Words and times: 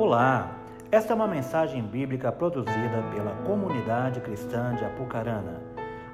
Olá, 0.00 0.58
esta 0.90 1.12
é 1.12 1.14
uma 1.14 1.28
mensagem 1.28 1.82
bíblica 1.82 2.32
produzida 2.32 3.02
pela 3.14 3.36
comunidade 3.44 4.18
cristã 4.22 4.74
de 4.74 4.82
Apucarana. 4.82 5.60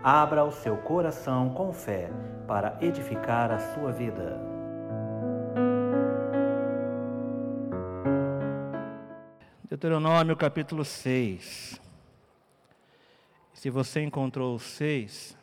Abra 0.02 0.44
o 0.44 0.50
seu 0.50 0.76
coração 0.78 1.50
com 1.50 1.72
fé 1.72 2.10
para 2.48 2.76
edificar 2.80 3.52
a 3.52 3.60
sua 3.60 3.92
vida. 3.92 4.40
Deuteronômio 9.68 10.36
capítulo 10.36 10.84
6. 10.84 11.80
Se 13.52 13.70
você 13.70 14.02
encontrou 14.02 14.56
o 14.56 14.58
6, 14.58 15.38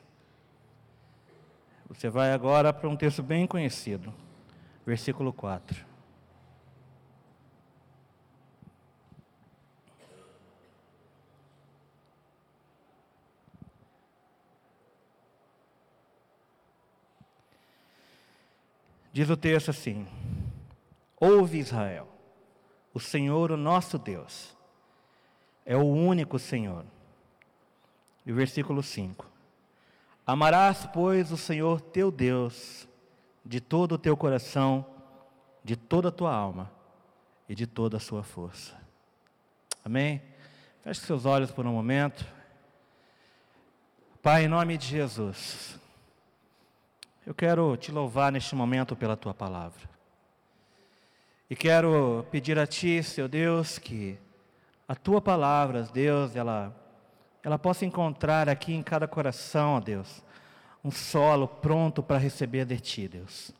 você 1.87 2.09
vai 2.09 2.33
agora 2.33 2.73
para 2.73 2.89
um 2.89 2.97
texto 2.97 3.23
bem 3.23 3.47
conhecido, 3.47 4.13
versículo 4.85 5.31
4. 5.31 5.92
Diz 19.13 19.29
o 19.29 19.37
texto 19.37 19.69
assim: 19.69 20.07
Ouve 21.19 21.59
Israel, 21.59 22.09
o 22.91 22.99
Senhor, 22.99 23.51
o 23.51 23.57
nosso 23.57 23.99
Deus, 23.99 24.57
é 25.63 25.77
o 25.77 25.85
único 25.85 26.39
Senhor. 26.39 26.83
E 28.25 28.31
o 28.31 28.35
versículo 28.35 28.81
5: 28.81 29.25
Amarás, 30.25 30.87
pois, 30.91 31.31
o 31.31 31.37
Senhor 31.37 31.79
teu 31.79 32.09
Deus 32.09 32.87
de 33.45 33.61
todo 33.61 33.93
o 33.93 33.97
teu 33.99 34.17
coração, 34.17 34.83
de 35.63 35.75
toda 35.75 36.09
a 36.09 36.11
tua 36.11 36.33
alma 36.33 36.71
e 37.47 37.53
de 37.53 37.67
toda 37.67 37.97
a 37.97 37.99
sua 37.99 38.23
força. 38.23 38.75
Amém? 39.85 40.21
Feche 40.81 41.01
seus 41.01 41.25
olhos 41.25 41.51
por 41.51 41.67
um 41.67 41.73
momento. 41.73 42.25
Pai, 44.23 44.45
em 44.45 44.47
nome 44.47 44.77
de 44.77 44.87
Jesus, 44.87 45.77
eu 47.25 47.33
quero 47.33 47.77
te 47.77 47.91
louvar 47.91 48.31
neste 48.31 48.55
momento 48.55 48.95
pela 48.95 49.15
tua 49.15 49.33
palavra. 49.33 49.89
E 51.49 51.55
quero 51.55 52.25
pedir 52.31 52.57
a 52.59 52.67
ti, 52.67 53.01
seu 53.01 53.27
Deus, 53.27 53.77
que 53.77 54.17
a 54.87 54.95
tua 54.95 55.21
palavra, 55.21 55.83
Deus, 55.83 56.35
ela, 56.35 56.75
ela 57.43 57.57
possa 57.57 57.85
encontrar 57.85 58.49
aqui 58.49 58.73
em 58.73 58.83
cada 58.83 59.07
coração, 59.07 59.75
ó 59.75 59.79
Deus, 59.79 60.23
um 60.83 60.91
solo 60.91 61.47
pronto 61.47 62.03
para 62.03 62.17
receber 62.17 62.65
de 62.65 62.79
ti, 62.79 63.07
Deus. 63.07 63.51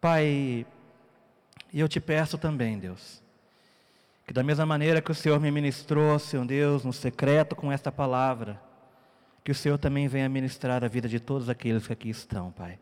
Pai, 0.00 0.66
e 1.72 1.80
eu 1.80 1.88
te 1.88 2.00
peço 2.00 2.38
também, 2.38 2.78
Deus, 2.78 3.22
que 4.26 4.32
da 4.32 4.42
mesma 4.42 4.66
maneira 4.66 5.02
que 5.02 5.10
o 5.10 5.14
Senhor 5.14 5.40
me 5.40 5.50
ministrou, 5.50 6.18
Senhor 6.18 6.44
Deus, 6.44 6.84
no 6.84 6.92
secreto 6.92 7.56
com 7.56 7.72
esta 7.72 7.90
palavra, 7.90 8.60
que 9.44 9.50
o 9.50 9.54
Senhor 9.54 9.78
também 9.78 10.06
venha 10.06 10.28
ministrar 10.28 10.84
a 10.84 10.88
vida 10.88 11.08
de 11.08 11.18
todos 11.18 11.48
aqueles 11.48 11.86
que 11.86 11.92
aqui 11.92 12.10
estão, 12.10 12.52
Pai. 12.52 12.78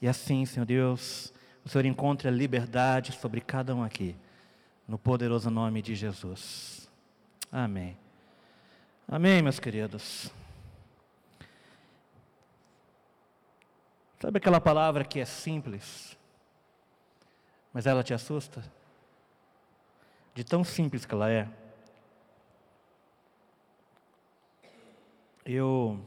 E 0.00 0.08
assim, 0.08 0.44
Senhor 0.44 0.66
Deus, 0.66 1.32
o 1.64 1.68
Senhor 1.68 1.84
encontre 1.84 2.28
a 2.28 2.30
liberdade 2.30 3.12
sobre 3.12 3.40
cada 3.40 3.74
um 3.74 3.82
aqui, 3.82 4.16
no 4.86 4.98
poderoso 4.98 5.50
nome 5.50 5.80
de 5.82 5.94
Jesus. 5.94 6.88
Amém. 7.50 7.96
Amém, 9.08 9.40
meus 9.40 9.60
queridos. 9.60 10.30
Sabe 14.20 14.38
aquela 14.38 14.60
palavra 14.60 15.04
que 15.04 15.20
é 15.20 15.24
simples, 15.24 16.16
mas 17.72 17.86
ela 17.86 18.02
te 18.02 18.12
assusta? 18.12 18.64
De 20.34 20.42
tão 20.42 20.64
simples 20.64 21.04
que 21.06 21.14
ela 21.14 21.30
é. 21.30 21.48
Eu. 25.46 26.00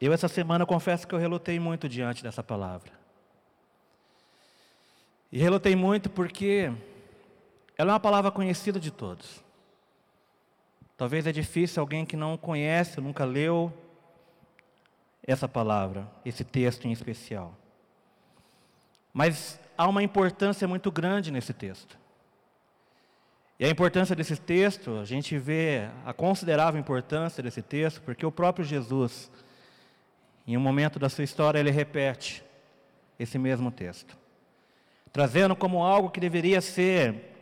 Eu, 0.00 0.12
essa 0.12 0.28
semana, 0.28 0.64
confesso 0.64 1.06
que 1.06 1.12
eu 1.12 1.18
relutei 1.18 1.58
muito 1.58 1.88
diante 1.88 2.22
dessa 2.22 2.42
palavra. 2.42 2.92
E 5.32 5.38
relutei 5.38 5.74
muito 5.74 6.08
porque 6.08 6.72
ela 7.76 7.90
é 7.90 7.94
uma 7.94 8.00
palavra 8.00 8.30
conhecida 8.30 8.78
de 8.78 8.92
todos. 8.92 9.42
Talvez 10.96 11.26
é 11.26 11.32
difícil 11.32 11.80
alguém 11.80 12.06
que 12.06 12.16
não 12.16 12.36
conhece, 12.36 13.00
nunca 13.00 13.24
leu 13.24 13.72
essa 15.24 15.48
palavra, 15.48 16.08
esse 16.24 16.44
texto 16.44 16.86
em 16.86 16.92
especial. 16.92 17.54
Mas 19.12 19.60
há 19.76 19.86
uma 19.88 20.02
importância 20.02 20.66
muito 20.68 20.90
grande 20.92 21.32
nesse 21.32 21.52
texto. 21.52 21.98
E 23.58 23.64
a 23.64 23.68
importância 23.68 24.14
desse 24.14 24.36
texto, 24.36 24.98
a 24.98 25.04
gente 25.04 25.36
vê 25.36 25.88
a 26.04 26.12
considerável 26.12 26.78
importância 26.80 27.42
desse 27.42 27.60
texto, 27.60 28.00
porque 28.02 28.24
o 28.24 28.30
próprio 28.30 28.64
Jesus, 28.64 29.30
em 30.46 30.56
um 30.56 30.60
momento 30.60 30.96
da 30.98 31.08
sua 31.08 31.24
história, 31.24 31.58
ele 31.58 31.70
repete 31.70 32.44
esse 33.18 33.36
mesmo 33.36 33.72
texto, 33.72 34.16
trazendo 35.12 35.56
como 35.56 35.82
algo 35.82 36.08
que 36.08 36.20
deveria 36.20 36.60
ser 36.60 37.34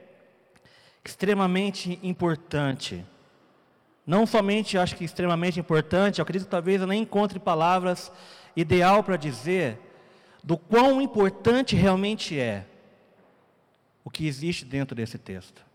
extremamente 1.04 1.98
importante. 2.02 3.04
Não 4.06 4.24
somente 4.24 4.78
acho 4.78 4.96
que 4.96 5.04
extremamente 5.04 5.60
importante, 5.60 6.18
eu 6.18 6.22
acredito 6.22 6.46
que 6.46 6.50
talvez 6.50 6.80
eu 6.80 6.86
nem 6.86 7.02
encontre 7.02 7.38
palavras 7.38 8.10
ideal 8.56 9.04
para 9.04 9.18
dizer 9.18 9.78
do 10.42 10.56
quão 10.56 11.02
importante 11.02 11.76
realmente 11.76 12.38
é 12.40 12.64
o 14.02 14.08
que 14.08 14.26
existe 14.26 14.64
dentro 14.64 14.94
desse 14.96 15.18
texto. 15.18 15.66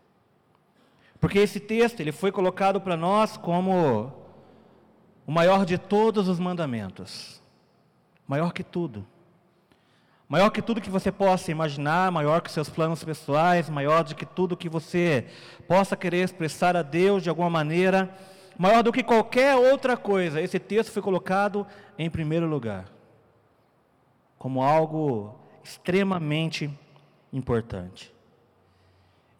Porque 1.22 1.38
esse 1.38 1.60
texto 1.60 2.00
ele 2.00 2.10
foi 2.10 2.32
colocado 2.32 2.80
para 2.80 2.96
nós 2.96 3.36
como 3.36 4.12
o 5.24 5.30
maior 5.30 5.64
de 5.64 5.78
todos 5.78 6.26
os 6.26 6.40
mandamentos. 6.40 7.40
Maior 8.26 8.52
que 8.52 8.64
tudo. 8.64 9.06
Maior 10.28 10.50
que 10.50 10.60
tudo 10.60 10.80
que 10.80 10.90
você 10.90 11.12
possa 11.12 11.52
imaginar, 11.52 12.10
maior 12.10 12.40
que 12.40 12.50
seus 12.50 12.68
planos 12.68 13.04
pessoais, 13.04 13.70
maior 13.70 14.02
do 14.02 14.16
que 14.16 14.26
tudo 14.26 14.56
que 14.56 14.68
você 14.68 15.28
possa 15.68 15.96
querer 15.96 16.24
expressar 16.24 16.76
a 16.76 16.82
Deus 16.82 17.22
de 17.22 17.28
alguma 17.28 17.48
maneira, 17.48 18.12
maior 18.58 18.82
do 18.82 18.92
que 18.92 19.04
qualquer 19.04 19.54
outra 19.54 19.96
coisa. 19.96 20.40
Esse 20.40 20.58
texto 20.58 20.90
foi 20.90 21.02
colocado 21.02 21.64
em 21.96 22.10
primeiro 22.10 22.48
lugar, 22.48 22.86
como 24.36 24.60
algo 24.60 25.38
extremamente 25.62 26.68
importante. 27.32 28.12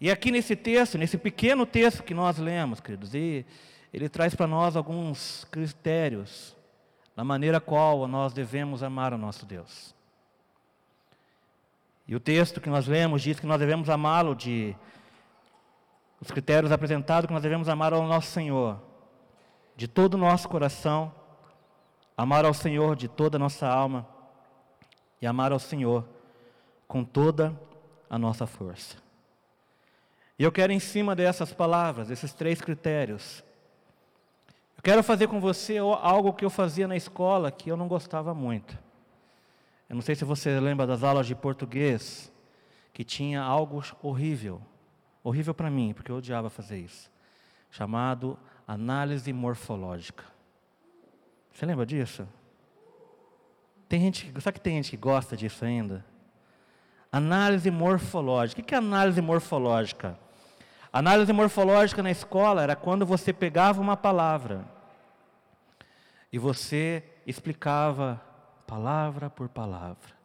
E 0.02 0.10
aqui 0.10 0.32
nesse 0.32 0.56
texto, 0.56 0.98
nesse 0.98 1.16
pequeno 1.16 1.64
texto 1.64 2.02
que 2.02 2.12
nós 2.12 2.36
lemos, 2.36 2.80
queridos, 2.80 3.14
e 3.14 3.46
ele 3.94 4.08
traz 4.08 4.34
para 4.34 4.48
nós 4.48 4.74
alguns 4.74 5.44
critérios 5.48 6.56
na 7.14 7.22
maneira 7.22 7.60
qual 7.60 8.08
nós 8.08 8.32
devemos 8.32 8.82
amar 8.82 9.14
o 9.14 9.16
nosso 9.16 9.46
Deus. 9.46 9.94
E 12.08 12.16
o 12.16 12.18
texto 12.18 12.60
que 12.60 12.68
nós 12.68 12.88
lemos 12.88 13.22
diz 13.22 13.38
que 13.38 13.46
nós 13.46 13.60
devemos 13.60 13.88
amá-lo 13.88 14.34
de 14.34 14.74
os 16.20 16.32
critérios 16.32 16.72
apresentados 16.72 17.28
que 17.28 17.32
nós 17.32 17.42
devemos 17.44 17.68
amar 17.68 17.92
ao 17.92 18.04
nosso 18.04 18.32
Senhor 18.32 18.82
de 19.76 19.86
todo 19.86 20.14
o 20.14 20.18
nosso 20.18 20.48
coração, 20.48 21.14
amar 22.16 22.44
ao 22.44 22.52
Senhor 22.52 22.96
de 22.96 23.06
toda 23.06 23.36
a 23.36 23.38
nossa 23.38 23.68
alma 23.68 24.04
e 25.20 25.28
amar 25.28 25.52
ao 25.52 25.60
Senhor 25.60 26.04
com 26.88 27.04
toda 27.04 27.56
a 28.10 28.18
nossa 28.18 28.48
força. 28.48 29.11
E 30.38 30.44
eu 30.44 30.50
quero, 30.50 30.72
em 30.72 30.80
cima 30.80 31.14
dessas 31.14 31.52
palavras, 31.52 32.10
esses 32.10 32.32
três 32.32 32.60
critérios, 32.60 33.44
eu 34.76 34.82
quero 34.82 35.02
fazer 35.02 35.28
com 35.28 35.40
você 35.40 35.78
algo 35.78 36.32
que 36.32 36.44
eu 36.44 36.50
fazia 36.50 36.88
na 36.88 36.96
escola 36.96 37.52
que 37.52 37.70
eu 37.70 37.76
não 37.76 37.86
gostava 37.86 38.34
muito. 38.34 38.76
Eu 39.88 39.94
não 39.94 40.02
sei 40.02 40.14
se 40.14 40.24
você 40.24 40.58
lembra 40.58 40.86
das 40.86 41.02
aulas 41.02 41.26
de 41.26 41.34
português, 41.34 42.32
que 42.92 43.04
tinha 43.04 43.40
algo 43.42 43.82
horrível, 44.02 44.60
horrível 45.22 45.54
para 45.54 45.70
mim, 45.70 45.92
porque 45.94 46.10
eu 46.10 46.16
odiava 46.16 46.50
fazer 46.50 46.78
isso, 46.78 47.10
chamado 47.70 48.38
análise 48.66 49.32
morfológica. 49.32 50.24
Você 51.52 51.66
lembra 51.66 51.84
disso? 51.86 52.26
Tem 53.88 54.00
gente, 54.00 54.32
sabe 54.40 54.54
que 54.54 54.64
tem 54.64 54.76
gente 54.76 54.90
que 54.90 54.96
gosta 54.96 55.36
disso 55.36 55.64
ainda? 55.64 56.04
Análise 57.12 57.70
morfológica. 57.70 58.62
O 58.62 58.64
que 58.64 58.74
é 58.74 58.78
análise 58.78 59.20
morfológica? 59.20 60.18
Análise 60.90 61.30
morfológica 61.30 62.02
na 62.02 62.10
escola 62.10 62.62
era 62.62 62.74
quando 62.74 63.04
você 63.04 63.34
pegava 63.34 63.82
uma 63.82 63.96
palavra 63.96 64.64
e 66.32 66.38
você 66.38 67.04
explicava 67.26 68.18
palavra 68.66 69.28
por 69.28 69.50
palavra, 69.50 70.16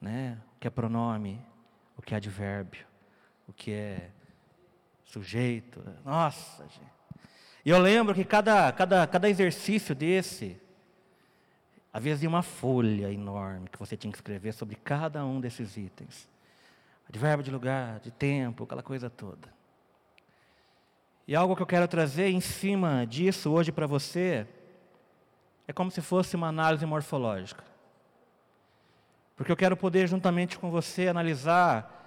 né? 0.00 0.38
O 0.54 0.60
que 0.60 0.68
é 0.68 0.70
pronome, 0.70 1.42
o 1.96 2.02
que 2.02 2.14
é 2.14 2.18
advérbio, 2.18 2.86
o 3.48 3.52
que 3.52 3.72
é 3.72 4.10
sujeito. 5.04 5.84
Nossa, 6.04 6.62
gente. 6.68 6.94
E 7.64 7.70
eu 7.70 7.78
lembro 7.78 8.14
que 8.14 8.24
cada, 8.24 8.70
cada, 8.72 9.06
cada 9.06 9.28
exercício 9.28 9.94
desse, 9.94 10.60
Havia 11.94 12.28
uma 12.28 12.42
folha 12.42 13.08
enorme 13.12 13.68
que 13.68 13.78
você 13.78 13.96
tinha 13.96 14.10
que 14.10 14.18
escrever 14.18 14.52
sobre 14.52 14.74
cada 14.74 15.24
um 15.24 15.40
desses 15.40 15.76
itens. 15.76 16.28
Advérbio 17.08 17.44
de 17.44 17.52
lugar, 17.52 18.00
de 18.00 18.10
tempo, 18.10 18.64
aquela 18.64 18.82
coisa 18.82 19.08
toda. 19.08 19.48
E 21.28 21.36
algo 21.36 21.54
que 21.54 21.62
eu 21.62 21.66
quero 21.66 21.86
trazer 21.86 22.30
em 22.30 22.40
cima 22.40 23.06
disso 23.06 23.48
hoje 23.48 23.70
para 23.70 23.86
você 23.86 24.44
é 25.68 25.72
como 25.72 25.88
se 25.88 26.00
fosse 26.00 26.34
uma 26.34 26.48
análise 26.48 26.84
morfológica. 26.84 27.62
Porque 29.36 29.52
eu 29.52 29.56
quero 29.56 29.76
poder, 29.76 30.08
juntamente 30.08 30.58
com 30.58 30.72
você, 30.72 31.06
analisar 31.06 32.02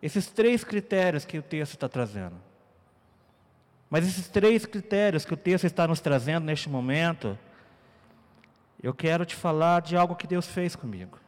esses 0.00 0.26
três 0.26 0.64
critérios 0.64 1.26
que 1.26 1.36
o 1.36 1.42
texto 1.42 1.74
está 1.74 1.86
trazendo. 1.86 2.36
Mas 3.90 4.08
esses 4.08 4.26
três 4.26 4.64
critérios 4.64 5.26
que 5.26 5.34
o 5.34 5.36
texto 5.36 5.66
está 5.66 5.86
nos 5.86 6.00
trazendo 6.00 6.44
neste 6.44 6.70
momento, 6.70 7.38
eu 8.82 8.92
quero 8.92 9.24
te 9.24 9.36
falar 9.36 9.80
de 9.80 9.96
algo 9.96 10.16
que 10.16 10.26
Deus 10.26 10.46
fez 10.46 10.74
comigo. 10.74 11.18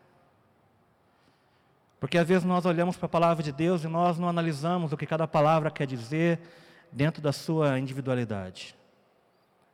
Porque 2.01 2.19
às 2.19 2.27
vezes 2.27 2.45
nós 2.45 2.67
olhamos 2.67 2.97
para 2.97 3.07
a 3.07 3.09
palavra 3.09 3.43
de 3.43 3.53
Deus 3.53 3.85
e 3.85 3.89
nós 3.89 4.19
não 4.19 4.29
analisamos 4.29 4.93
o 4.93 4.97
que 4.97 5.07
cada 5.07 5.27
palavra 5.27 5.71
quer 5.71 5.87
dizer 5.87 6.41
dentro 6.93 7.23
da 7.23 7.33
sua 7.33 7.79
individualidade. 7.79 8.77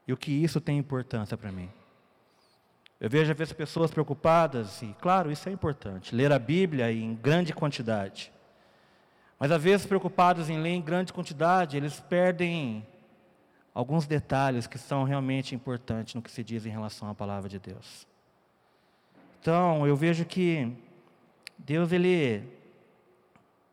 E 0.06 0.12
o 0.12 0.17
que 0.17 0.31
isso 0.31 0.61
tem 0.61 0.79
importância 0.79 1.37
para 1.37 1.50
mim. 1.50 1.71
Eu 3.00 3.09
vejo 3.09 3.32
às 3.32 3.38
vezes 3.38 3.53
pessoas 3.55 3.91
preocupadas, 3.91 4.83
e 4.83 4.94
claro, 5.00 5.33
isso 5.33 5.49
é 5.49 5.53
importante, 5.53 6.15
ler 6.15 6.31
a 6.31 6.38
Bíblia 6.38 6.93
em 6.93 7.15
grande 7.15 7.53
quantidade. 7.53 8.31
Mas 9.38 9.50
às 9.50 9.62
vezes 9.62 9.87
preocupados 9.87 10.50
em 10.50 10.61
ler 10.61 10.75
em 10.75 10.83
grande 10.83 11.12
quantidade, 11.12 11.79
eles 11.79 11.99
perdem 11.99 12.87
alguns 13.81 14.06
detalhes 14.06 14.67
que 14.67 14.77
são 14.77 15.05
realmente 15.05 15.55
importantes 15.55 16.15
no 16.15 16.21
que 16.21 16.31
se 16.31 16.44
diz 16.44 16.67
em 16.67 16.69
relação 16.69 17.09
à 17.09 17.15
palavra 17.15 17.49
de 17.49 17.59
Deus. 17.59 18.06
Então, 19.41 19.87
eu 19.87 19.97
vejo 19.97 20.27
que 20.27 20.71
Deus 21.56 21.91
ele 21.91 22.44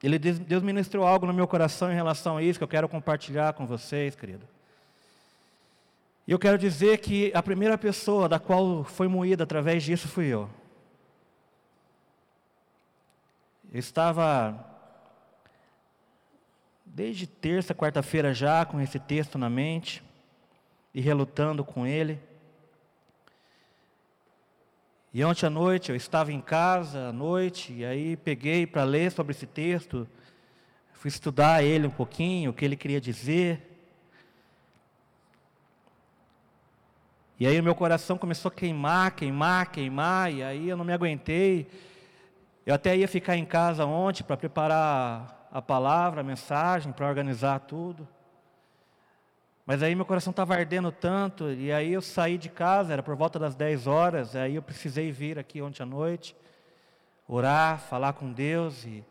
ele 0.02 0.18
Deus 0.18 0.64
ministrou 0.64 1.06
algo 1.06 1.26
no 1.26 1.34
meu 1.34 1.46
coração 1.46 1.92
em 1.92 1.96
relação 1.96 2.38
a 2.38 2.42
isso 2.42 2.58
que 2.58 2.64
eu 2.64 2.70
quero 2.70 2.88
compartilhar 2.88 3.52
com 3.52 3.68
vocês, 3.68 4.16
querido. 4.16 4.48
E 6.26 6.32
eu 6.32 6.40
quero 6.40 6.58
dizer 6.58 7.00
que 7.00 7.30
a 7.36 7.44
primeira 7.44 7.78
pessoa 7.78 8.30
da 8.30 8.40
qual 8.40 8.86
foi 8.86 9.10
moída 9.10 9.44
através 9.44 9.84
disso 9.84 10.08
fui 10.08 10.28
eu. 10.28 10.50
Eu 13.74 13.80
estava 13.80 14.58
desde 16.98 17.28
terça, 17.28 17.76
quarta-feira 17.76 18.34
já 18.34 18.66
com 18.66 18.82
esse 18.82 18.98
texto 18.98 19.38
na 19.38 19.52
mente 19.52 20.04
e 20.96 21.00
relutando 21.00 21.64
com 21.64 21.86
ele. 21.86 22.20
E 25.14 25.24
ontem 25.24 25.46
à 25.46 25.50
noite 25.52 25.92
eu 25.92 25.96
estava 25.96 26.34
em 26.34 26.42
casa 26.42 27.10
à 27.10 27.14
noite 27.14 27.72
e 27.72 27.86
aí 27.86 28.18
peguei 28.18 28.66
para 28.66 28.84
ler 28.84 29.12
sobre 29.12 29.32
esse 29.32 29.46
texto, 29.46 30.08
fui 30.92 31.10
estudar 31.10 31.64
ele 31.64 31.86
um 31.86 31.92
pouquinho, 31.92 32.50
o 32.50 32.54
que 32.54 32.66
ele 32.66 32.76
queria 32.76 33.00
dizer. 33.00 33.62
E 37.40 37.46
aí 37.46 37.60
o 37.60 37.64
meu 37.64 37.76
coração 37.76 38.18
começou 38.18 38.50
a 38.50 38.56
queimar, 38.56 39.12
queimar, 39.12 39.70
queimar, 39.70 40.34
e 40.34 40.42
aí 40.42 40.68
eu 40.68 40.76
não 40.76 40.84
me 40.84 40.94
aguentei. 40.94 41.68
Eu 42.66 42.74
até 42.74 42.98
ia 42.98 43.08
ficar 43.08 43.38
em 43.38 43.46
casa 43.46 43.86
ontem 43.86 44.24
para 44.24 44.36
preparar 44.36 45.37
a 45.52 45.62
palavra, 45.62 46.22
a 46.22 46.24
mensagem, 46.24 46.92
para 46.92 47.08
organizar 47.08 47.60
tudo. 47.62 48.08
Mas 49.66 49.84
aí 49.84 49.94
meu 49.96 50.06
coração 50.06 50.32
estava 50.32 50.56
ardendo 50.56 50.92
tanto, 50.92 51.52
e 51.52 51.72
aí 51.72 51.92
eu 51.92 52.02
saí 52.02 52.38
de 52.38 52.50
casa, 52.50 52.94
era 52.94 53.04
por 53.04 53.16
volta 53.16 53.38
das 53.38 53.54
10 53.56 53.86
horas, 53.86 54.36
aí 54.36 54.56
eu 54.56 54.62
precisei 54.62 55.12
vir 55.12 55.38
aqui 55.38 55.62
ontem 55.62 55.84
à 55.84 55.86
noite, 55.86 56.36
orar, 57.28 57.80
falar 57.80 58.14
com 58.14 58.32
Deus, 58.32 58.86
e, 58.86 59.04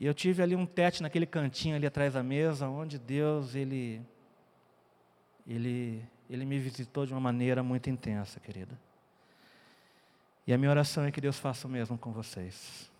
e 0.00 0.06
eu 0.06 0.12
tive 0.12 0.42
ali 0.42 0.56
um 0.56 0.66
tete 0.66 1.02
naquele 1.02 1.26
cantinho 1.26 1.76
ali 1.76 1.86
atrás 1.86 2.14
da 2.14 2.22
mesa, 2.22 2.68
onde 2.68 2.98
Deus, 2.98 3.54
Ele, 3.54 4.02
Ele 5.46 6.04
ele 6.32 6.46
me 6.46 6.58
visitou 6.58 7.04
de 7.04 7.12
uma 7.12 7.20
maneira 7.20 7.62
muito 7.62 7.90
intensa, 7.90 8.40
querida. 8.40 8.78
E 10.46 10.52
a 10.52 10.56
minha 10.56 10.70
oração 10.70 11.04
é 11.04 11.12
que 11.12 11.20
Deus 11.20 11.38
faça 11.38 11.68
o 11.68 11.70
mesmo 11.70 11.98
com 11.98 12.10
vocês. 12.10 12.90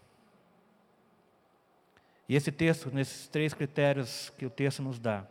E 2.32 2.34
esse 2.34 2.50
texto, 2.50 2.90
nesses 2.90 3.29
três 3.29 3.52
critérios 3.52 4.32
que 4.38 4.46
o 4.46 4.49
texto 4.49 4.82
nos 4.82 4.99
dá, 4.99 5.26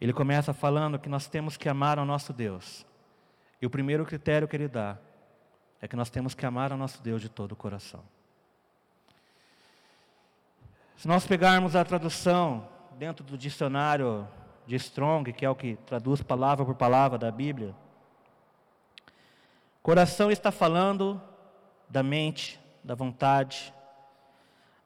ele 0.00 0.14
começa 0.14 0.54
falando 0.54 0.98
que 0.98 1.06
nós 1.06 1.26
temos 1.26 1.54
que 1.54 1.68
amar 1.68 1.98
ao 1.98 2.06
nosso 2.06 2.32
Deus. 2.32 2.86
E 3.60 3.66
o 3.66 3.68
primeiro 3.68 4.06
critério 4.06 4.48
que 4.48 4.56
ele 4.56 4.68
dá 4.68 4.96
é 5.82 5.86
que 5.86 5.94
nós 5.94 6.08
temos 6.08 6.34
que 6.34 6.46
amar 6.46 6.72
ao 6.72 6.78
nosso 6.78 7.02
Deus 7.02 7.20
de 7.20 7.28
todo 7.28 7.52
o 7.52 7.56
coração. 7.56 8.02
Se 10.96 11.06
nós 11.06 11.26
pegarmos 11.26 11.76
a 11.76 11.84
tradução 11.84 12.66
dentro 12.98 13.22
do 13.22 13.36
dicionário 13.36 14.26
de 14.66 14.76
Strong, 14.76 15.30
que 15.34 15.44
é 15.44 15.50
o 15.50 15.54
que 15.54 15.76
traduz 15.84 16.22
palavra 16.22 16.64
por 16.64 16.74
palavra 16.74 17.18
da 17.18 17.30
Bíblia. 17.30 17.74
Coração 19.82 20.30
está 20.30 20.50
falando 20.50 21.20
da 21.86 22.02
mente, 22.02 22.58
da 22.82 22.94
vontade, 22.94 23.74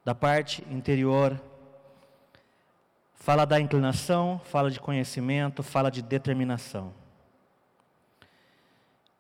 da 0.04 0.14
parte 0.14 0.64
interior. 0.70 1.40
Fala 3.14 3.44
da 3.44 3.60
inclinação, 3.60 4.40
fala 4.44 4.70
de 4.70 4.80
conhecimento, 4.80 5.62
fala 5.62 5.90
de 5.90 6.02
determinação. 6.02 6.92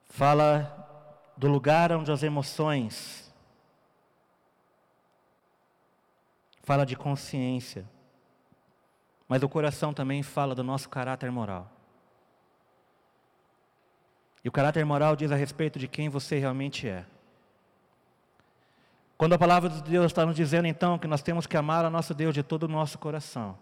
Fala 0.08 0.82
do 1.36 1.48
lugar 1.48 1.92
onde 1.92 2.10
as 2.10 2.22
emoções. 2.22 3.32
Fala 6.62 6.84
de 6.84 6.96
consciência. 6.96 7.88
Mas 9.28 9.42
o 9.42 9.48
coração 9.48 9.94
também 9.94 10.22
fala 10.22 10.54
do 10.54 10.62
nosso 10.62 10.88
caráter 10.88 11.30
moral. 11.30 11.70
E 14.44 14.48
o 14.48 14.52
caráter 14.52 14.84
moral 14.84 15.14
diz 15.14 15.30
a 15.30 15.36
respeito 15.36 15.78
de 15.78 15.86
quem 15.86 16.08
você 16.08 16.38
realmente 16.38 16.88
é. 16.88 17.06
Quando 19.22 19.34
a 19.34 19.38
palavra 19.38 19.70
de 19.70 19.80
Deus 19.84 20.06
está 20.06 20.26
nos 20.26 20.34
dizendo 20.34 20.66
então 20.66 20.98
que 20.98 21.06
nós 21.06 21.22
temos 21.22 21.46
que 21.46 21.56
amar 21.56 21.84
a 21.84 21.88
nosso 21.88 22.12
Deus 22.12 22.34
de 22.34 22.42
todo 22.42 22.64
o 22.64 22.68
nosso 22.68 22.98
coração, 22.98 23.56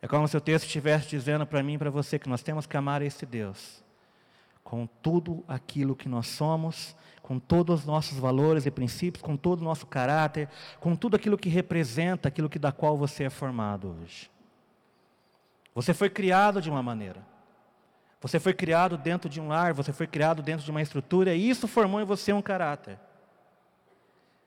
é 0.00 0.06
como 0.06 0.28
se 0.28 0.36
o 0.36 0.40
texto 0.40 0.66
estivesse 0.66 1.08
dizendo 1.08 1.44
para 1.44 1.64
mim 1.64 1.74
e 1.74 1.78
para 1.78 1.90
você 1.90 2.16
que 2.16 2.28
nós 2.28 2.44
temos 2.44 2.64
que 2.64 2.76
amar 2.76 3.02
esse 3.02 3.26
Deus 3.26 3.82
com 4.62 4.86
tudo 5.02 5.42
aquilo 5.48 5.96
que 5.96 6.08
nós 6.08 6.28
somos, 6.28 6.94
com 7.22 7.40
todos 7.40 7.80
os 7.80 7.86
nossos 7.86 8.18
valores 8.18 8.66
e 8.66 8.70
princípios, 8.70 9.20
com 9.20 9.36
todo 9.36 9.62
o 9.62 9.64
nosso 9.64 9.84
caráter, 9.84 10.48
com 10.78 10.94
tudo 10.94 11.16
aquilo 11.16 11.36
que 11.36 11.48
representa 11.48 12.28
aquilo 12.28 12.48
que 12.48 12.60
da 12.60 12.70
qual 12.70 12.96
você 12.96 13.24
é 13.24 13.30
formado 13.30 13.96
hoje. 14.00 14.30
Você 15.74 15.92
foi 15.92 16.08
criado 16.08 16.62
de 16.62 16.70
uma 16.70 16.84
maneira. 16.84 17.20
Você 18.20 18.38
foi 18.38 18.54
criado 18.54 18.96
dentro 18.96 19.28
de 19.28 19.40
um 19.40 19.48
lar, 19.48 19.74
você 19.74 19.92
foi 19.92 20.06
criado 20.06 20.40
dentro 20.40 20.64
de 20.64 20.70
uma 20.70 20.82
estrutura, 20.82 21.34
e 21.34 21.50
isso 21.50 21.66
formou 21.66 22.00
em 22.00 22.04
você 22.04 22.32
um 22.32 22.40
caráter. 22.40 22.96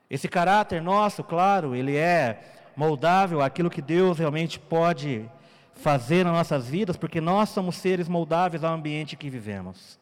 Esse 0.09 0.27
caráter 0.27 0.81
nosso, 0.81 1.23
claro, 1.23 1.75
ele 1.75 1.95
é 1.95 2.41
moldável 2.75 3.41
àquilo 3.41 3.69
que 3.69 3.81
Deus 3.81 4.17
realmente 4.17 4.59
pode 4.59 5.29
fazer 5.73 6.23
nas 6.23 6.33
nossas 6.33 6.67
vidas, 6.67 6.97
porque 6.97 7.21
nós 7.21 7.49
somos 7.49 7.75
seres 7.75 8.07
moldáveis 8.07 8.63
ao 8.63 8.73
ambiente 8.73 9.15
que 9.15 9.29
vivemos. 9.29 9.99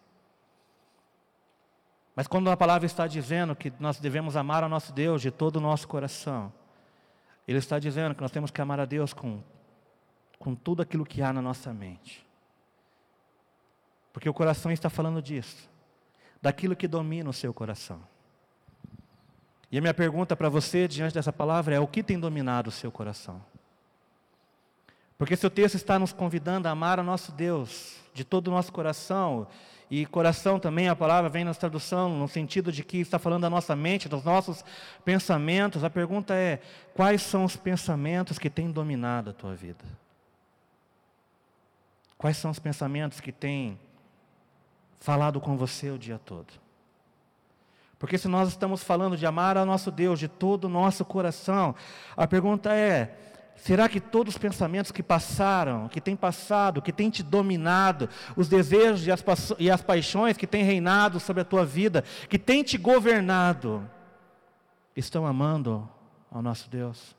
Mas 2.16 2.28
quando 2.28 2.50
a 2.50 2.58
palavra 2.58 2.86
está 2.86 3.06
dizendo 3.06 3.56
que 3.56 3.72
nós 3.80 4.00
devemos 4.00 4.36
amar 4.36 4.64
ao 4.64 4.70
nosso 4.70 4.92
Deus 4.92 5.22
de 5.22 5.30
todo 5.30 5.58
o 5.58 5.62
nosso 5.62 5.88
coração, 5.88 6.52
Ele 7.48 7.60
está 7.60 7.78
dizendo 7.78 8.16
que 8.16 8.22
nós 8.22 8.32
temos 8.32 8.50
que 8.50 8.62
amar 8.62 8.80
a 8.80 8.86
Deus 8.86 9.14
com 9.14 9.42
com 10.40 10.56
tudo 10.56 10.82
aquilo 10.82 11.06
que 11.06 11.22
há 11.22 11.34
na 11.34 11.42
nossa 11.42 11.74
mente. 11.74 12.26
Porque 14.14 14.30
o 14.30 14.34
coração 14.34 14.72
está 14.72 14.90
falando 14.90 15.22
disso, 15.22 15.70
daquilo 16.42 16.76
que 16.76 16.88
domina 16.88 17.30
o 17.30 17.34
seu 17.34 17.54
coração. 17.54 18.02
E 19.72 19.78
a 19.78 19.82
minha 19.82 19.94
pergunta 19.94 20.36
para 20.36 20.50
você 20.50 20.88
diante 20.88 21.14
dessa 21.14 21.34
palavra 21.34 21.76
é: 21.76 21.80
o 21.80 21.88
que 21.88 22.04
tem 22.04 22.20
dominado 22.20 22.70
o 22.70 22.72
seu 22.72 22.92
coração? 22.92 23.42
Porque 25.18 25.36
se 25.36 25.46
o 25.46 25.50
texto 25.50 25.76
está 25.76 25.98
nos 25.98 26.14
convidando 26.14 26.68
a 26.68 26.72
amar 26.72 27.00
o 27.00 27.04
nosso 27.04 27.32
Deus 27.32 27.96
de 28.14 28.24
todo 28.24 28.48
o 28.48 28.52
nosso 28.52 28.72
coração, 28.72 29.48
e 29.90 30.06
coração 30.06 30.60
também, 30.60 30.90
a 30.90 30.96
palavra 30.96 31.30
vem 31.30 31.46
na 31.46 31.54
tradução, 31.54 32.10
no 32.10 32.28
sentido 32.28 32.72
de 32.72 32.84
que 32.84 32.98
está 32.98 33.18
falando 33.18 33.44
da 33.44 33.50
nossa 33.50 33.76
mente, 33.76 34.10
dos 34.10 34.24
nossos 34.24 34.64
pensamentos, 35.06 35.84
a 35.84 35.90
pergunta 35.90 36.34
é: 36.34 36.62
quais 36.94 37.22
são 37.22 37.46
os 37.46 37.56
pensamentos 37.56 38.38
que 38.38 38.50
têm 38.50 38.70
dominado 38.70 39.30
a 39.30 39.34
tua 39.34 39.56
vida? 39.56 39.86
Quais 42.18 42.36
são 42.36 42.52
os 42.52 42.60
pensamentos 42.60 43.22
que 43.22 43.32
têm 43.32 43.80
falado 45.00 45.40
com 45.40 45.56
você 45.56 45.90
o 45.90 45.98
dia 45.98 46.20
todo? 46.20 46.67
Porque 48.00 48.18
se 48.18 48.28
nós 48.28 48.50
estamos 48.50 48.84
falando 48.84 49.18
de 49.18 49.26
amar 49.26 49.58
ao 49.58 49.66
nosso 49.66 49.90
Deus 49.90 50.20
de 50.20 50.28
todo 50.28 50.66
o 50.66 50.70
nosso 50.70 51.04
coração, 51.04 51.74
a 52.16 52.28
pergunta 52.28 52.74
é: 52.74 53.18
Será 53.58 53.90
que 53.90 54.00
todos 54.00 54.36
os 54.36 54.38
pensamentos 54.38 54.92
que 54.92 55.02
passaram, 55.02 55.88
que 55.88 56.00
têm 56.00 56.16
passado, 56.16 56.82
que 56.82 56.94
têm 56.94 57.10
te 57.10 57.24
dominado, 57.24 58.08
os 58.36 58.48
desejos 58.48 59.08
e 59.08 59.12
as, 59.12 59.24
e 59.58 59.70
as 59.70 59.82
paixões 59.82 60.38
que 60.38 60.46
têm 60.46 60.64
reinado 60.64 61.20
sobre 61.20 61.42
a 61.42 61.46
tua 61.46 61.66
vida, 61.66 62.04
que 62.30 62.38
têm 62.38 62.64
te 62.64 62.78
governado, 62.78 63.90
estão 64.96 65.26
amando 65.26 65.90
ao 66.32 66.42
nosso 66.42 66.70
Deus? 66.70 67.16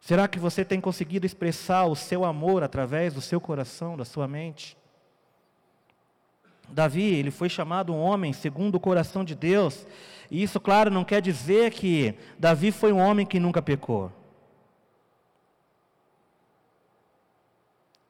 Será 0.00 0.28
que 0.28 0.38
você 0.38 0.64
tem 0.64 0.80
conseguido 0.80 1.24
expressar 1.24 1.86
o 1.86 1.94
seu 1.94 2.24
amor 2.24 2.62
através 2.62 3.14
do 3.14 3.20
seu 3.20 3.40
coração, 3.40 3.96
da 3.96 4.04
sua 4.04 4.28
mente? 4.28 4.76
Davi, 6.74 7.04
ele 7.04 7.30
foi 7.30 7.48
chamado 7.48 7.94
um 7.94 8.00
homem 8.00 8.32
segundo 8.32 8.74
o 8.74 8.80
coração 8.80 9.24
de 9.24 9.36
Deus, 9.36 9.86
e 10.28 10.42
isso, 10.42 10.58
claro, 10.58 10.90
não 10.90 11.04
quer 11.04 11.22
dizer 11.22 11.70
que 11.70 12.16
Davi 12.36 12.72
foi 12.72 12.92
um 12.92 12.98
homem 12.98 13.24
que 13.24 13.38
nunca 13.38 13.62
pecou. 13.62 14.10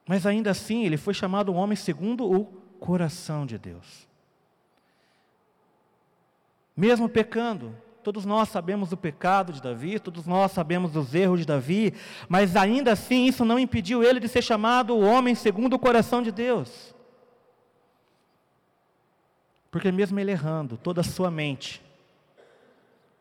Mas 0.07 0.25
ainda 0.25 0.49
assim, 0.49 0.83
ele 0.83 0.97
foi 0.97 1.13
chamado 1.13 1.51
um 1.51 1.55
homem 1.55 1.75
segundo 1.75 2.25
o 2.25 2.45
coração 2.79 3.45
de 3.45 3.59
Deus. 3.59 4.07
Mesmo 6.75 7.07
pecando, 7.07 7.75
todos 8.03 8.25
nós 8.25 8.49
sabemos 8.49 8.89
do 8.89 8.97
pecado 8.97 9.53
de 9.53 9.61
Davi, 9.61 9.99
todos 9.99 10.25
nós 10.25 10.51
sabemos 10.51 10.91
dos 10.91 11.13
erros 11.13 11.41
de 11.41 11.45
Davi, 11.45 11.93
mas 12.27 12.55
ainda 12.55 12.93
assim 12.93 13.25
isso 13.25 13.45
não 13.45 13.59
impediu 13.59 14.03
ele 14.03 14.19
de 14.19 14.27
ser 14.27 14.41
chamado 14.41 14.95
o 14.95 15.01
homem 15.01 15.35
segundo 15.35 15.75
o 15.75 15.79
coração 15.79 16.23
de 16.23 16.31
Deus. 16.31 16.94
Porque 19.75 19.91
mesmo 19.91 20.17
ele 20.17 20.31
errando, 20.31 20.77
toda 20.77 21.01
a 21.01 21.03
sua 21.03 21.29
mente, 21.29 21.81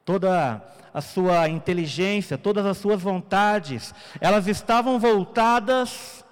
toda 0.04 0.62
a 0.94 1.00
sua 1.00 1.48
inteligência, 1.48 2.38
todas 2.38 2.64
as 2.64 2.78
suas 2.78 3.02
vontades, 3.02 3.92
elas 4.20 4.46
estavam 4.46 4.96
voltadas 5.00 6.24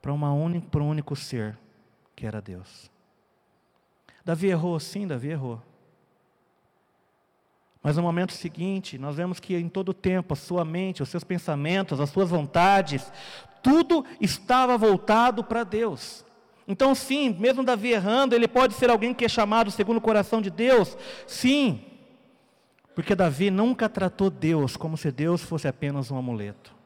para, 0.00 0.14
uma 0.14 0.30
para 0.70 0.82
um 0.82 0.88
único 0.88 1.14
ser, 1.14 1.58
que 2.16 2.26
era 2.26 2.40
Deus. 2.40 2.90
Davi 4.24 4.46
errou, 4.46 4.80
sim, 4.80 5.06
Davi 5.06 5.28
errou. 5.28 5.62
Mas 7.82 7.98
no 7.98 8.02
momento 8.02 8.32
seguinte, 8.32 8.96
nós 8.96 9.16
vemos 9.16 9.38
que 9.38 9.54
em 9.54 9.68
todo 9.68 9.90
o 9.90 9.94
tempo 9.94 10.32
a 10.32 10.36
sua 10.38 10.64
mente, 10.64 11.02
os 11.02 11.08
seus 11.10 11.22
pensamentos, 11.22 12.00
as 12.00 12.08
suas 12.08 12.30
vontades, 12.30 13.12
tudo 13.62 14.06
estava 14.22 14.78
voltado 14.78 15.44
para 15.44 15.64
Deus. 15.64 16.24
Então, 16.68 16.94
sim, 16.94 17.34
mesmo 17.40 17.64
Davi 17.64 17.92
errando, 17.92 18.34
ele 18.34 18.46
pode 18.46 18.74
ser 18.74 18.90
alguém 18.90 19.14
que 19.14 19.24
é 19.24 19.28
chamado 19.28 19.70
segundo 19.70 19.96
o 19.96 20.02
coração 20.02 20.42
de 20.42 20.50
Deus? 20.50 20.98
Sim, 21.26 21.82
porque 22.94 23.14
Davi 23.14 23.50
nunca 23.50 23.88
tratou 23.88 24.28
Deus 24.28 24.76
como 24.76 24.94
se 24.94 25.10
Deus 25.10 25.42
fosse 25.42 25.66
apenas 25.66 26.10
um 26.10 26.18
amuleto. 26.18 26.76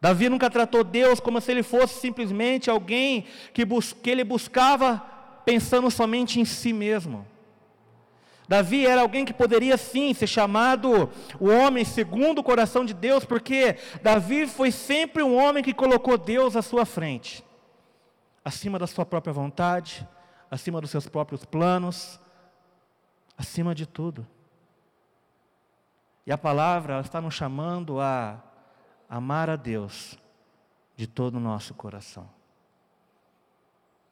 Davi 0.00 0.28
nunca 0.28 0.50
tratou 0.50 0.82
Deus 0.82 1.20
como 1.20 1.40
se 1.40 1.52
ele 1.52 1.62
fosse 1.62 2.00
simplesmente 2.00 2.68
alguém 2.68 3.26
que, 3.52 3.64
que 4.02 4.10
ele 4.10 4.24
buscava 4.24 4.98
pensando 5.44 5.88
somente 5.88 6.40
em 6.40 6.44
si 6.44 6.72
mesmo. 6.72 7.26
Davi 8.50 8.84
era 8.84 9.00
alguém 9.00 9.24
que 9.24 9.32
poderia 9.32 9.76
sim 9.76 10.12
ser 10.12 10.26
chamado 10.26 11.08
o 11.38 11.48
homem 11.48 11.84
segundo 11.84 12.40
o 12.40 12.42
coração 12.42 12.84
de 12.84 12.92
Deus, 12.92 13.24
porque 13.24 13.76
Davi 14.02 14.44
foi 14.44 14.72
sempre 14.72 15.22
um 15.22 15.36
homem 15.36 15.62
que 15.62 15.72
colocou 15.72 16.18
Deus 16.18 16.56
à 16.56 16.60
sua 16.60 16.84
frente, 16.84 17.44
acima 18.44 18.76
da 18.76 18.88
sua 18.88 19.06
própria 19.06 19.32
vontade, 19.32 20.04
acima 20.50 20.80
dos 20.80 20.90
seus 20.90 21.08
próprios 21.08 21.44
planos, 21.44 22.18
acima 23.38 23.72
de 23.72 23.86
tudo. 23.86 24.26
E 26.26 26.32
a 26.32 26.36
palavra 26.36 26.98
está 26.98 27.20
nos 27.20 27.34
chamando 27.34 28.00
a 28.00 28.42
amar 29.08 29.48
a 29.48 29.54
Deus 29.54 30.18
de 30.96 31.06
todo 31.06 31.36
o 31.36 31.40
nosso 31.40 31.72
coração. 31.72 32.28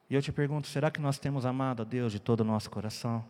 E 0.08 0.14
eu 0.14 0.22
te 0.22 0.30
pergunto, 0.30 0.68
será 0.68 0.92
que 0.92 1.00
nós 1.00 1.18
temos 1.18 1.44
amado 1.44 1.82
a 1.82 1.84
Deus 1.84 2.12
de 2.12 2.20
todo 2.20 2.42
o 2.42 2.44
nosso 2.44 2.70
coração? 2.70 3.24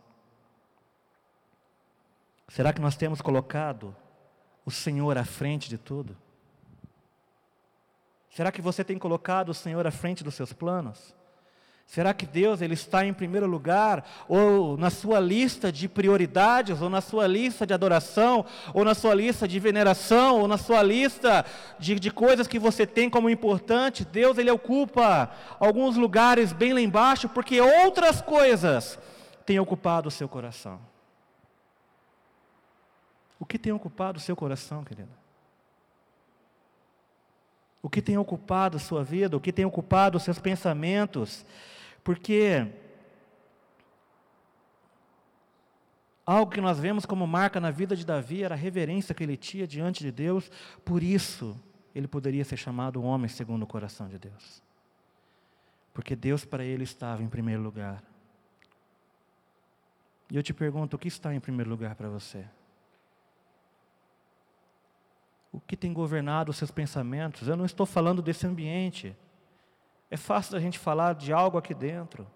Será 2.49 2.73
que 2.73 2.81
nós 2.81 2.95
temos 2.95 3.21
colocado 3.21 3.95
o 4.65 4.71
Senhor 4.71 5.17
à 5.17 5.23
frente 5.23 5.69
de 5.69 5.77
tudo? 5.77 6.17
Será 8.31 8.51
que 8.51 8.61
você 8.61 8.83
tem 8.83 8.97
colocado 8.97 9.49
o 9.49 9.53
Senhor 9.53 9.85
à 9.85 9.91
frente 9.91 10.23
dos 10.23 10.33
seus 10.33 10.51
planos? 10.51 11.15
Será 11.85 12.13
que 12.13 12.25
Deus 12.25 12.61
ele 12.61 12.75
está 12.75 13.03
em 13.03 13.13
primeiro 13.13 13.47
lugar, 13.47 14.05
ou 14.27 14.77
na 14.77 14.91
sua 14.91 15.19
lista 15.19 15.71
de 15.71 15.87
prioridades, 15.87 16.81
ou 16.83 16.89
na 16.89 17.01
sua 17.01 17.25
lista 17.25 17.65
de 17.65 17.73
adoração, 17.73 18.45
ou 18.75 18.85
na 18.85 18.93
sua 18.93 19.15
lista 19.15 19.47
de 19.47 19.59
veneração, 19.59 20.39
ou 20.39 20.47
na 20.47 20.57
sua 20.57 20.83
lista 20.83 21.43
de, 21.79 21.99
de 21.99 22.11
coisas 22.11 22.47
que 22.47 22.59
você 22.59 22.85
tem 22.85 23.09
como 23.09 23.29
importante? 23.29 24.05
Deus 24.05 24.37
ele 24.37 24.51
ocupa 24.51 25.31
alguns 25.59 25.95
lugares 25.95 26.53
bem 26.53 26.73
lá 26.73 26.81
embaixo, 26.81 27.27
porque 27.27 27.59
outras 27.59 28.21
coisas 28.21 28.99
têm 29.43 29.59
ocupado 29.59 30.09
o 30.09 30.11
seu 30.11 30.29
coração. 30.29 30.79
O 33.39 33.45
que 33.45 33.57
tem 33.57 33.71
ocupado 33.71 34.17
o 34.17 34.21
seu 34.21 34.35
coração, 34.35 34.83
querida? 34.83 35.17
O 37.81 37.89
que 37.89 38.01
tem 38.01 38.17
ocupado 38.17 38.75
a 38.75 38.79
sua 38.79 39.03
vida? 39.03 39.37
O 39.37 39.39
que 39.39 39.53
tem 39.53 39.63
ocupado 39.63 40.17
os 40.17 40.23
seus 40.23 40.37
pensamentos? 40.37 41.45
Porque 42.03 42.67
algo 46.25 46.51
que 46.51 46.59
nós 46.59 46.77
vemos 46.77 47.05
como 47.05 47.25
marca 47.25 47.59
na 47.59 47.71
vida 47.71 47.95
de 47.95 48.05
Davi 48.05 48.43
era 48.43 48.55
a 48.55 48.57
reverência 48.57 49.15
que 49.15 49.23
ele 49.23 49.37
tinha 49.37 49.65
diante 49.65 50.03
de 50.03 50.11
Deus, 50.11 50.51
por 50.83 51.01
isso 51.01 51.55
ele 51.95 52.07
poderia 52.07 52.43
ser 52.43 52.57
chamado 52.57 53.01
homem 53.01 53.29
segundo 53.29 53.63
o 53.63 53.67
coração 53.67 54.09
de 54.09 54.19
Deus. 54.19 54.61
Porque 55.93 56.15
Deus 56.15 56.43
para 56.43 56.63
ele 56.63 56.83
estava 56.83 57.23
em 57.23 57.29
primeiro 57.29 57.61
lugar. 57.61 58.03
E 60.29 60.35
eu 60.35 60.43
te 60.43 60.53
pergunto, 60.53 60.95
o 60.95 60.99
que 60.99 61.07
está 61.07 61.33
em 61.33 61.39
primeiro 61.39 61.69
lugar 61.69 61.95
para 61.95 62.09
você? 62.09 62.45
O 65.51 65.59
que 65.59 65.75
tem 65.75 65.91
governado 65.93 66.51
os 66.51 66.57
seus 66.57 66.71
pensamentos. 66.71 67.47
Eu 67.47 67.57
não 67.57 67.65
estou 67.65 67.85
falando 67.85 68.21
desse 68.21 68.45
ambiente. 68.45 69.15
É 70.11 70.17
fácil 70.17 70.53
da 70.53 70.59
gente 70.59 70.77
falar 70.77 71.15
de 71.15 71.33
algo 71.33 71.57
aqui 71.57 71.73
dentro. 71.73 72.27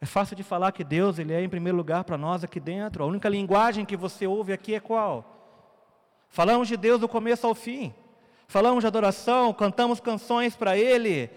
É 0.00 0.06
fácil 0.06 0.36
de 0.36 0.42
falar 0.42 0.70
que 0.72 0.84
Deus 0.84 1.18
ele 1.18 1.32
é 1.32 1.42
em 1.42 1.48
primeiro 1.48 1.76
lugar 1.76 2.04
para 2.04 2.16
nós 2.16 2.44
aqui 2.44 2.60
dentro. 2.60 3.02
A 3.02 3.06
única 3.06 3.28
linguagem 3.28 3.84
que 3.84 3.96
você 3.96 4.26
ouve 4.26 4.52
aqui 4.52 4.74
é 4.74 4.80
qual? 4.80 5.36
Falamos 6.28 6.68
de 6.68 6.76
Deus 6.76 7.00
do 7.00 7.08
começo 7.08 7.46
ao 7.46 7.54
fim. 7.54 7.92
Falamos 8.46 8.82
de 8.82 8.86
adoração, 8.86 9.52
cantamos 9.52 10.00
canções 10.00 10.54
para 10.54 10.78
Ele. 10.78 11.30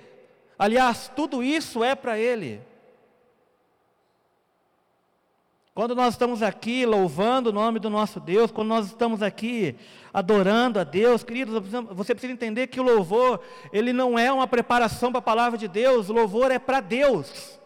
Aliás, 0.57 1.11
tudo 1.15 1.43
isso 1.43 1.83
é 1.83 1.95
para 1.95 2.19
Ele. 2.19 2.61
Quando 5.73 5.95
nós 5.95 6.15
estamos 6.15 6.43
aqui 6.43 6.85
louvando 6.85 7.49
o 7.49 7.53
nome 7.53 7.79
do 7.79 7.89
nosso 7.89 8.19
Deus, 8.19 8.51
quando 8.51 8.67
nós 8.67 8.87
estamos 8.87 9.21
aqui 9.23 9.77
adorando 10.13 10.77
a 10.79 10.83
Deus, 10.83 11.23
queridos, 11.23 11.63
você 11.91 12.13
precisa 12.13 12.33
entender 12.33 12.67
que 12.67 12.79
o 12.79 12.83
louvor, 12.83 13.39
ele 13.71 13.93
não 13.93 14.19
é 14.19 14.29
uma 14.31 14.45
preparação 14.45 15.11
para 15.11 15.19
a 15.19 15.21
palavra 15.23 15.57
de 15.57 15.69
Deus, 15.69 16.09
o 16.09 16.13
louvor 16.13 16.51
é 16.51 16.59
para 16.59 16.81
Deus. 16.81 17.57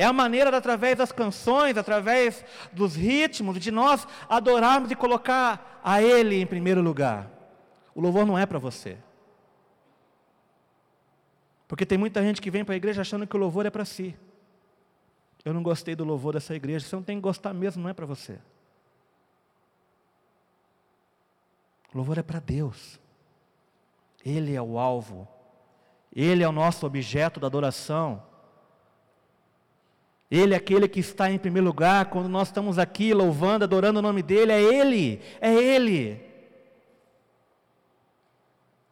É 0.00 0.04
a 0.04 0.12
maneira, 0.12 0.56
através 0.56 0.96
das 0.96 1.10
canções, 1.10 1.76
através 1.76 2.44
dos 2.72 2.94
ritmos, 2.94 3.58
de 3.58 3.72
nós 3.72 4.06
adorarmos 4.28 4.92
e 4.92 4.94
colocar 4.94 5.80
a 5.82 6.00
Ele 6.00 6.40
em 6.40 6.46
primeiro 6.46 6.80
lugar. 6.80 7.28
O 7.92 8.00
louvor 8.00 8.24
não 8.24 8.38
é 8.38 8.46
para 8.46 8.60
você. 8.60 8.96
Porque 11.66 11.84
tem 11.84 11.98
muita 11.98 12.22
gente 12.22 12.40
que 12.40 12.52
vem 12.52 12.64
para 12.64 12.74
a 12.74 12.76
igreja 12.76 13.00
achando 13.00 13.26
que 13.26 13.36
o 13.36 13.40
louvor 13.40 13.66
é 13.66 13.70
para 13.70 13.84
si. 13.84 14.16
Eu 15.44 15.54
não 15.54 15.62
gostei 15.62 15.94
do 15.94 16.04
louvor 16.04 16.34
dessa 16.34 16.54
igreja. 16.54 16.86
Você 16.86 16.96
não 16.96 17.02
tem 17.02 17.16
que 17.16 17.22
gostar 17.22 17.52
mesmo, 17.54 17.82
não 17.82 17.90
é 17.90 17.94
para 17.94 18.06
você. 18.06 18.38
O 21.92 21.96
louvor 21.96 22.18
é 22.18 22.22
para 22.22 22.40
Deus. 22.40 22.98
Ele 24.24 24.54
é 24.54 24.62
o 24.62 24.78
alvo. 24.78 25.26
Ele 26.14 26.42
é 26.42 26.48
o 26.48 26.52
nosso 26.52 26.86
objeto 26.86 27.40
da 27.40 27.46
adoração. 27.46 28.22
Ele 30.30 30.52
é 30.52 30.56
aquele 30.56 30.86
que 30.86 31.00
está 31.00 31.30
em 31.30 31.38
primeiro 31.38 31.66
lugar 31.66 32.06
quando 32.06 32.28
nós 32.28 32.48
estamos 32.48 32.78
aqui 32.78 33.14
louvando, 33.14 33.64
adorando 33.64 34.00
o 34.00 34.02
nome 34.02 34.22
dele. 34.22 34.52
É 34.52 34.60
Ele, 34.60 35.20
é 35.40 35.54
Ele. 35.54 36.27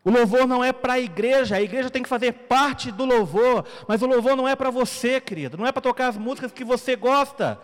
O 0.06 0.10
louvor 0.12 0.46
não 0.46 0.62
é 0.62 0.72
para 0.72 0.92
a 0.92 1.00
igreja, 1.00 1.56
a 1.56 1.60
igreja 1.60 1.90
tem 1.90 2.00
que 2.00 2.08
fazer 2.08 2.30
parte 2.32 2.92
do 2.92 3.04
louvor, 3.04 3.64
mas 3.88 4.02
o 4.02 4.06
louvor 4.06 4.36
não 4.36 4.46
é 4.46 4.54
para 4.54 4.70
você, 4.70 5.20
querido, 5.20 5.58
não 5.58 5.66
é 5.66 5.72
para 5.72 5.82
tocar 5.82 6.06
as 6.06 6.16
músicas 6.16 6.52
que 6.52 6.62
você 6.62 6.94
gosta. 6.94 7.60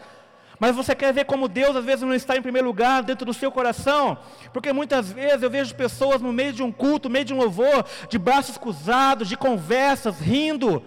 Mas 0.58 0.74
você 0.74 0.92
quer 0.92 1.14
ver 1.14 1.24
como 1.24 1.46
Deus 1.46 1.76
às 1.76 1.84
vezes 1.84 2.02
não 2.02 2.12
está 2.12 2.36
em 2.36 2.42
primeiro 2.42 2.66
lugar 2.66 3.04
dentro 3.04 3.24
do 3.24 3.32
seu 3.32 3.52
coração? 3.52 4.18
Porque 4.52 4.72
muitas 4.72 5.12
vezes 5.12 5.40
eu 5.40 5.48
vejo 5.48 5.72
pessoas 5.76 6.20
no 6.20 6.32
meio 6.32 6.52
de 6.52 6.64
um 6.64 6.72
culto, 6.72 7.08
no 7.08 7.12
meio 7.12 7.24
de 7.24 7.32
um 7.32 7.36
louvor, 7.38 7.86
de 8.08 8.18
braços 8.18 8.58
cruzados, 8.58 9.28
de 9.28 9.36
conversas, 9.36 10.18
rindo. 10.18 10.82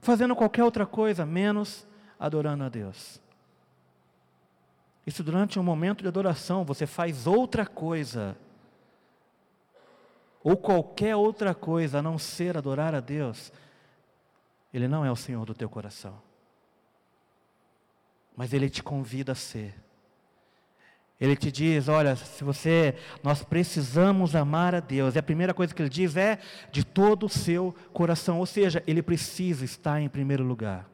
fazendo 0.00 0.34
qualquer 0.34 0.64
outra 0.64 0.86
coisa, 0.86 1.24
menos 1.24 1.86
adorando 2.18 2.62
a 2.62 2.68
Deus. 2.68 3.24
Isso 5.06 5.22
durante 5.22 5.58
um 5.58 5.62
momento 5.62 6.02
de 6.02 6.08
adoração, 6.08 6.64
você 6.64 6.84
faz 6.84 7.26
outra 7.28 7.64
coisa, 7.64 8.36
ou 10.42 10.56
qualquer 10.56 11.14
outra 11.14 11.54
coisa 11.54 11.98
a 11.98 12.02
não 12.02 12.18
ser 12.18 12.56
adorar 12.56 12.94
a 12.94 13.00
Deus, 13.00 13.52
Ele 14.74 14.88
não 14.88 15.04
é 15.04 15.10
o 15.10 15.16
Senhor 15.16 15.46
do 15.46 15.54
teu 15.54 15.68
coração. 15.68 16.20
Mas 18.36 18.52
Ele 18.52 18.68
te 18.68 18.82
convida 18.82 19.32
a 19.32 19.36
ser. 19.36 19.74
Ele 21.20 21.36
te 21.36 21.50
diz: 21.50 21.88
olha, 21.88 22.14
se 22.14 22.44
você, 22.44 22.94
nós 23.22 23.42
precisamos 23.42 24.34
amar 24.34 24.74
a 24.74 24.80
Deus. 24.80 25.14
E 25.14 25.18
a 25.18 25.22
primeira 25.22 25.54
coisa 25.54 25.74
que 25.74 25.80
ele 25.80 25.88
diz 25.88 26.16
é 26.16 26.38
de 26.70 26.84
todo 26.84 27.26
o 27.26 27.28
seu 27.28 27.74
coração. 27.92 28.38
Ou 28.38 28.46
seja, 28.46 28.82
ele 28.86 29.02
precisa 29.02 29.64
estar 29.64 30.00
em 30.00 30.08
primeiro 30.08 30.44
lugar. 30.44 30.88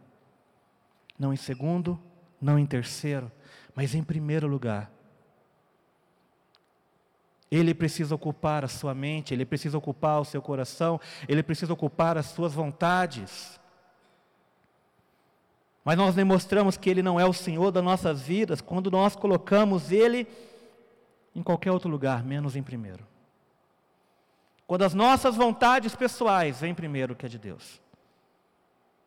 Não 1.19 1.33
em 1.33 1.37
segundo, 1.37 2.01
não 2.41 2.59
em 2.59 2.67
terceiro, 2.67 3.31
mas 3.75 3.95
em 3.95 4.03
primeiro 4.03 4.47
lugar. 4.47 4.91
Ele 7.51 7.75
precisa 7.75 8.15
ocupar 8.15 8.65
a 8.65 8.69
sua 8.69 8.95
mente, 8.95 9.35
ele 9.35 9.45
precisa 9.45 9.77
ocupar 9.77 10.21
o 10.21 10.25
seu 10.25 10.41
coração, 10.41 11.01
ele 11.29 11.43
precisa 11.43 11.73
ocupar 11.73 12.17
as 12.17 12.27
suas 12.27 12.55
vontades. 12.55 13.61
Mas 15.85 15.97
nós 15.97 16.15
demonstramos 16.15 16.77
que 16.77 16.89
Ele 16.89 17.03
não 17.03 17.19
é 17.19 17.27
o 17.27 17.33
Senhor 17.33 17.71
das 17.71 17.83
nossas 17.83 18.23
vidas 18.23 18.61
quando 18.61 18.91
nós 18.91 19.17
colocamos 19.17 19.91
Ele 19.91 20.27
em 21.35 21.43
qualquer 21.43 21.73
outro 21.73 21.91
lugar, 21.91 22.23
menos 22.23 22.55
em 22.55 22.63
primeiro. 22.63 23.07
Quando 24.67 24.83
as 24.83 24.95
nossas 24.95 25.35
vontades 25.35 25.95
pessoais 25.95 26.61
vêm 26.61 26.75
primeiro 26.75 27.17
que 27.17 27.27
a 27.27 27.29
de 27.29 27.39
Deus. 27.39 27.81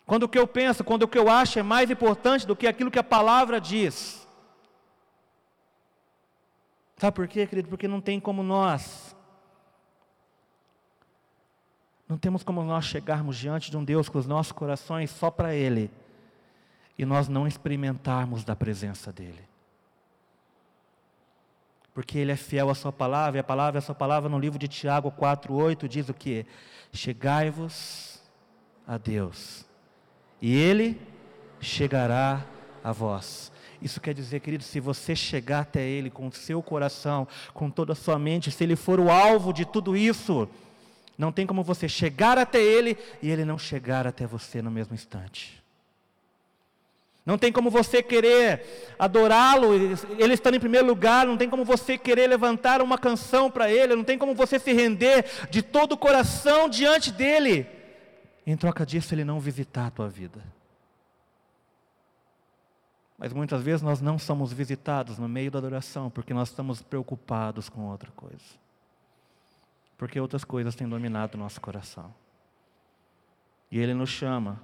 Quando 0.05 0.23
o 0.23 0.29
que 0.29 0.37
eu 0.37 0.47
penso, 0.47 0.83
quando 0.83 1.03
o 1.03 1.07
que 1.07 1.17
eu 1.17 1.29
acho 1.29 1.57
é 1.57 1.63
mais 1.63 1.89
importante 1.89 2.45
do 2.45 2.55
que 2.55 2.67
aquilo 2.67 2.91
que 2.91 2.99
a 2.99 3.03
palavra 3.03 3.59
diz. 3.59 4.24
Sabe 6.97 7.15
por 7.15 7.27
quê, 7.27 7.45
querido? 7.45 7.69
Porque 7.69 7.87
não 7.87 7.99
tem 7.99 8.19
como 8.19 8.41
nós. 8.43 9.15
Não 12.07 12.17
temos 12.17 12.43
como 12.43 12.63
nós 12.63 12.85
chegarmos 12.85 13.37
diante 13.37 13.71
de 13.71 13.77
um 13.77 13.83
Deus 13.83 14.07
com 14.07 14.17
os 14.17 14.27
nossos 14.27 14.51
corações 14.51 15.09
só 15.09 15.31
para 15.31 15.55
Ele 15.55 15.91
e 16.97 17.05
nós 17.05 17.27
não 17.27 17.47
experimentarmos 17.47 18.43
da 18.43 18.55
presença 18.55 19.11
dEle. 19.11 19.43
Porque 21.93 22.17
Ele 22.17 22.31
é 22.31 22.35
fiel 22.35 22.69
à 22.69 22.75
Sua 22.75 22.91
palavra, 22.91 23.37
e 23.37 23.41
a 23.41 23.43
palavra, 23.43 23.79
a 23.79 23.81
Sua 23.81 23.95
palavra 23.95 24.29
no 24.29 24.39
livro 24.39 24.59
de 24.59 24.67
Tiago 24.67 25.11
4,8 25.11 25.87
diz 25.87 26.09
o 26.09 26.13
que? 26.13 26.45
Chegai-vos 26.93 28.21
a 28.87 28.97
Deus, 28.97 29.65
e 30.41 30.53
Ele 30.55 31.01
chegará 31.59 32.45
a 32.83 32.91
vós. 32.91 33.51
Isso 33.81 34.01
quer 34.01 34.13
dizer, 34.13 34.39
querido, 34.39 34.63
se 34.63 34.79
você 34.79 35.15
chegar 35.15 35.61
até 35.61 35.81
Ele 35.81 36.09
com 36.09 36.27
o 36.27 36.31
seu 36.31 36.61
coração, 36.61 37.27
com 37.53 37.69
toda 37.69 37.93
a 37.93 37.95
sua 37.95 38.17
mente, 38.17 38.51
se 38.51 38.63
Ele 38.63 38.75
for 38.75 38.99
o 38.99 39.09
alvo 39.09 39.53
de 39.53 39.65
tudo 39.65 39.95
isso, 39.95 40.47
não 41.17 41.31
tem 41.31 41.45
como 41.45 41.63
você 41.63 41.87
chegar 41.87 42.37
até 42.37 42.61
Ele 42.61 42.97
e 43.21 43.29
Ele 43.29 43.45
não 43.45 43.57
chegar 43.57 44.07
até 44.07 44.25
você 44.25 44.61
no 44.61 44.71
mesmo 44.71 44.95
instante. 44.95 45.63
Não 47.25 47.39
tem 47.39 47.51
como 47.51 47.71
você 47.71 48.03
querer 48.03 48.93
adorá-lo, 48.99 49.73
ele 49.73 50.33
estando 50.33 50.55
em 50.55 50.59
primeiro 50.59 50.85
lugar, 50.85 51.25
não 51.25 51.35
tem 51.35 51.49
como 51.49 51.65
você 51.65 51.97
querer 51.97 52.27
levantar 52.27 52.83
uma 52.83 52.99
canção 52.99 53.49
para 53.49 53.69
ele, 53.69 53.95
não 53.95 54.03
tem 54.03 54.15
como 54.15 54.35
você 54.35 54.59
se 54.59 54.71
render 54.73 55.25
de 55.49 55.63
todo 55.63 55.93
o 55.93 55.97
coração 55.97 56.69
diante 56.69 57.11
dele. 57.11 57.65
Em 58.45 58.55
troca 58.55 58.85
disso, 58.85 59.15
ele 59.15 59.23
não 59.23 59.39
visitar 59.39 59.87
a 59.87 59.91
tua 59.91 60.07
vida. 60.07 60.39
Mas 63.25 63.33
muitas 63.33 63.63
vezes 63.63 63.81
nós 63.81 64.01
não 64.01 64.19
somos 64.19 64.53
visitados 64.53 65.17
no 65.17 65.27
meio 65.27 65.49
da 65.49 65.57
adoração, 65.57 66.11
porque 66.11 66.31
nós 66.31 66.49
estamos 66.49 66.83
preocupados 66.83 67.67
com 67.67 67.89
outra 67.89 68.11
coisa. 68.11 68.37
Porque 69.97 70.19
outras 70.19 70.43
coisas 70.43 70.75
têm 70.75 70.87
dominado 70.87 71.33
o 71.33 71.39
nosso 71.39 71.59
coração. 71.59 72.13
E 73.71 73.79
ele 73.79 73.95
nos 73.95 74.11
chama 74.11 74.61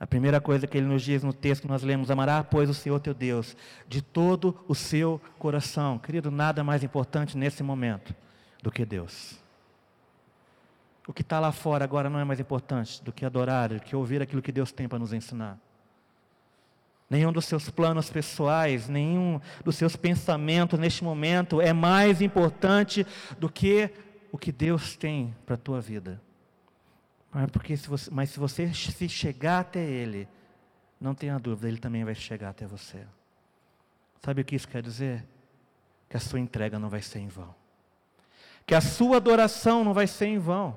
a 0.00 0.04
primeira 0.04 0.40
coisa 0.40 0.66
que 0.66 0.76
ele 0.76 0.88
nos 0.88 1.00
diz 1.00 1.22
no 1.22 1.32
texto 1.32 1.62
que 1.62 1.68
nós 1.68 1.84
lemos: 1.84 2.10
amará, 2.10 2.42
pois, 2.42 2.68
o 2.68 2.74
Senhor 2.74 2.98
teu 2.98 3.14
Deus, 3.14 3.56
de 3.86 4.02
todo 4.02 4.58
o 4.66 4.74
seu 4.74 5.20
coração. 5.38 5.96
Querido, 5.96 6.32
nada 6.32 6.64
mais 6.64 6.82
importante 6.82 7.38
nesse 7.38 7.62
momento 7.62 8.12
do 8.60 8.72
que 8.72 8.84
Deus. 8.84 9.38
O 11.06 11.12
que 11.12 11.22
está 11.22 11.38
lá 11.38 11.52
fora 11.52 11.84
agora 11.84 12.10
não 12.10 12.18
é 12.18 12.24
mais 12.24 12.40
importante 12.40 13.00
do 13.00 13.12
que 13.12 13.24
adorar, 13.24 13.68
do 13.68 13.80
que 13.80 13.94
ouvir 13.94 14.20
aquilo 14.20 14.42
que 14.42 14.50
Deus 14.50 14.72
tem 14.72 14.88
para 14.88 14.98
nos 14.98 15.12
ensinar. 15.12 15.56
Nenhum 17.10 17.32
dos 17.32 17.46
seus 17.46 17.70
planos 17.70 18.10
pessoais, 18.10 18.88
nenhum 18.88 19.40
dos 19.64 19.76
seus 19.76 19.96
pensamentos 19.96 20.78
neste 20.78 21.02
momento 21.02 21.60
é 21.60 21.72
mais 21.72 22.20
importante 22.20 23.06
do 23.38 23.48
que 23.48 23.90
o 24.30 24.36
que 24.36 24.52
Deus 24.52 24.94
tem 24.96 25.34
para 25.46 25.54
a 25.54 25.58
tua 25.58 25.80
vida. 25.80 26.20
Mas, 27.32 27.50
porque 27.50 27.76
se 27.76 27.88
você, 27.88 28.10
mas 28.10 28.30
se 28.30 28.38
você 28.38 28.72
se 28.72 29.08
chegar 29.08 29.60
até 29.60 29.80
Ele, 29.80 30.28
não 31.00 31.14
tenha 31.14 31.38
dúvida, 31.38 31.68
Ele 31.68 31.78
também 31.78 32.04
vai 32.04 32.14
chegar 32.14 32.50
até 32.50 32.66
você. 32.66 33.06
Sabe 34.22 34.42
o 34.42 34.44
que 34.44 34.56
isso 34.56 34.68
quer 34.68 34.82
dizer? 34.82 35.24
Que 36.08 36.16
a 36.16 36.20
sua 36.20 36.40
entrega 36.40 36.78
não 36.78 36.88
vai 36.88 37.00
ser 37.00 37.20
em 37.20 37.28
vão. 37.28 37.54
Que 38.66 38.74
a 38.74 38.80
sua 38.80 39.16
adoração 39.16 39.84
não 39.84 39.94
vai 39.94 40.06
ser 40.06 40.26
em 40.26 40.38
vão. 40.38 40.76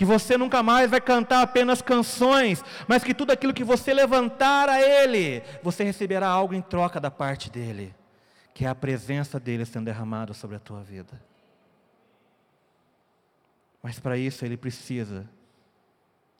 Que 0.00 0.04
você 0.06 0.38
nunca 0.38 0.62
mais 0.62 0.90
vai 0.90 0.98
cantar 0.98 1.42
apenas 1.42 1.82
canções, 1.82 2.64
mas 2.88 3.04
que 3.04 3.12
tudo 3.12 3.32
aquilo 3.32 3.52
que 3.52 3.62
você 3.62 3.92
levantar 3.92 4.66
a 4.66 4.80
Ele, 4.80 5.42
você 5.62 5.84
receberá 5.84 6.26
algo 6.26 6.54
em 6.54 6.62
troca 6.62 6.98
da 6.98 7.10
parte 7.10 7.50
dEle, 7.50 7.94
que 8.54 8.64
é 8.64 8.68
a 8.70 8.74
presença 8.74 9.38
dEle 9.38 9.66
sendo 9.66 9.84
derramada 9.84 10.32
sobre 10.32 10.56
a 10.56 10.58
tua 10.58 10.82
vida. 10.82 11.22
Mas 13.82 14.00
para 14.00 14.16
isso 14.16 14.42
ele 14.42 14.56
precisa, 14.56 15.28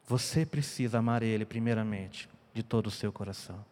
você 0.07 0.47
precisa 0.47 0.97
amar 0.97 1.23
Ele 1.23 1.45
primeiramente, 1.45 2.31
de 2.55 2.63
todo 2.63 2.87
o 2.87 2.91
seu 2.91 3.13
coração. 3.13 3.63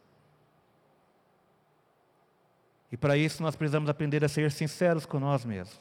E 2.93 2.97
para 2.99 3.17
isso 3.17 3.43
nós 3.43 3.57
precisamos 3.57 3.89
aprender 3.89 4.23
a 4.23 4.29
ser 4.29 4.53
sinceros 4.53 5.07
com 5.07 5.19
nós 5.19 5.47
mesmos. 5.47 5.81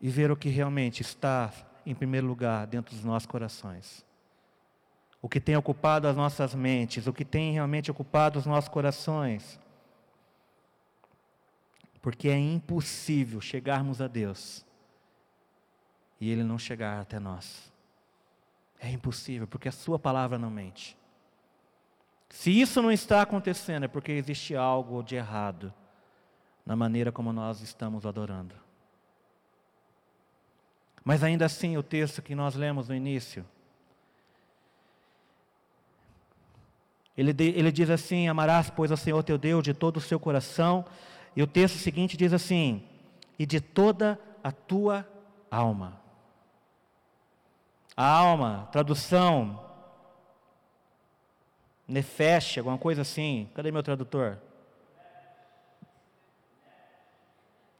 E 0.00 0.08
ver 0.08 0.30
o 0.30 0.36
que 0.36 0.48
realmente 0.48 1.02
está 1.02 1.52
em 1.84 1.94
primeiro 1.94 2.26
lugar 2.26 2.66
dentro 2.66 2.94
dos 2.94 3.04
nossos 3.04 3.26
corações. 3.26 4.04
O 5.20 5.28
que 5.28 5.40
tem 5.40 5.56
ocupado 5.56 6.06
as 6.06 6.16
nossas 6.16 6.54
mentes, 6.54 7.06
o 7.06 7.12
que 7.12 7.24
tem 7.24 7.52
realmente 7.52 7.90
ocupado 7.90 8.38
os 8.38 8.46
nossos 8.46 8.68
corações. 8.68 9.58
Porque 12.00 12.28
é 12.28 12.38
impossível 12.38 13.40
chegarmos 13.40 14.00
a 14.00 14.06
Deus 14.06 14.64
e 16.20 16.30
Ele 16.30 16.44
não 16.44 16.58
chegar 16.58 17.00
até 17.00 17.18
nós. 17.18 17.72
É 18.78 18.90
impossível, 18.90 19.46
porque 19.48 19.68
a 19.68 19.72
Sua 19.72 19.98
palavra 19.98 20.38
não 20.38 20.50
mente. 20.50 20.96
Se 22.28 22.50
isso 22.50 22.82
não 22.82 22.92
está 22.92 23.22
acontecendo, 23.22 23.84
é 23.84 23.88
porque 23.88 24.12
existe 24.12 24.54
algo 24.54 25.02
de 25.02 25.16
errado 25.16 25.72
na 26.64 26.76
maneira 26.76 27.10
como 27.10 27.32
nós 27.32 27.60
estamos 27.62 28.04
adorando. 28.04 28.54
Mas 31.08 31.24
ainda 31.24 31.46
assim, 31.46 31.74
o 31.78 31.82
texto 31.82 32.20
que 32.20 32.34
nós 32.34 32.54
lemos 32.54 32.86
no 32.90 32.94
início, 32.94 33.42
ele, 37.16 37.34
ele 37.40 37.72
diz 37.72 37.88
assim: 37.88 38.28
Amarás, 38.28 38.68
pois, 38.68 38.90
ao 38.90 38.96
Senhor 38.98 39.22
teu 39.22 39.38
Deus 39.38 39.64
de 39.64 39.72
todo 39.72 39.96
o 39.96 40.02
seu 40.02 40.20
coração, 40.20 40.84
e 41.34 41.42
o 41.42 41.46
texto 41.46 41.78
seguinte 41.78 42.14
diz 42.14 42.34
assim: 42.34 42.86
e 43.38 43.46
de 43.46 43.58
toda 43.58 44.20
a 44.44 44.52
tua 44.52 45.08
alma. 45.50 45.98
A 47.96 48.06
alma, 48.06 48.68
tradução, 48.70 49.64
nefesh, 51.88 52.58
alguma 52.58 52.76
coisa 52.76 53.00
assim. 53.00 53.48
Cadê 53.54 53.72
meu 53.72 53.82
tradutor? 53.82 54.36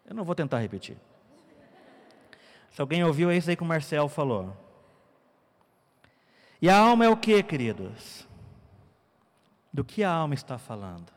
Eu 0.06 0.14
não 0.14 0.24
vou 0.24 0.34
tentar 0.34 0.60
repetir. 0.60 0.96
Se 2.70 2.80
alguém 2.80 3.02
ouviu, 3.04 3.30
é 3.30 3.36
isso 3.36 3.50
aí 3.50 3.56
que 3.56 3.62
o 3.62 3.66
Marcel 3.66 4.08
falou. 4.08 4.56
E 6.60 6.68
a 6.68 6.76
alma 6.76 7.04
é 7.04 7.08
o 7.08 7.16
que, 7.16 7.42
queridos? 7.42 8.26
Do 9.72 9.84
que 9.84 10.02
a 10.02 10.10
alma 10.10 10.34
está 10.34 10.58
falando? 10.58 11.12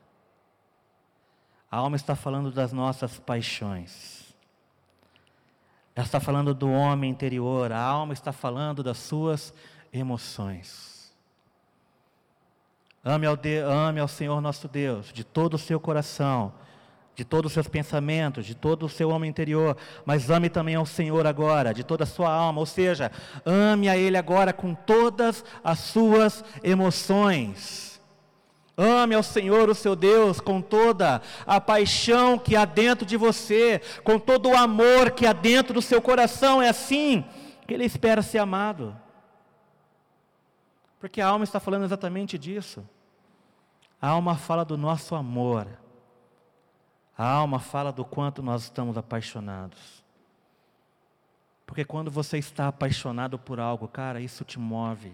A 1.70 1.78
alma 1.78 1.96
está 1.96 2.16
falando 2.16 2.52
das 2.52 2.72
nossas 2.72 3.20
paixões. 3.20 4.36
Ela 5.96 6.06
está 6.06 6.20
falando 6.20 6.54
do 6.54 6.70
homem 6.70 7.10
interior. 7.10 7.72
A 7.72 7.82
alma 7.82 8.14
está 8.14 8.32
falando 8.32 8.84
das 8.84 8.98
suas 8.98 9.54
emoções. 9.92 11.14
Ame 13.04 13.26
ao, 13.26 13.36
de, 13.36 13.58
ame 13.60 14.00
ao 14.00 14.08
Senhor 14.08 14.40
nosso 14.42 14.68
Deus 14.68 15.12
de 15.12 15.24
todo 15.24 15.56
o 15.56 15.58
seu 15.58 15.80
coração, 15.80 16.54
de 17.16 17.26
todos 17.26 17.50
os 17.50 17.54
seus 17.54 17.68
pensamentos, 17.68 18.46
de 18.46 18.56
todo 18.56 18.86
o 18.86 18.90
seu 18.90 19.10
homem 19.10 19.30
interior, 19.30 19.78
mas 20.06 20.30
ame 20.30 20.50
também 20.50 20.76
ao 20.76 20.86
Senhor 20.86 21.28
agora, 21.28 21.74
de 21.74 21.84
toda 21.84 22.04
a 22.04 22.08
sua 22.08 22.32
alma, 22.32 22.60
ou 22.60 22.66
seja, 22.66 23.12
ame 23.46 23.90
a 23.90 23.98
Ele 23.98 24.18
agora 24.18 24.54
com 24.54 24.74
todas 24.74 25.44
as 25.64 25.80
suas 25.80 26.44
emoções. 26.64 27.92
Ame 28.78 29.14
ao 29.14 29.22
Senhor, 29.22 29.70
o 29.70 29.76
seu 29.76 29.96
Deus, 29.96 30.40
com 30.40 30.62
toda 30.62 31.22
a 31.46 31.60
paixão 31.60 32.40
que 32.40 32.56
há 32.56 32.66
dentro 32.66 33.06
de 33.06 33.18
você, 33.18 33.82
com 34.04 34.18
todo 34.18 34.50
o 34.50 34.58
amor 34.58 35.12
que 35.12 35.28
há 35.28 35.34
dentro 35.34 35.74
do 35.74 35.82
seu 35.82 36.02
coração. 36.02 36.62
É 36.62 36.70
assim 36.70 37.24
que 37.68 37.74
Ele 37.74 37.86
espera 37.86 38.22
ser 38.22 38.40
amado. 38.40 38.96
Porque 41.00 41.20
a 41.20 41.28
alma 41.28 41.44
está 41.44 41.60
falando 41.60 41.84
exatamente 41.84 42.38
disso. 42.38 42.88
A 44.02 44.10
alma 44.10 44.36
fala 44.36 44.64
do 44.64 44.78
nosso 44.78 45.14
amor. 45.14 45.68
A 47.22 47.34
alma 47.34 47.60
fala 47.60 47.92
do 47.92 48.04
quanto 48.04 48.42
nós 48.42 48.64
estamos 48.64 48.98
apaixonados. 48.98 50.04
Porque 51.68 51.86
quando 51.86 52.10
você 52.10 52.40
está 52.40 52.68
apaixonado 52.68 53.38
por 53.38 53.60
algo, 53.60 53.88
cara, 53.88 54.20
isso 54.20 54.44
te 54.44 54.58
move. 54.58 55.14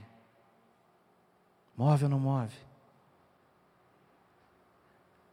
Move 1.76 2.06
ou 2.06 2.10
não 2.10 2.18
move? 2.18 2.56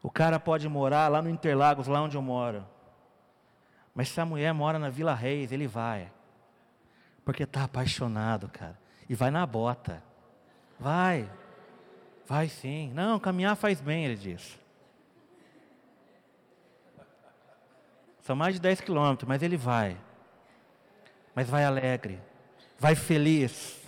O 0.02 0.10
cara 0.10 0.40
pode 0.40 0.68
morar 0.68 1.06
lá 1.06 1.22
no 1.22 1.30
Interlagos, 1.30 1.86
lá 1.86 2.02
onde 2.02 2.16
eu 2.16 2.22
moro. 2.22 2.66
Mas 3.94 4.08
se 4.08 4.20
a 4.20 4.26
mulher 4.26 4.52
mora 4.52 4.76
na 4.76 4.90
Vila 4.90 5.14
Reis, 5.14 5.52
ele 5.52 5.68
vai. 5.68 6.10
Porque 7.24 7.44
está 7.44 7.62
apaixonado, 7.62 8.48
cara. 8.48 8.76
E 9.08 9.14
vai 9.14 9.30
na 9.30 9.46
bota. 9.46 10.02
Vai. 10.76 11.30
Vai 12.26 12.48
sim. 12.48 12.90
Não, 12.92 13.20
caminhar 13.20 13.54
faz 13.54 13.80
bem, 13.80 14.06
ele 14.06 14.16
diz. 14.16 14.63
São 18.24 18.34
mais 18.34 18.54
de 18.54 18.60
10 18.62 18.80
quilômetros, 18.80 19.28
mas 19.28 19.42
ele 19.42 19.54
vai. 19.54 19.98
Mas 21.34 21.46
vai 21.46 21.62
alegre, 21.62 22.18
vai 22.78 22.94
feliz. 22.94 23.82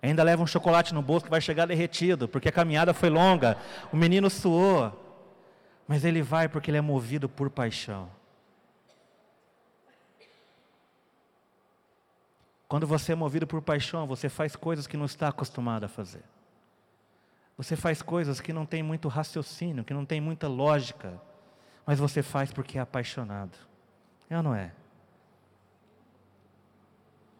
Ainda 0.00 0.22
leva 0.22 0.42
um 0.42 0.46
chocolate 0.46 0.94
no 0.94 1.02
bolso 1.02 1.26
que 1.26 1.30
vai 1.30 1.40
chegar 1.42 1.66
derretido, 1.66 2.26
porque 2.26 2.48
a 2.48 2.52
caminhada 2.52 2.94
foi 2.94 3.10
longa, 3.10 3.58
o 3.92 3.96
menino 3.96 4.30
suou. 4.30 4.90
Mas 5.86 6.02
ele 6.02 6.22
vai 6.22 6.48
porque 6.48 6.70
ele 6.70 6.78
é 6.78 6.80
movido 6.80 7.28
por 7.28 7.50
paixão. 7.50 8.10
Quando 12.66 12.86
você 12.86 13.12
é 13.12 13.14
movido 13.14 13.46
por 13.46 13.60
paixão, 13.60 14.06
você 14.06 14.30
faz 14.30 14.56
coisas 14.56 14.86
que 14.86 14.96
não 14.96 15.04
está 15.04 15.28
acostumado 15.28 15.84
a 15.84 15.88
fazer. 15.88 16.24
Você 17.58 17.76
faz 17.76 18.00
coisas 18.00 18.40
que 18.40 18.50
não 18.50 18.64
tem 18.64 18.82
muito 18.82 19.08
raciocínio, 19.08 19.84
que 19.84 19.92
não 19.92 20.06
tem 20.06 20.22
muita 20.22 20.48
lógica 20.48 21.20
mas 21.86 21.98
você 21.98 22.22
faz 22.22 22.52
porque 22.52 22.78
é 22.78 22.80
apaixonado. 22.80 23.56
É 24.28 24.36
ou 24.36 24.42
não 24.42 24.54
é? 24.54 24.72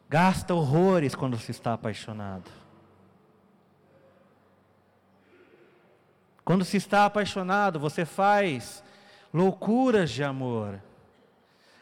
Gasta 0.08 0.54
horrores 0.54 1.14
quando 1.14 1.38
se 1.38 1.50
está 1.50 1.72
apaixonado. 1.72 2.50
Quando 6.44 6.64
se 6.64 6.76
está 6.76 7.06
apaixonado, 7.06 7.80
você 7.80 8.04
faz 8.04 8.84
loucuras 9.32 10.10
de 10.10 10.22
amor. 10.22 10.80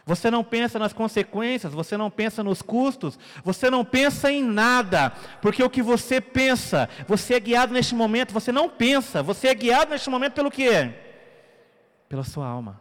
Você 0.07 0.31
não 0.31 0.43
pensa 0.43 0.79
nas 0.79 0.93
consequências, 0.93 1.73
você 1.73 1.97
não 1.97 2.11
pensa 2.11 2.43
nos 2.43 2.61
custos, 2.61 3.19
você 3.45 3.71
não 3.71 3.85
pensa 3.85 4.33
em 4.33 4.43
nada, 4.43 5.13
porque 5.41 5.63
o 5.63 5.71
que 5.71 5.83
você 5.83 6.21
pensa, 6.21 6.89
você 7.07 7.35
é 7.35 7.41
guiado 7.41 7.73
neste 7.73 7.95
momento, 7.95 8.33
você 8.33 8.51
não 8.51 8.69
pensa, 8.69 9.23
você 9.23 9.49
é 9.49 9.55
guiado 9.55 9.93
neste 9.93 10.11
momento 10.11 10.33
pelo 10.33 10.51
quê? 10.51 10.93
Pela 12.13 12.25
sua 12.25 12.47
alma, 12.47 12.79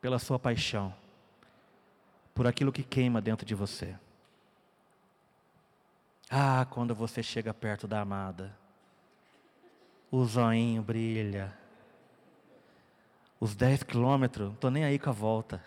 pela 0.00 0.18
sua 0.18 0.36
paixão, 0.36 0.92
por 2.34 2.48
aquilo 2.48 2.72
que 2.72 2.82
queima 2.82 3.20
dentro 3.20 3.46
de 3.46 3.54
você. 3.54 3.96
Ah, 6.28 6.66
quando 6.68 6.92
você 6.92 7.22
chega 7.22 7.54
perto 7.54 7.86
da 7.86 8.00
amada, 8.00 8.52
o 10.10 10.24
zoinho 10.24 10.82
brilha. 10.82 11.56
Os 13.38 13.54
10 13.54 13.84
quilômetros, 13.84 14.48
não 14.48 14.54
estou 14.54 14.68
nem 14.68 14.82
aí 14.82 14.98
com 14.98 15.10
a 15.10 15.12
volta. 15.12 15.62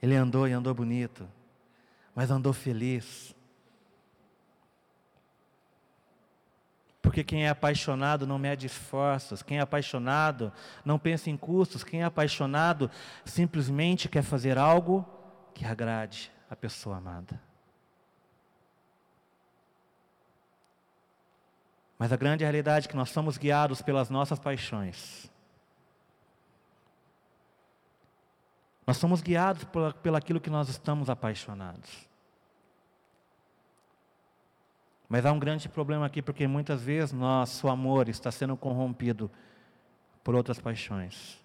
Ele 0.00 0.14
andou 0.14 0.46
e 0.46 0.52
andou 0.52 0.72
bonito, 0.72 1.28
mas 2.14 2.30
andou 2.30 2.52
feliz. 2.52 3.34
Porque 7.16 7.24
quem 7.24 7.46
é 7.46 7.48
apaixonado 7.48 8.26
não 8.26 8.38
mede 8.38 8.66
esforços, 8.66 9.42
quem 9.42 9.56
é 9.56 9.62
apaixonado 9.62 10.52
não 10.84 10.98
pensa 10.98 11.30
em 11.30 11.36
custos, 11.38 11.82
quem 11.82 12.02
é 12.02 12.04
apaixonado 12.04 12.90
simplesmente 13.24 14.06
quer 14.06 14.22
fazer 14.22 14.58
algo 14.58 15.02
que 15.54 15.64
agrade 15.64 16.30
a 16.50 16.54
pessoa 16.54 16.98
amada. 16.98 17.40
Mas 21.98 22.12
a 22.12 22.16
grande 22.16 22.44
realidade 22.44 22.86
é 22.86 22.90
que 22.90 22.96
nós 22.96 23.08
somos 23.08 23.38
guiados 23.38 23.80
pelas 23.80 24.10
nossas 24.10 24.38
paixões. 24.38 25.32
Nós 28.86 28.98
somos 28.98 29.22
guiados 29.22 29.64
por, 29.64 29.94
pelo 29.94 30.16
aquilo 30.16 30.38
que 30.38 30.50
nós 30.50 30.68
estamos 30.68 31.08
apaixonados. 31.08 32.06
Mas 35.08 35.24
há 35.24 35.32
um 35.32 35.38
grande 35.38 35.68
problema 35.68 36.06
aqui, 36.06 36.20
porque 36.20 36.46
muitas 36.46 36.82
vezes 36.82 37.12
nosso 37.12 37.68
amor 37.68 38.08
está 38.08 38.30
sendo 38.30 38.56
corrompido 38.56 39.30
por 40.24 40.34
outras 40.34 40.58
paixões. 40.58 41.40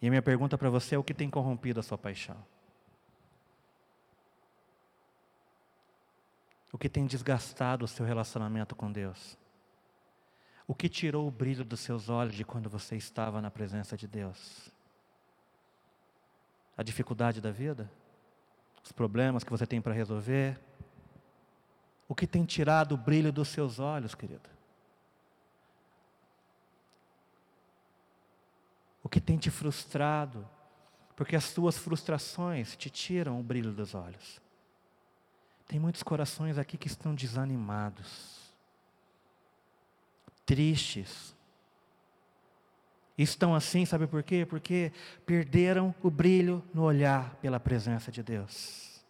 E 0.00 0.06
a 0.06 0.10
minha 0.10 0.22
pergunta 0.22 0.56
para 0.56 0.70
você 0.70 0.94
é: 0.94 0.98
o 0.98 1.04
que 1.04 1.12
tem 1.12 1.28
corrompido 1.28 1.80
a 1.80 1.82
sua 1.82 1.98
paixão? 1.98 2.36
O 6.72 6.78
que 6.78 6.88
tem 6.88 7.04
desgastado 7.04 7.84
o 7.84 7.88
seu 7.88 8.06
relacionamento 8.06 8.76
com 8.76 8.90
Deus? 8.90 9.36
O 10.66 10.74
que 10.74 10.88
tirou 10.88 11.26
o 11.26 11.30
brilho 11.30 11.64
dos 11.64 11.80
seus 11.80 12.08
olhos 12.08 12.34
de 12.34 12.44
quando 12.44 12.70
você 12.70 12.96
estava 12.96 13.42
na 13.42 13.50
presença 13.50 13.96
de 13.96 14.06
Deus? 14.06 14.72
A 16.76 16.82
dificuldade 16.82 17.40
da 17.40 17.50
vida, 17.50 17.90
os 18.82 18.92
problemas 18.92 19.44
que 19.44 19.50
você 19.50 19.66
tem 19.66 19.80
para 19.80 19.92
resolver, 19.92 20.58
o 22.08 22.14
que 22.14 22.26
tem 22.26 22.44
tirado 22.44 22.92
o 22.92 22.98
brilho 22.98 23.32
dos 23.32 23.48
seus 23.48 23.78
olhos, 23.78 24.14
querida? 24.14 24.50
O 29.02 29.08
que 29.08 29.20
tem 29.20 29.38
te 29.38 29.50
frustrado? 29.50 30.48
Porque 31.14 31.36
as 31.36 31.44
suas 31.44 31.76
frustrações 31.76 32.76
te 32.76 32.90
tiram 32.90 33.38
o 33.38 33.42
brilho 33.42 33.72
dos 33.72 33.94
olhos. 33.94 34.40
Tem 35.66 35.78
muitos 35.78 36.02
corações 36.02 36.58
aqui 36.58 36.76
que 36.76 36.88
estão 36.88 37.14
desanimados, 37.14 38.52
tristes, 40.44 41.34
estão 43.22 43.54
assim, 43.54 43.84
sabe 43.84 44.06
por 44.06 44.22
quê? 44.22 44.46
Porque 44.48 44.92
perderam 45.26 45.94
o 46.02 46.10
brilho 46.10 46.62
no 46.72 46.82
olhar 46.82 47.34
pela 47.36 47.60
presença 47.60 48.10
de 48.10 48.22
Deus. 48.22 49.02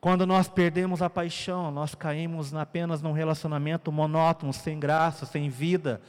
Quando 0.00 0.26
nós 0.26 0.48
perdemos 0.48 1.02
a 1.02 1.10
paixão, 1.10 1.70
nós 1.70 1.94
caímos 1.94 2.54
apenas 2.54 3.02
num 3.02 3.12
relacionamento 3.12 3.92
monótono, 3.92 4.52
sem 4.52 4.80
graça, 4.80 5.26
sem 5.26 5.50
vida, 5.50 6.00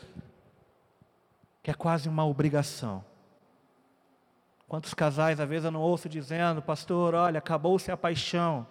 que 1.62 1.70
é 1.70 1.74
quase 1.74 2.08
uma 2.08 2.26
obrigação. 2.26 3.04
Quantos 4.68 4.94
casais, 4.94 5.42
às 5.42 5.50
vezes, 5.50 5.66
eu 5.66 5.72
não 5.72 5.82
ouço 5.82 6.08
dizendo, 6.08 6.62
pastor, 6.62 7.14
olha, 7.14 7.40
acabou-se 7.40 7.92
a 7.92 7.98
paixão 7.98 8.66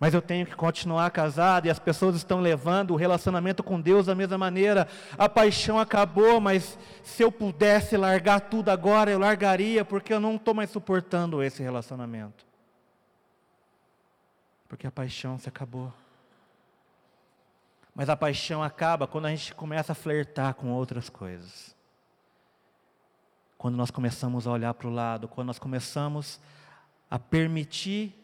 mas 0.00 0.14
eu 0.14 0.22
tenho 0.22 0.46
que 0.46 0.54
continuar 0.54 1.10
casado 1.10 1.66
e 1.66 1.70
as 1.70 1.78
pessoas 1.78 2.14
estão 2.14 2.40
levando 2.40 2.92
o 2.92 2.96
relacionamento 2.96 3.64
com 3.64 3.80
Deus 3.80 4.06
da 4.06 4.14
mesma 4.14 4.38
maneira. 4.38 4.86
A 5.16 5.28
paixão 5.28 5.78
acabou, 5.78 6.40
mas 6.40 6.78
se 7.02 7.22
eu 7.22 7.32
pudesse 7.32 7.96
largar 7.96 8.42
tudo 8.42 8.68
agora, 8.68 9.10
eu 9.10 9.18
largaria, 9.18 9.84
porque 9.84 10.12
eu 10.12 10.20
não 10.20 10.36
estou 10.36 10.54
mais 10.54 10.70
suportando 10.70 11.42
esse 11.42 11.62
relacionamento. 11.62 12.46
Porque 14.68 14.86
a 14.86 14.90
paixão 14.90 15.36
se 15.36 15.48
acabou. 15.48 15.92
Mas 17.92 18.08
a 18.08 18.16
paixão 18.16 18.62
acaba 18.62 19.08
quando 19.08 19.26
a 19.26 19.30
gente 19.30 19.52
começa 19.52 19.90
a 19.90 19.96
flertar 19.96 20.54
com 20.54 20.70
outras 20.70 21.08
coisas. 21.08 21.74
Quando 23.56 23.74
nós 23.74 23.90
começamos 23.90 24.46
a 24.46 24.52
olhar 24.52 24.72
para 24.74 24.86
o 24.86 24.92
lado, 24.92 25.26
quando 25.26 25.48
nós 25.48 25.58
começamos 25.58 26.40
a 27.10 27.18
permitir 27.18 28.14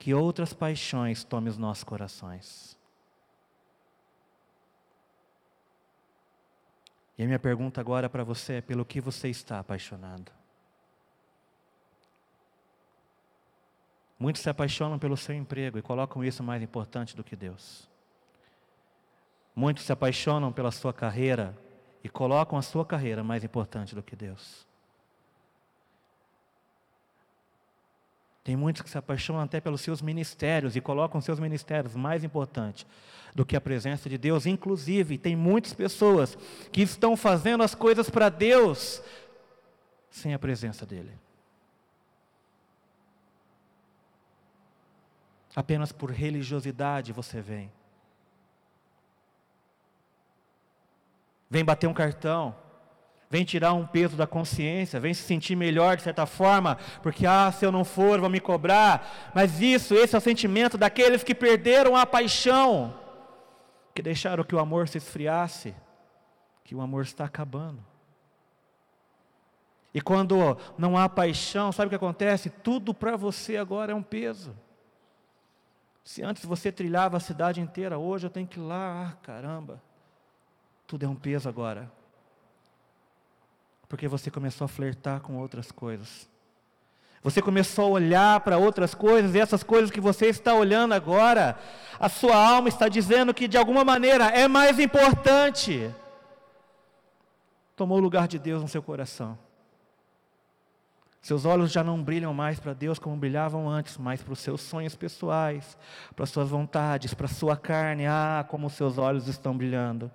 que 0.00 0.14
outras 0.14 0.54
paixões 0.54 1.22
tomem 1.22 1.50
os 1.50 1.58
nossos 1.58 1.84
corações. 1.84 2.74
E 7.18 7.22
a 7.22 7.26
minha 7.26 7.38
pergunta 7.38 7.82
agora 7.82 8.08
para 8.08 8.24
você 8.24 8.54
é: 8.54 8.60
pelo 8.62 8.82
que 8.82 8.98
você 8.98 9.28
está 9.28 9.60
apaixonado? 9.60 10.32
Muitos 14.18 14.40
se 14.40 14.48
apaixonam 14.48 14.98
pelo 14.98 15.18
seu 15.18 15.34
emprego 15.34 15.78
e 15.78 15.82
colocam 15.82 16.24
isso 16.24 16.42
mais 16.42 16.62
importante 16.62 17.14
do 17.14 17.22
que 17.22 17.36
Deus. 17.36 17.86
Muitos 19.54 19.84
se 19.84 19.92
apaixonam 19.92 20.50
pela 20.50 20.70
sua 20.70 20.94
carreira 20.94 21.56
e 22.02 22.08
colocam 22.08 22.58
a 22.58 22.62
sua 22.62 22.86
carreira 22.86 23.22
mais 23.22 23.44
importante 23.44 23.94
do 23.94 24.02
que 24.02 24.16
Deus. 24.16 24.66
Tem 28.42 28.56
muitos 28.56 28.82
que 28.82 28.90
se 28.90 28.96
apaixonam 28.96 29.42
até 29.42 29.60
pelos 29.60 29.80
seus 29.82 30.00
ministérios 30.00 30.74
e 30.74 30.80
colocam 30.80 31.20
seus 31.20 31.38
ministérios 31.38 31.94
mais 31.94 32.24
importantes 32.24 32.86
do 33.34 33.44
que 33.44 33.54
a 33.54 33.60
presença 33.60 34.08
de 34.08 34.16
Deus. 34.16 34.46
Inclusive, 34.46 35.18
tem 35.18 35.36
muitas 35.36 35.74
pessoas 35.74 36.36
que 36.72 36.82
estão 36.82 37.16
fazendo 37.16 37.62
as 37.62 37.74
coisas 37.74 38.08
para 38.08 38.28
Deus 38.28 39.02
sem 40.10 40.34
a 40.34 40.38
presença 40.38 40.84
dEle. 40.86 41.12
Apenas 45.54 45.92
por 45.92 46.10
religiosidade 46.10 47.12
você 47.12 47.40
vem. 47.40 47.70
Vem 51.48 51.64
bater 51.64 51.88
um 51.88 51.94
cartão, 51.94 52.54
vem 53.30 53.44
tirar 53.44 53.72
um 53.74 53.86
peso 53.86 54.16
da 54.16 54.26
consciência, 54.26 54.98
vem 54.98 55.14
se 55.14 55.22
sentir 55.22 55.54
melhor 55.54 55.96
de 55.96 56.02
certa 56.02 56.26
forma, 56.26 56.76
porque 57.00 57.24
ah, 57.24 57.52
se 57.52 57.64
eu 57.64 57.70
não 57.70 57.84
for, 57.84 58.20
vão 58.20 58.28
me 58.28 58.40
cobrar. 58.40 59.30
Mas 59.32 59.60
isso, 59.60 59.94
esse 59.94 60.16
é 60.16 60.18
o 60.18 60.20
sentimento 60.20 60.76
daqueles 60.76 61.22
que 61.22 61.32
perderam 61.32 61.96
a 61.96 62.04
paixão, 62.04 62.92
que 63.94 64.02
deixaram 64.02 64.42
que 64.42 64.54
o 64.54 64.58
amor 64.58 64.88
se 64.88 64.98
esfriasse, 64.98 65.76
que 66.64 66.74
o 66.74 66.80
amor 66.80 67.04
está 67.04 67.24
acabando. 67.24 67.78
E 69.94 70.00
quando 70.00 70.58
não 70.76 70.96
há 70.96 71.08
paixão, 71.08 71.70
sabe 71.70 71.86
o 71.86 71.90
que 71.90 71.96
acontece? 71.96 72.50
Tudo 72.50 72.92
para 72.92 73.16
você 73.16 73.56
agora 73.56 73.92
é 73.92 73.94
um 73.94 74.02
peso. 74.02 74.56
Se 76.02 76.22
antes 76.22 76.44
você 76.44 76.72
trilhava 76.72 77.16
a 77.16 77.20
cidade 77.20 77.60
inteira, 77.60 77.96
hoje 77.96 78.26
eu 78.26 78.30
tenho 78.30 78.46
que 78.46 78.58
ir 78.58 78.62
lá, 78.62 79.08
ah, 79.08 79.16
caramba. 79.22 79.80
Tudo 80.84 81.04
é 81.04 81.08
um 81.08 81.14
peso 81.14 81.48
agora. 81.48 81.99
Porque 83.90 84.06
você 84.06 84.30
começou 84.30 84.64
a 84.64 84.68
flertar 84.68 85.20
com 85.20 85.36
outras 85.36 85.72
coisas. 85.72 86.30
Você 87.24 87.42
começou 87.42 87.86
a 87.86 87.88
olhar 87.88 88.40
para 88.40 88.56
outras 88.56 88.94
coisas, 88.94 89.34
e 89.34 89.40
essas 89.40 89.64
coisas 89.64 89.90
que 89.90 90.00
você 90.00 90.26
está 90.26 90.54
olhando 90.54 90.94
agora, 90.94 91.58
a 91.98 92.08
sua 92.08 92.36
alma 92.36 92.68
está 92.68 92.88
dizendo 92.88 93.34
que 93.34 93.48
de 93.48 93.58
alguma 93.58 93.84
maneira 93.84 94.28
é 94.28 94.46
mais 94.46 94.78
importante. 94.78 95.92
Tomou 97.74 97.98
o 97.98 98.00
lugar 98.00 98.28
de 98.28 98.38
Deus 98.38 98.62
no 98.62 98.68
seu 98.68 98.80
coração. 98.80 99.36
Seus 101.20 101.44
olhos 101.44 101.72
já 101.72 101.82
não 101.82 102.00
brilham 102.00 102.32
mais 102.32 102.60
para 102.60 102.72
Deus 102.72 102.98
como 102.98 103.16
brilhavam 103.16 103.68
antes, 103.68 103.98
mas 103.98 104.22
para 104.22 104.32
os 104.32 104.38
seus 104.38 104.60
sonhos 104.60 104.94
pessoais, 104.94 105.76
para 106.14 106.22
as 106.22 106.30
suas 106.30 106.48
vontades, 106.48 107.12
para 107.12 107.26
a 107.26 107.28
sua 107.28 107.56
carne. 107.56 108.06
Ah, 108.06 108.46
como 108.48 108.70
seus 108.70 108.98
olhos 108.98 109.26
estão 109.26 109.54
brilhando. 109.54 110.10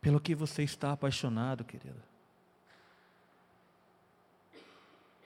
Pelo 0.00 0.20
que 0.20 0.34
você 0.34 0.62
está 0.62 0.92
apaixonado, 0.92 1.64
querida. 1.64 2.10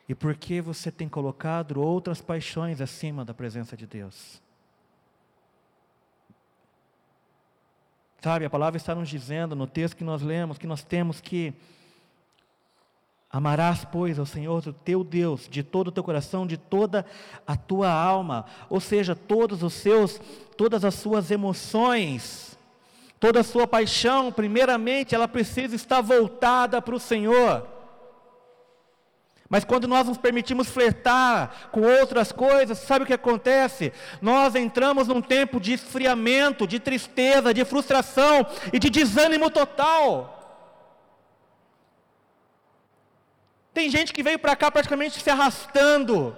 E 0.09 0.15
por 0.15 0.35
que 0.35 0.61
você 0.61 0.91
tem 0.91 1.09
colocado 1.09 1.81
outras 1.81 2.21
paixões 2.21 2.81
acima 2.81 3.25
da 3.25 3.33
presença 3.33 3.77
de 3.77 3.87
Deus? 3.87 4.43
Sabe, 8.21 8.45
a 8.45 8.51
palavra 8.51 8.77
está 8.77 8.95
nos 8.95 9.09
dizendo 9.09 9.55
no 9.55 9.67
texto 9.67 9.97
que 9.97 10.05
nós 10.05 10.23
lemos 10.23 10.57
que 10.57 10.67
nós 10.67 10.83
temos 10.83 11.21
que 11.21 11.55
amarás, 13.31 13.85
pois, 13.85 14.19
ao 14.19 14.25
Senhor, 14.25 14.63
teu 14.85 15.03
Deus, 15.03 15.49
de 15.49 15.63
todo 15.63 15.89
o 15.89 15.93
teu 15.93 16.05
coração, 16.05 16.47
de 16.47 16.57
toda 16.57 17.05
a 17.45 17.57
tua 17.57 17.91
alma, 17.91 18.47
ou 18.71 18.79
seja, 18.79 19.17
todos 19.17 19.63
os 19.63 19.73
seus, 19.75 20.21
todas 20.57 20.85
as 20.85 20.95
suas 20.95 21.33
emoções, 21.33 22.54
toda 23.25 23.41
a 23.41 23.43
sua 23.43 23.67
paixão, 23.67 24.31
primeiramente, 24.31 25.15
ela 25.15 25.27
precisa 25.27 25.75
estar 25.75 26.03
voltada 26.03 26.83
para 26.83 26.95
o 26.95 27.01
Senhor. 27.01 27.67
Mas 29.49 29.65
quando 29.65 29.89
nós 29.89 30.07
nos 30.07 30.19
permitimos 30.19 30.69
flertar 30.69 31.71
com 31.73 31.81
outras 31.81 32.31
coisas, 32.31 32.77
sabe 32.81 33.05
o 33.05 33.07
que 33.07 33.15
acontece? 33.15 33.95
Nós 34.21 34.55
entramos 34.55 35.09
num 35.09 35.23
tempo 35.23 35.59
de 35.59 35.73
esfriamento, 35.73 36.67
de 36.67 36.79
tristeza, 36.79 37.55
de 37.55 37.65
frustração 37.65 38.47
e 38.71 38.79
de 38.79 38.91
desânimo 38.91 39.51
total. 39.51 40.69
Tem 43.73 43.89
gente 43.89 44.13
que 44.13 44.23
veio 44.23 44.39
para 44.39 44.55
cá 44.55 44.71
praticamente 44.71 45.19
se 45.19 45.31
arrastando. 45.31 46.37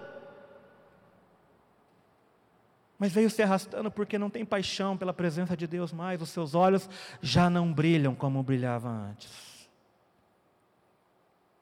Mas 2.99 3.13
veio 3.13 3.29
se 3.29 3.43
arrastando 3.43 3.91
porque 3.91 4.19
não 4.19 4.31
tem 4.31 4.45
paixão 4.45 4.97
pela 4.97 5.13
presença 5.13 5.57
de 5.57 5.67
Deus 5.67 5.93
mais, 5.93 6.23
os 6.23 6.31
seus 6.31 6.55
olhos 6.55 6.89
já 7.21 7.51
não 7.51 7.73
brilham 7.73 8.15
como 8.15 8.43
brilhavam 8.43 8.91
antes. 8.91 9.69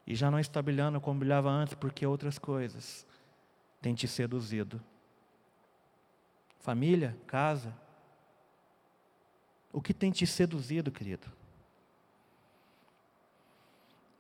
E 0.07 0.15
já 0.15 0.31
não 0.31 0.39
está 0.39 0.61
brilhando 0.61 1.01
como 1.01 1.19
brilhava 1.19 1.51
antes, 1.51 1.75
porque 1.75 2.07
outras 2.07 2.39
coisas 2.39 3.07
têm 3.81 3.95
te 3.95 4.07
seduzido. 4.07 4.81
Família, 6.61 7.17
casa. 7.27 7.75
O 9.73 9.81
que 9.81 9.93
tem 9.93 10.11
te 10.11 10.27
seduzido, 10.27 10.91
querido? 10.91 11.27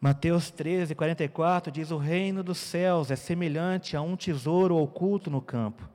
Mateus 0.00 0.50
13, 0.50 0.94
44 0.94 1.72
diz: 1.72 1.90
O 1.90 1.96
reino 1.96 2.42
dos 2.42 2.58
céus 2.58 3.10
é 3.10 3.16
semelhante 3.16 3.96
a 3.96 4.02
um 4.02 4.16
tesouro 4.16 4.76
oculto 4.76 5.30
no 5.30 5.40
campo, 5.40 5.88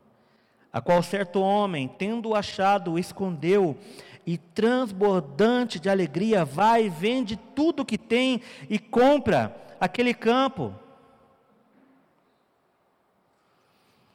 a 0.71 0.79
qual 0.79 1.01
certo 1.01 1.41
homem, 1.41 1.87
tendo 1.87 2.35
achado, 2.35 2.97
escondeu 2.99 3.77
e 4.25 4.37
transbordante 4.37 5.79
de 5.79 5.89
alegria, 5.89 6.45
vai, 6.45 6.89
vende 6.89 7.35
tudo 7.55 7.85
que 7.85 7.97
tem 7.97 8.41
e 8.69 8.77
compra 8.77 9.55
aquele 9.79 10.13
campo. 10.13 10.73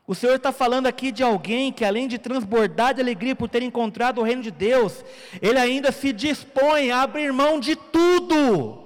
O 0.07 0.15
Senhor 0.15 0.37
está 0.37 0.53
falando 0.53 0.87
aqui 0.87 1.11
de 1.11 1.23
alguém 1.23 1.73
que, 1.73 1.85
além 1.85 2.07
de 2.07 2.19
transbordar 2.19 2.95
de 2.95 3.01
alegria 3.01 3.35
por 3.35 3.49
ter 3.49 3.63
encontrado 3.63 4.21
o 4.21 4.23
reino 4.23 4.43
de 4.43 4.51
Deus, 4.51 5.03
ele 5.41 5.59
ainda 5.59 5.91
se 5.91 6.13
dispõe 6.13 6.91
a 6.91 7.03
abrir 7.03 7.33
mão 7.33 7.59
de 7.59 7.75
tudo. 7.75 8.85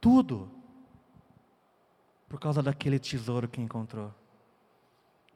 Tudo. 0.00 0.50
Por 2.28 2.40
causa 2.40 2.60
daquele 2.60 2.98
tesouro 2.98 3.48
que 3.48 3.60
encontrou. 3.60 4.12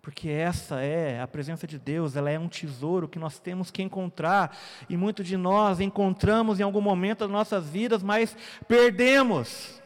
Porque 0.03 0.31
essa 0.31 0.81
é 0.81 1.21
a 1.21 1.29
presença 1.29 1.67
de 1.67 1.79
Deus, 1.79 2.17
ela 2.17 2.31
é 2.31 2.39
um 2.39 2.49
tesouro 2.49 3.09
que 3.09 3.19
nós 3.19 3.39
temos 3.39 3.71
que 3.71 3.83
encontrar, 3.83 4.57
e 4.89 4.97
muitos 4.97 5.27
de 5.27 5.37
nós 5.37 5.79
encontramos 5.79 6.59
em 6.59 6.63
algum 6.63 6.81
momento 6.81 7.21
das 7.21 7.31
nossas 7.31 7.69
vidas, 7.69 8.03
mas 8.03 8.35
perdemos. 8.67 9.79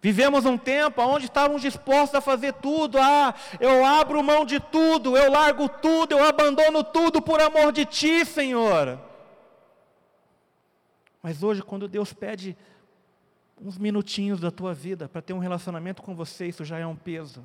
Vivemos 0.00 0.44
um 0.44 0.58
tempo 0.58 1.00
onde 1.02 1.26
estávamos 1.26 1.62
dispostos 1.62 2.14
a 2.14 2.20
fazer 2.20 2.52
tudo, 2.54 2.98
ah, 2.98 3.34
eu 3.60 3.84
abro 3.84 4.22
mão 4.22 4.44
de 4.44 4.60
tudo, 4.60 5.16
eu 5.16 5.30
largo 5.30 5.68
tudo, 5.68 6.12
eu 6.12 6.24
abandono 6.24 6.84
tudo 6.84 7.22
por 7.22 7.40
amor 7.40 7.72
de 7.72 7.84
Ti, 7.86 8.24
Senhor. 8.24 8.98
Mas 11.22 11.42
hoje, 11.42 11.62
quando 11.62 11.88
Deus 11.88 12.12
pede 12.12 12.54
uns 13.60 13.78
minutinhos 13.78 14.40
da 14.40 14.50
tua 14.50 14.74
vida 14.74 15.08
para 15.08 15.22
ter 15.22 15.32
um 15.32 15.38
relacionamento 15.38 16.02
com 16.02 16.14
você, 16.14 16.46
isso 16.46 16.64
já 16.64 16.78
é 16.78 16.86
um 16.86 16.96
peso. 16.96 17.44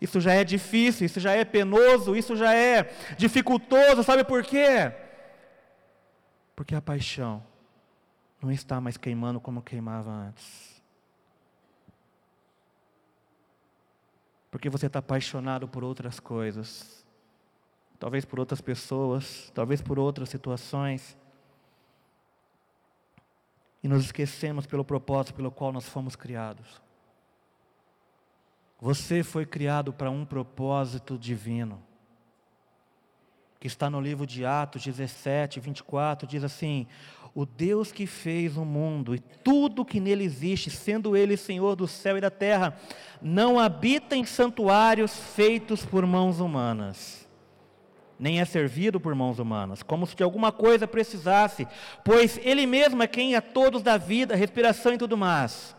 Isso 0.00 0.20
já 0.20 0.32
é 0.32 0.44
difícil, 0.44 1.06
isso 1.06 1.20
já 1.20 1.32
é 1.32 1.44
penoso, 1.44 2.16
isso 2.16 2.34
já 2.34 2.54
é 2.54 2.84
dificultoso, 3.18 4.02
sabe 4.02 4.24
por 4.24 4.42
quê? 4.42 4.92
Porque 6.56 6.74
a 6.74 6.80
paixão 6.80 7.42
não 8.40 8.50
está 8.50 8.80
mais 8.80 8.96
queimando 8.96 9.40
como 9.40 9.62
queimava 9.62 10.10
antes. 10.10 10.82
Porque 14.50 14.70
você 14.70 14.86
está 14.86 14.98
apaixonado 14.98 15.68
por 15.68 15.84
outras 15.84 16.18
coisas, 16.18 17.06
talvez 17.98 18.24
por 18.24 18.40
outras 18.40 18.60
pessoas, 18.60 19.52
talvez 19.54 19.80
por 19.82 19.98
outras 19.98 20.30
situações 20.30 21.16
e 23.82 23.88
nos 23.88 24.04
esquecemos 24.04 24.66
pelo 24.66 24.84
propósito 24.84 25.34
pelo 25.34 25.50
qual 25.50 25.72
nós 25.72 25.88
fomos 25.88 26.14
criados. 26.14 26.80
Você 28.80 29.22
foi 29.22 29.44
criado 29.44 29.92
para 29.92 30.10
um 30.10 30.24
propósito 30.24 31.18
divino, 31.18 31.82
que 33.58 33.66
está 33.66 33.90
no 33.90 34.00
livro 34.00 34.26
de 34.26 34.44
Atos 34.44 34.82
17, 34.82 35.60
24, 35.60 36.26
diz 36.26 36.42
assim: 36.42 36.86
O 37.34 37.44
Deus 37.44 37.92
que 37.92 38.06
fez 38.06 38.56
o 38.56 38.64
mundo 38.64 39.14
e 39.14 39.18
tudo 39.18 39.84
que 39.84 40.00
nele 40.00 40.24
existe, 40.24 40.70
sendo 40.70 41.14
Ele 41.14 41.36
Senhor 41.36 41.76
do 41.76 41.86
céu 41.86 42.16
e 42.16 42.22
da 42.22 42.30
terra, 42.30 42.78
não 43.20 43.58
habita 43.58 44.16
em 44.16 44.24
santuários 44.24 45.14
feitos 45.14 45.84
por 45.84 46.06
mãos 46.06 46.40
humanas 46.40 47.19
nem 48.20 48.38
é 48.38 48.44
servido 48.44 49.00
por 49.00 49.14
mãos 49.14 49.38
humanas, 49.38 49.82
como 49.82 50.06
se 50.06 50.14
de 50.14 50.22
alguma 50.22 50.52
coisa 50.52 50.86
precisasse, 50.86 51.66
pois 52.04 52.38
Ele 52.42 52.66
mesmo 52.66 53.02
é 53.02 53.06
quem 53.06 53.34
a 53.34 53.40
todos 53.40 53.82
dá 53.82 53.96
vida, 53.96 54.36
respiração 54.36 54.92
e 54.92 54.98
tudo 54.98 55.16
mais. 55.16 55.74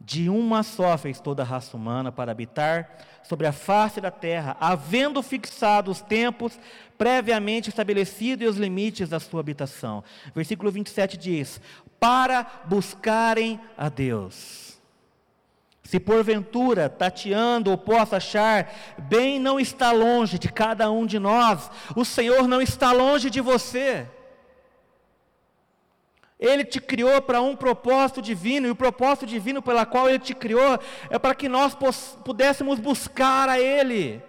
De 0.00 0.28
uma 0.28 0.64
só 0.64 0.98
fez 0.98 1.20
toda 1.20 1.42
a 1.42 1.46
raça 1.46 1.76
humana 1.76 2.10
para 2.10 2.32
habitar 2.32 2.98
sobre 3.22 3.46
a 3.46 3.52
face 3.52 4.00
da 4.00 4.10
terra, 4.10 4.56
havendo 4.60 5.22
fixado 5.22 5.92
os 5.92 6.00
tempos 6.00 6.58
previamente 6.98 7.68
estabelecidos 7.68 8.44
e 8.44 8.48
os 8.48 8.56
limites 8.56 9.08
da 9.08 9.20
sua 9.20 9.38
habitação. 9.38 10.02
Versículo 10.34 10.72
27 10.72 11.16
diz: 11.16 11.60
Para 12.00 12.44
buscarem 12.66 13.60
a 13.78 13.88
Deus. 13.88 14.71
Se 15.82 15.98
porventura, 15.98 16.88
tateando 16.88 17.70
ou 17.70 17.76
possa 17.76 18.16
achar, 18.16 18.72
bem 18.98 19.38
não 19.38 19.58
está 19.58 19.90
longe 19.92 20.38
de 20.38 20.50
cada 20.50 20.90
um 20.90 21.04
de 21.04 21.18
nós, 21.18 21.70
o 21.96 22.04
Senhor 22.04 22.46
não 22.46 22.62
está 22.62 22.92
longe 22.92 23.28
de 23.28 23.40
você. 23.40 24.06
Ele 26.38 26.64
te 26.64 26.80
criou 26.80 27.20
para 27.22 27.40
um 27.40 27.54
propósito 27.54 28.22
divino, 28.22 28.66
e 28.66 28.70
o 28.70 28.76
propósito 28.76 29.26
divino 29.26 29.62
pela 29.62 29.86
qual 29.86 30.08
Ele 30.08 30.18
te 30.18 30.34
criou 30.34 30.78
é 31.08 31.18
para 31.18 31.34
que 31.34 31.48
nós 31.48 31.76
pudéssemos 32.24 32.80
buscar 32.80 33.48
a 33.48 33.60
Ele 33.60 34.22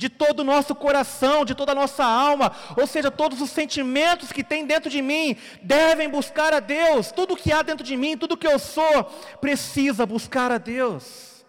de 0.00 0.08
todo 0.08 0.40
o 0.40 0.44
nosso 0.44 0.74
coração, 0.74 1.44
de 1.44 1.54
toda 1.54 1.72
a 1.72 1.74
nossa 1.74 2.02
alma, 2.02 2.56
ou 2.74 2.86
seja, 2.86 3.10
todos 3.10 3.38
os 3.42 3.50
sentimentos 3.50 4.32
que 4.32 4.42
tem 4.42 4.66
dentro 4.66 4.88
de 4.88 5.02
mim 5.02 5.36
devem 5.62 6.08
buscar 6.08 6.54
a 6.54 6.58
Deus. 6.58 7.12
Tudo 7.12 7.36
que 7.36 7.52
há 7.52 7.60
dentro 7.60 7.84
de 7.84 7.98
mim, 7.98 8.16
tudo 8.16 8.34
que 8.34 8.46
eu 8.46 8.58
sou, 8.58 9.04
precisa 9.42 10.06
buscar 10.06 10.50
a 10.50 10.56
Deus. 10.56 11.44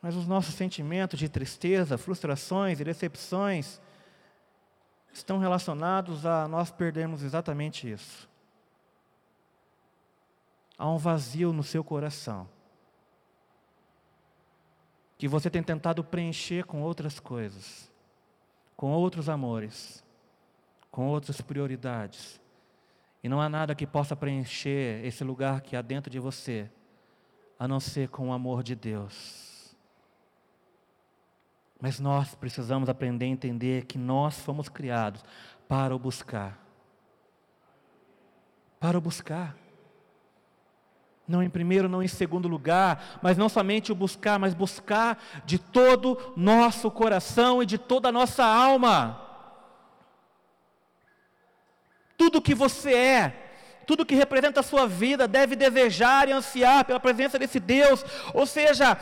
Mas 0.00 0.16
os 0.16 0.26
nossos 0.26 0.54
sentimentos 0.54 1.18
de 1.18 1.28
tristeza, 1.28 1.98
frustrações 1.98 2.80
e 2.80 2.84
decepções 2.84 3.78
estão 5.12 5.36
relacionados 5.36 6.24
a 6.24 6.48
nós 6.48 6.70
perdermos 6.70 7.22
exatamente 7.22 7.90
isso. 7.90 8.26
Há 10.78 10.88
um 10.88 10.96
vazio 10.96 11.52
no 11.52 11.62
seu 11.62 11.84
coração 11.84 12.53
que 15.24 15.28
você 15.28 15.48
tem 15.48 15.62
tentado 15.62 16.04
preencher 16.04 16.66
com 16.66 16.82
outras 16.82 17.18
coisas, 17.18 17.90
com 18.76 18.92
outros 18.92 19.26
amores, 19.26 20.04
com 20.90 21.06
outras 21.06 21.40
prioridades. 21.40 22.38
E 23.22 23.28
não 23.30 23.40
há 23.40 23.48
nada 23.48 23.74
que 23.74 23.86
possa 23.86 24.14
preencher 24.14 25.02
esse 25.02 25.24
lugar 25.24 25.62
que 25.62 25.76
há 25.76 25.80
dentro 25.80 26.10
de 26.10 26.20
você, 26.20 26.70
a 27.58 27.66
não 27.66 27.80
ser 27.80 28.10
com 28.10 28.28
o 28.28 28.32
amor 28.34 28.62
de 28.62 28.74
Deus. 28.74 29.74
Mas 31.80 31.98
nós 31.98 32.34
precisamos 32.34 32.90
aprender 32.90 33.24
a 33.24 33.28
entender 33.28 33.86
que 33.86 33.96
nós 33.96 34.38
fomos 34.40 34.68
criados 34.68 35.24
para 35.66 35.96
o 35.96 35.98
buscar. 35.98 36.62
Para 38.78 38.98
o 38.98 39.00
buscar. 39.00 39.56
Não 41.26 41.42
em 41.42 41.48
primeiro, 41.48 41.88
não 41.88 42.02
em 42.02 42.08
segundo 42.08 42.46
lugar, 42.48 43.18
mas 43.22 43.38
não 43.38 43.48
somente 43.48 43.90
o 43.90 43.94
buscar, 43.94 44.38
mas 44.38 44.52
buscar 44.52 45.18
de 45.46 45.58
todo 45.58 46.34
nosso 46.36 46.90
coração 46.90 47.62
e 47.62 47.66
de 47.66 47.78
toda 47.78 48.10
a 48.10 48.12
nossa 48.12 48.44
alma. 48.44 49.20
Tudo 52.16 52.42
que 52.42 52.54
você 52.54 52.94
é, 52.94 53.44
tudo 53.86 54.04
que 54.04 54.14
representa 54.14 54.60
a 54.60 54.62
sua 54.62 54.86
vida, 54.86 55.26
deve 55.26 55.56
desejar 55.56 56.28
e 56.28 56.32
ansiar 56.32 56.84
pela 56.84 57.00
presença 57.00 57.38
desse 57.38 57.58
Deus, 57.58 58.04
ou 58.34 58.44
seja, 58.44 58.94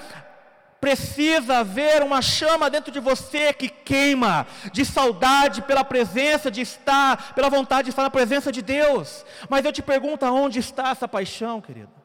precisa 0.80 1.58
haver 1.58 2.02
uma 2.02 2.22
chama 2.22 2.70
dentro 2.70 2.92
de 2.92 3.00
você 3.00 3.52
que 3.52 3.68
queima 3.68 4.46
de 4.72 4.84
saudade 4.84 5.62
pela 5.62 5.84
presença 5.84 6.50
de 6.50 6.60
estar, 6.60 7.34
pela 7.34 7.48
vontade 7.48 7.84
de 7.84 7.90
estar 7.90 8.02
na 8.02 8.10
presença 8.10 8.52
de 8.52 8.62
Deus. 8.62 9.24
Mas 9.48 9.64
eu 9.64 9.72
te 9.72 9.82
pergunto, 9.82 10.24
aonde 10.24 10.60
está 10.60 10.90
essa 10.90 11.08
paixão, 11.08 11.60
querido? 11.60 12.01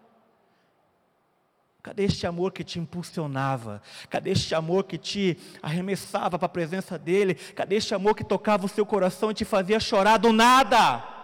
Cadê 1.88 2.04
este 2.04 2.28
amor 2.28 2.52
que 2.52 2.65
te 2.65 2.80
impulsionava? 2.80 3.82
Cadê 4.10 4.32
este 4.32 4.54
amor 4.54 4.84
que 4.84 4.97
te 4.97 5.38
arremessava 5.63 6.38
para 6.38 6.45
a 6.45 6.50
presença 6.50 7.00
dEle? 7.00 7.34
Cadê 7.34 7.78
este 7.78 7.95
amor 7.95 8.13
que 8.13 8.26
tocava 8.26 8.65
o 8.65 8.69
seu 8.69 8.86
coração 8.86 9.32
e 9.32 9.34
te 9.34 9.45
fazia 9.45 9.80
chorar 9.80 10.17
do 10.17 10.34
nada? 10.34 11.16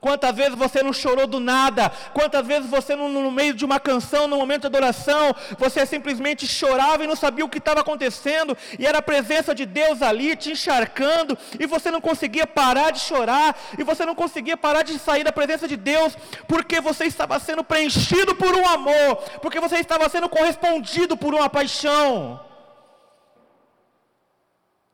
Quantas 0.00 0.34
vezes 0.34 0.54
você 0.54 0.82
não 0.82 0.92
chorou 0.92 1.26
do 1.26 1.40
nada? 1.40 1.90
Quantas 2.14 2.46
vezes 2.46 2.70
você, 2.70 2.94
no, 2.94 3.08
no, 3.08 3.30
meio 3.32 3.52
de 3.52 3.64
uma 3.64 3.80
canção, 3.80 4.28
no 4.28 4.36
momento 4.36 4.62
de 4.62 4.66
adoração, 4.68 5.34
você 5.58 5.84
simplesmente 5.84 6.46
chorava 6.46 7.02
e 7.02 7.06
não 7.06 7.16
sabia 7.16 7.44
o 7.44 7.48
que 7.48 7.58
estava 7.58 7.80
acontecendo, 7.80 8.56
e 8.78 8.86
era 8.86 8.98
a 8.98 9.02
presença 9.02 9.54
de 9.54 9.66
Deus 9.66 10.00
ali 10.00 10.36
te 10.36 10.52
encharcando, 10.52 11.36
e 11.58 11.66
você 11.66 11.90
não 11.90 12.00
conseguia 12.00 12.46
parar 12.46 12.92
de 12.92 13.00
chorar, 13.00 13.56
e 13.76 13.82
você 13.82 14.06
não 14.06 14.14
conseguia 14.14 14.56
parar 14.56 14.82
de 14.82 14.98
sair 14.98 15.24
da 15.24 15.32
presença 15.32 15.66
de 15.66 15.76
Deus, 15.76 16.16
porque 16.46 16.80
você 16.80 17.04
estava 17.04 17.38
sendo 17.40 17.64
preenchido 17.64 18.36
por 18.36 18.54
um 18.54 18.68
amor, 18.68 19.16
porque 19.42 19.58
você 19.58 19.78
estava 19.78 20.08
sendo 20.08 20.28
correspondido 20.28 21.16
por 21.16 21.34
uma 21.34 21.50
paixão. 21.50 22.40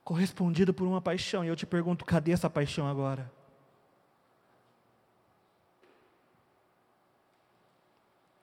Correspondido 0.03 0.73
por 0.73 0.87
uma 0.87 1.01
paixão, 1.01 1.45
e 1.45 1.49
eu 1.49 1.57
te 1.57 1.67
pergunto: 1.67 2.05
cadê 2.05 2.33
essa 2.33 2.49
paixão 2.49 2.87
agora? 2.87 3.34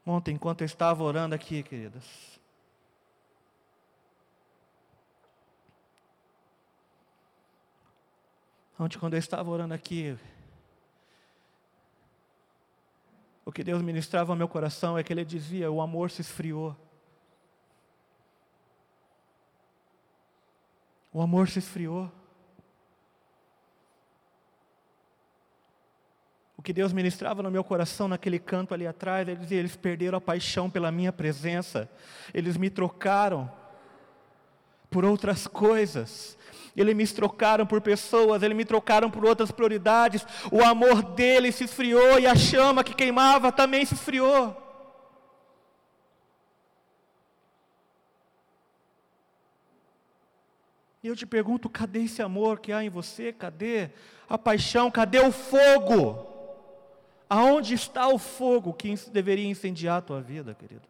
Ontem, 0.06 0.34
enquanto 0.34 0.62
eu 0.62 0.66
estava 0.66 1.04
orando 1.04 1.36
aqui, 1.36 1.62
queridas, 1.62 2.32
Ontem, 8.82 8.98
quando 8.98 9.14
eu 9.14 9.20
estava 9.20 9.48
orando 9.48 9.76
aqui, 9.76 10.18
o 13.46 13.52
que 13.52 13.64
Deus 13.64 13.80
ministrava 13.80 14.32
ao 14.32 14.36
meu 14.36 14.48
coração 14.48 14.98
é 14.98 15.04
que 15.04 15.14
Ele 15.14 15.24
dizia: 15.24 15.72
o 15.72 15.82
amor 15.82 16.10
se 16.10 16.22
esfriou. 16.22 16.76
O 21.14 21.22
amor 21.22 21.48
se 21.48 21.60
esfriou. 21.60 22.12
O 26.62 26.64
que 26.64 26.74
Deus 26.74 26.94
ministrava 26.94 27.42
no 27.42 27.50
meu 27.50 27.64
coração 27.64 28.08
naquele 28.08 28.38
canto 28.38 28.72
ali 28.72 28.86
atrás, 28.86 29.28
ele 29.28 29.40
dizia, 29.40 29.58
eles 29.58 29.76
perderam 29.76 30.20
a 30.20 30.22
paixão 30.22 30.70
pela 30.70 30.92
minha 30.92 31.12
presença, 31.12 31.90
eles 32.32 32.56
me 32.56 32.70
trocaram 32.70 33.52
por 34.88 35.04
outras 35.04 35.48
coisas, 35.48 36.38
eles 36.78 36.96
me 36.96 37.08
trocaram 37.08 37.66
por 37.66 37.82
pessoas, 37.82 38.44
eles 38.44 38.56
me 38.56 38.64
trocaram 38.64 39.10
por 39.10 39.26
outras 39.26 39.50
prioridades, 39.50 40.24
o 40.52 40.64
amor 40.64 41.02
dele 41.02 41.52
se 41.52 41.64
esfriou 41.64 42.20
e 42.20 42.28
a 42.28 42.36
chama 42.36 42.84
que 42.84 42.94
queimava 42.94 43.52
também 43.52 43.84
se 43.84 43.96
esfriou. 43.96 44.56
E 51.02 51.08
eu 51.08 51.16
te 51.16 51.26
pergunto, 51.26 51.68
cadê 51.68 52.04
esse 52.04 52.22
amor 52.22 52.60
que 52.60 52.72
há 52.72 52.84
em 52.84 52.90
você? 52.90 53.34
Cadê 53.34 53.90
a 54.30 54.38
paixão? 54.38 54.92
Cadê 54.92 55.20
o 55.22 55.32
fogo? 55.32 56.31
Aonde 57.34 57.76
está 57.76 58.10
o 58.10 58.18
fogo 58.18 58.74
que 58.74 58.94
deveria 59.10 59.48
incendiar 59.48 60.00
a 60.00 60.02
tua 60.02 60.22
vida, 60.22 60.54
querido? 60.54 60.86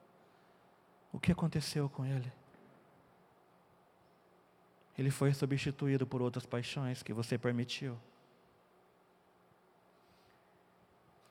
O 1.13 1.19
que 1.19 1.31
aconteceu 1.31 1.87
com 1.87 2.03
ele? 2.03 2.33
Ele 4.97 5.11
foi 5.11 5.31
substituído 5.35 6.07
por 6.07 6.19
outras 6.19 6.43
paixões 6.43 7.03
que 7.03 7.13
você 7.13 7.37
permitiu. 7.37 7.95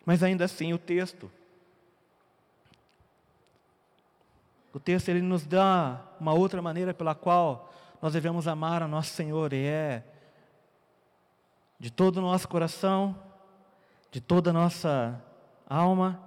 Mas 0.06 0.22
ainda 0.22 0.44
assim, 0.44 0.72
o 0.72 0.78
texto, 0.78 1.28
o 4.72 4.78
texto 4.78 5.08
ele 5.08 5.22
nos 5.22 5.44
dá 5.44 6.06
uma 6.20 6.34
outra 6.34 6.62
maneira 6.62 6.94
pela 6.94 7.16
qual 7.16 7.74
nós 8.00 8.12
devemos 8.12 8.46
amar 8.46 8.80
a 8.80 8.86
nosso 8.86 9.10
Senhor, 9.10 9.52
e 9.52 9.66
é 9.66 10.04
de 11.80 11.90
todo 11.90 12.18
o 12.18 12.22
nosso 12.22 12.46
coração, 12.46 13.29
de 14.10 14.20
toda 14.20 14.50
a 14.50 14.52
nossa 14.52 15.22
alma. 15.68 16.20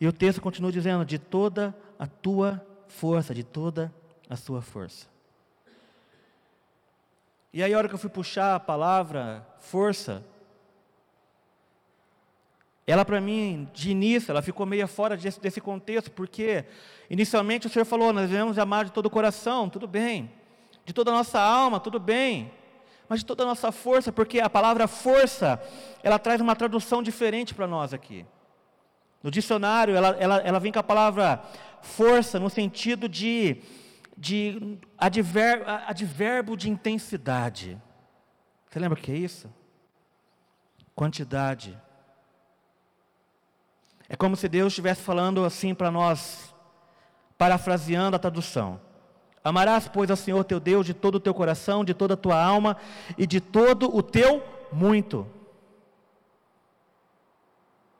E 0.00 0.06
o 0.06 0.12
texto 0.12 0.40
continua 0.40 0.72
dizendo: 0.72 1.04
de 1.04 1.18
toda 1.18 1.74
a 1.98 2.06
tua 2.06 2.64
força, 2.88 3.34
de 3.34 3.44
toda 3.44 3.92
a 4.28 4.36
sua 4.36 4.60
força. 4.60 5.06
E 7.52 7.62
aí, 7.62 7.72
a 7.72 7.78
hora 7.78 7.88
que 7.88 7.94
eu 7.94 7.98
fui 7.98 8.10
puxar 8.10 8.56
a 8.56 8.60
palavra 8.60 9.46
força, 9.60 10.24
ela 12.86 13.04
para 13.04 13.20
mim, 13.20 13.68
de 13.72 13.90
início, 13.90 14.30
ela 14.30 14.42
ficou 14.42 14.66
meio 14.66 14.86
fora 14.88 15.16
desse, 15.16 15.40
desse 15.40 15.60
contexto, 15.60 16.10
porque 16.10 16.64
inicialmente 17.08 17.66
o 17.66 17.70
Senhor 17.70 17.84
falou: 17.84 18.12
nós 18.12 18.28
devemos 18.28 18.58
amar 18.58 18.84
de 18.84 18.92
todo 18.92 19.06
o 19.06 19.10
coração, 19.10 19.70
tudo 19.70 19.86
bem, 19.86 20.30
de 20.84 20.92
toda 20.92 21.10
a 21.10 21.14
nossa 21.14 21.40
alma, 21.40 21.78
tudo 21.78 21.98
bem, 22.00 22.52
mas 23.14 23.20
de 23.20 23.26
toda 23.26 23.44
a 23.44 23.46
nossa 23.46 23.70
força, 23.70 24.10
porque 24.10 24.40
a 24.40 24.50
palavra 24.50 24.88
força, 24.88 25.62
ela 26.02 26.18
traz 26.18 26.40
uma 26.40 26.56
tradução 26.56 27.00
diferente 27.00 27.54
para 27.54 27.64
nós 27.64 27.94
aqui. 27.94 28.26
No 29.22 29.30
dicionário, 29.30 29.94
ela, 29.94 30.08
ela, 30.18 30.38
ela 30.38 30.58
vem 30.58 30.72
com 30.72 30.80
a 30.80 30.82
palavra 30.82 31.40
força 31.80 32.40
no 32.40 32.50
sentido 32.50 33.08
de 33.08 33.62
de 34.16 34.78
adver, 34.96 35.62
advérbio 35.86 36.56
de 36.56 36.70
intensidade. 36.70 37.80
Você 38.68 38.78
lembra 38.78 38.98
o 38.98 39.02
que 39.02 39.12
é 39.12 39.16
isso? 39.16 39.52
Quantidade. 40.94 41.76
É 44.08 44.16
como 44.16 44.36
se 44.36 44.48
Deus 44.48 44.72
estivesse 44.72 45.02
falando 45.02 45.44
assim 45.44 45.74
para 45.74 45.90
nós, 45.90 46.54
parafraseando 47.36 48.16
a 48.16 48.18
tradução. 48.18 48.80
Amarás, 49.44 49.86
pois, 49.86 50.10
ao 50.10 50.16
Senhor 50.16 50.42
teu 50.42 50.58
Deus 50.58 50.86
de 50.86 50.94
todo 50.94 51.16
o 51.16 51.20
teu 51.20 51.34
coração, 51.34 51.84
de 51.84 51.92
toda 51.92 52.14
a 52.14 52.16
tua 52.16 52.42
alma 52.42 52.78
e 53.18 53.26
de 53.26 53.42
todo 53.42 53.94
o 53.94 54.02
teu 54.02 54.42
muito. 54.72 55.26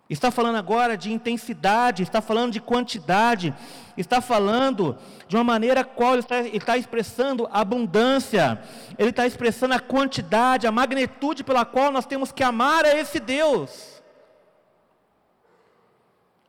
Está 0.08 0.30
falando 0.30 0.56
agora 0.56 0.96
de 0.96 1.12
intensidade, 1.12 2.02
está 2.02 2.22
falando 2.22 2.52
de 2.52 2.60
quantidade, 2.60 3.54
está 3.96 4.22
falando 4.22 4.96
de 5.28 5.36
uma 5.36 5.44
maneira 5.44 5.84
qual 5.84 6.12
ele 6.12 6.20
está, 6.20 6.38
ele 6.38 6.56
está 6.56 6.78
expressando 6.78 7.48
abundância, 7.52 8.62
ele 8.98 9.10
está 9.10 9.26
expressando 9.26 9.74
a 9.74 9.80
quantidade, 9.80 10.66
a 10.66 10.72
magnitude 10.72 11.44
pela 11.44 11.64
qual 11.64 11.90
nós 11.90 12.06
temos 12.06 12.32
que 12.32 12.42
amar 12.42 12.84
a 12.86 12.94
esse 12.98 13.20
Deus. 13.20 14.02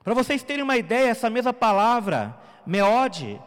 Para 0.04 0.14
vocês 0.14 0.44
terem 0.44 0.64
uma 0.64 0.78
ideia, 0.78 1.10
essa 1.10 1.30
mesma 1.30 1.52
palavra, 1.52 2.38
meode, 2.66 3.42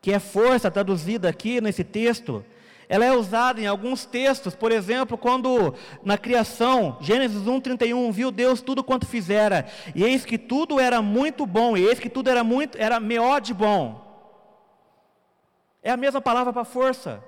que 0.00 0.12
é 0.12 0.18
força 0.18 0.70
traduzida 0.70 1.28
aqui 1.28 1.60
nesse 1.60 1.84
texto, 1.84 2.44
ela 2.88 3.04
é 3.04 3.12
usada 3.12 3.60
em 3.60 3.66
alguns 3.66 4.04
textos, 4.04 4.54
por 4.54 4.72
exemplo, 4.72 5.16
quando 5.16 5.74
na 6.02 6.18
criação, 6.18 6.98
Gênesis 7.00 7.46
1:31, 7.46 8.10
viu 8.10 8.32
Deus 8.32 8.60
tudo 8.60 8.82
quanto 8.82 9.06
fizera, 9.06 9.66
e 9.94 10.02
eis 10.02 10.24
que 10.24 10.36
tudo 10.36 10.80
era 10.80 11.00
muito 11.00 11.46
bom, 11.46 11.76
e 11.76 11.86
eis 11.86 12.00
que 12.00 12.10
tudo 12.10 12.28
era 12.28 12.42
muito 12.42 12.76
era 12.76 12.98
meode 12.98 13.54
bom. 13.54 14.10
É 15.82 15.90
a 15.92 15.96
mesma 15.96 16.20
palavra 16.20 16.52
para 16.52 16.64
força. 16.64 17.22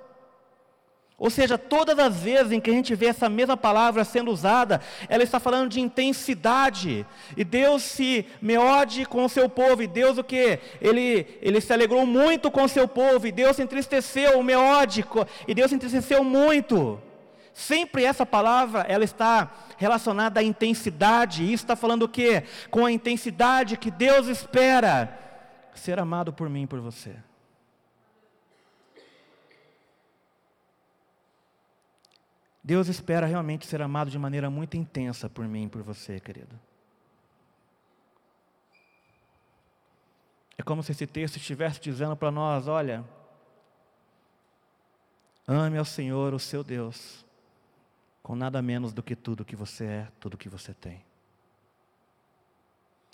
Ou 1.17 1.29
seja, 1.29 1.57
todas 1.57 1.97
as 1.99 2.21
vezes 2.21 2.51
em 2.51 2.59
que 2.59 2.69
a 2.69 2.73
gente 2.73 2.95
vê 2.95 3.05
essa 3.05 3.29
mesma 3.29 3.55
palavra 3.55 4.03
sendo 4.03 4.31
usada, 4.31 4.81
ela 5.07 5.23
está 5.23 5.39
falando 5.39 5.69
de 5.69 5.79
intensidade. 5.79 7.05
E 7.37 7.43
Deus 7.43 7.83
se 7.83 8.25
meode 8.41 9.05
com 9.05 9.23
o 9.23 9.29
seu 9.29 9.47
povo. 9.47 9.83
E 9.83 9.87
Deus 9.87 10.17
o 10.17 10.23
que? 10.23 10.59
Ele, 10.81 11.27
ele 11.41 11.61
se 11.61 11.71
alegrou 11.71 12.05
muito 12.05 12.49
com 12.49 12.63
o 12.63 12.69
seu 12.69 12.87
povo. 12.87 13.27
E 13.27 13.31
Deus 13.31 13.55
se 13.55 13.61
entristeceu, 13.61 14.39
o 14.39 14.43
meode. 14.43 15.05
E 15.47 15.53
Deus 15.53 15.69
se 15.69 15.75
entristeceu 15.75 16.23
muito. 16.23 16.99
Sempre 17.53 18.03
essa 18.03 18.25
palavra, 18.25 18.81
ela 18.89 19.03
está 19.03 19.51
relacionada 19.77 20.39
à 20.39 20.43
intensidade. 20.43 21.43
E 21.43 21.53
isso 21.53 21.63
está 21.63 21.75
falando 21.75 22.03
o 22.03 22.09
quê? 22.09 22.43
Com 22.71 22.85
a 22.85 22.91
intensidade 22.91 23.77
que 23.77 23.91
Deus 23.91 24.27
espera 24.27 25.19
ser 25.75 25.99
amado 25.99 26.33
por 26.33 26.49
mim 26.49 26.63
e 26.63 26.67
por 26.67 26.79
você. 26.79 27.15
Deus 32.63 32.87
espera 32.87 33.27
realmente 33.27 33.67
ser 33.67 33.81
amado 33.81 34.09
de 34.09 34.17
maneira 34.17 34.49
muito 34.49 34.77
intensa 34.77 35.29
por 35.29 35.45
mim 35.45 35.65
e 35.65 35.69
por 35.69 35.83
você, 35.83 36.19
querido. 36.19 36.57
É 40.57 40.63
como 40.63 40.81
se 40.81 40.93
esse 40.93 41.05
texto 41.05 41.35
estivesse 41.35 41.81
dizendo 41.81 42.15
para 42.15 42.31
nós: 42.31 42.67
olha, 42.67 43.03
ame 45.45 45.77
ao 45.77 45.83
Senhor, 45.83 46.33
o 46.33 46.39
seu 46.39 46.63
Deus, 46.63 47.25
com 48.21 48.33
nada 48.35 48.61
menos 48.61 48.93
do 48.93 49.03
que 49.03 49.15
tudo 49.15 49.43
que 49.43 49.57
você 49.57 49.85
é, 49.85 50.07
tudo 50.19 50.37
que 50.37 50.47
você 50.47 50.73
tem. 50.73 51.03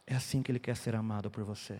É 0.05 0.15
assim 0.15 0.43
que 0.43 0.51
Ele 0.51 0.59
quer 0.59 0.75
ser 0.75 0.95
amado 0.95 1.31
por 1.31 1.43
você. 1.43 1.79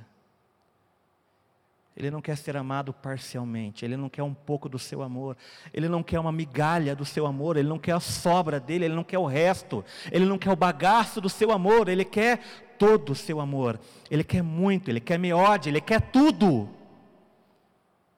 Ele 2.00 2.10
não 2.10 2.22
quer 2.22 2.38
ser 2.38 2.56
amado 2.56 2.94
parcialmente, 2.94 3.84
ele 3.84 3.98
não 3.98 4.08
quer 4.08 4.24
um 4.24 4.34
pouco 4.34 4.70
do 4.70 4.80
seu 4.80 5.02
amor, 5.02 5.36
ele 5.74 5.90
não 5.90 6.02
quer 6.02 6.18
uma 6.18 6.32
migalha 6.32 6.96
do 6.96 7.04
seu 7.04 7.26
amor, 7.26 7.58
ele 7.58 7.68
não 7.68 7.78
quer 7.78 7.92
a 7.92 8.00
sobra 8.00 8.58
dele, 8.58 8.86
ele 8.86 8.96
não 8.96 9.04
quer 9.04 9.18
o 9.18 9.26
resto, 9.26 9.84
ele 10.10 10.24
não 10.24 10.38
quer 10.38 10.50
o 10.50 10.56
bagaço 10.56 11.20
do 11.20 11.28
seu 11.28 11.52
amor, 11.52 11.90
ele 11.90 12.06
quer 12.06 12.40
todo 12.78 13.12
o 13.12 13.16
seu 13.16 13.42
amor, 13.42 13.78
ele 14.10 14.24
quer 14.24 14.42
muito, 14.42 14.90
ele 14.90 15.02
quer 15.02 15.20
meode, 15.20 15.68
ele 15.68 15.82
quer 15.82 16.00
tudo. 16.00 16.70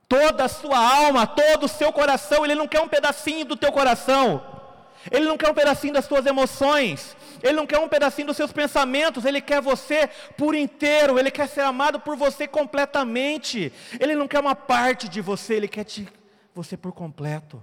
Toda 0.07 0.45
a 0.45 0.47
sua 0.47 0.77
alma, 0.77 1.25
todo 1.25 1.63
o 1.63 1.67
seu 1.67 1.91
coração, 1.91 2.45
ele 2.45 2.53
não 2.53 2.67
quer 2.67 2.81
um 2.81 2.87
pedacinho 2.87 3.45
do 3.45 3.57
teu 3.57 3.71
coração, 3.71 4.60
ele 5.09 5.25
não 5.25 5.37
quer 5.37 5.49
um 5.49 5.53
pedacinho 5.53 5.93
das 5.93 6.05
suas 6.05 6.25
emoções, 6.25 7.15
ele 7.43 7.53
não 7.53 7.65
quer 7.65 7.79
um 7.79 7.87
pedacinho 7.87 8.27
dos 8.27 8.37
seus 8.37 8.51
pensamentos, 8.51 9.25
Ele 9.25 9.41
quer 9.41 9.61
você 9.61 10.09
por 10.37 10.55
inteiro, 10.55 11.17
Ele 11.17 11.31
quer 11.31 11.47
ser 11.47 11.61
amado 11.61 11.99
por 11.99 12.15
você 12.15 12.47
completamente. 12.47 13.73
Ele 13.99 14.15
não 14.15 14.27
quer 14.27 14.39
uma 14.39 14.55
parte 14.55 15.09
de 15.09 15.21
você, 15.21 15.55
Ele 15.55 15.67
quer 15.67 15.83
te, 15.83 16.07
você 16.53 16.77
por 16.77 16.91
completo. 16.91 17.61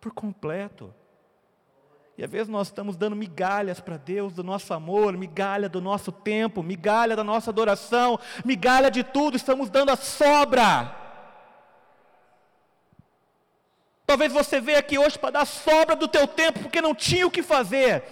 Por 0.00 0.12
completo. 0.12 0.94
E 2.16 2.24
às 2.24 2.30
vezes 2.30 2.48
nós 2.48 2.68
estamos 2.68 2.96
dando 2.96 3.16
migalhas 3.16 3.80
para 3.80 3.96
Deus 3.96 4.34
do 4.34 4.42
nosso 4.42 4.72
amor, 4.74 5.16
migalha 5.16 5.68
do 5.68 5.80
nosso 5.80 6.12
tempo, 6.12 6.62
migalha 6.62 7.16
da 7.16 7.24
nossa 7.24 7.50
adoração, 7.50 8.18
migalha 8.44 8.90
de 8.90 9.02
tudo, 9.02 9.36
estamos 9.36 9.70
dando 9.70 9.90
a 9.90 9.96
sobra. 9.96 11.01
Talvez 14.06 14.32
você 14.32 14.60
veja 14.60 14.78
aqui 14.78 14.98
hoje 14.98 15.18
para 15.18 15.30
dar 15.30 15.44
sobra 15.44 15.94
do 15.96 16.08
teu 16.08 16.26
tempo, 16.26 16.60
porque 16.60 16.80
não 16.80 16.94
tinha 16.94 17.26
o 17.26 17.30
que 17.30 17.42
fazer. 17.42 18.02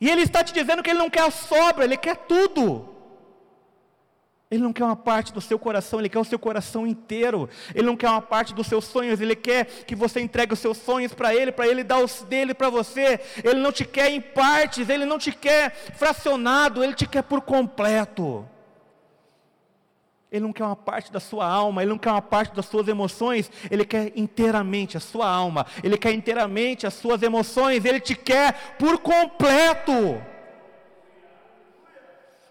E 0.00 0.10
Ele 0.10 0.22
está 0.22 0.42
te 0.42 0.52
dizendo 0.52 0.82
que 0.82 0.90
Ele 0.90 0.98
não 0.98 1.10
quer 1.10 1.22
a 1.22 1.30
sobra, 1.30 1.84
Ele 1.84 1.96
quer 1.96 2.16
tudo. 2.16 2.94
Ele 4.48 4.62
não 4.62 4.72
quer 4.72 4.84
uma 4.84 4.94
parte 4.94 5.32
do 5.32 5.40
seu 5.40 5.58
coração, 5.58 5.98
Ele 5.98 6.08
quer 6.08 6.20
o 6.20 6.24
seu 6.24 6.38
coração 6.38 6.86
inteiro. 6.86 7.48
Ele 7.74 7.86
não 7.86 7.96
quer 7.96 8.08
uma 8.08 8.22
parte 8.22 8.54
dos 8.54 8.66
seus 8.66 8.84
sonhos, 8.84 9.20
Ele 9.20 9.34
quer 9.34 9.64
que 9.64 9.94
você 9.94 10.20
entregue 10.20 10.52
os 10.52 10.60
seus 10.60 10.78
sonhos 10.78 11.12
para 11.12 11.34
Ele, 11.34 11.50
para 11.50 11.66
Ele 11.66 11.82
dar 11.82 11.98
os 11.98 12.22
dele 12.22 12.54
para 12.54 12.70
você. 12.70 13.20
Ele 13.42 13.60
não 13.60 13.72
te 13.72 13.84
quer 13.84 14.10
em 14.10 14.20
partes, 14.20 14.88
Ele 14.88 15.04
não 15.04 15.18
te 15.18 15.32
quer 15.32 15.74
fracionado, 15.96 16.82
Ele 16.82 16.94
te 16.94 17.06
quer 17.06 17.22
por 17.22 17.40
completo. 17.40 18.48
Ele 20.30 20.44
não 20.44 20.52
quer 20.52 20.64
uma 20.64 20.76
parte 20.76 21.12
da 21.12 21.20
sua 21.20 21.46
alma, 21.46 21.82
ele 21.82 21.90
não 21.90 21.98
quer 21.98 22.10
uma 22.10 22.22
parte 22.22 22.54
das 22.54 22.66
suas 22.66 22.88
emoções, 22.88 23.50
ele 23.70 23.84
quer 23.84 24.12
inteiramente 24.16 24.96
a 24.96 25.00
sua 25.00 25.28
alma, 25.28 25.64
ele 25.82 25.96
quer 25.96 26.12
inteiramente 26.12 26.86
as 26.86 26.94
suas 26.94 27.22
emoções, 27.22 27.84
ele 27.84 28.00
te 28.00 28.14
quer 28.14 28.76
por 28.78 28.98
completo. 28.98 30.20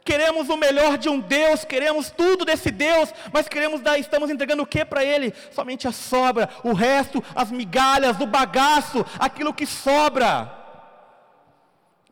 Queremos 0.05 0.49
o 0.49 0.55
melhor 0.55 0.99
de 0.99 1.09
um 1.09 1.19
Deus, 1.19 1.65
queremos 1.65 2.11
tudo 2.11 2.45
desse 2.45 2.69
Deus, 2.69 3.11
mas 3.33 3.47
queremos 3.47 3.81
dar, 3.81 3.97
estamos 3.97 4.29
entregando 4.29 4.61
o 4.61 4.67
que 4.67 4.85
para 4.85 5.03
Ele? 5.03 5.33
Somente 5.51 5.87
a 5.87 5.91
sobra, 5.91 6.47
o 6.63 6.73
resto, 6.73 7.23
as 7.33 7.51
migalhas, 7.51 8.19
o 8.21 8.27
bagaço, 8.27 9.03
aquilo 9.17 9.51
que 9.51 9.65
sobra, 9.65 10.63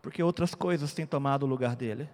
porque 0.01 0.24
outras 0.24 0.55
coisas 0.55 0.91
têm 0.91 1.05
tomado 1.05 1.43
o 1.43 1.47
lugar 1.47 1.76
dele. 1.76 2.09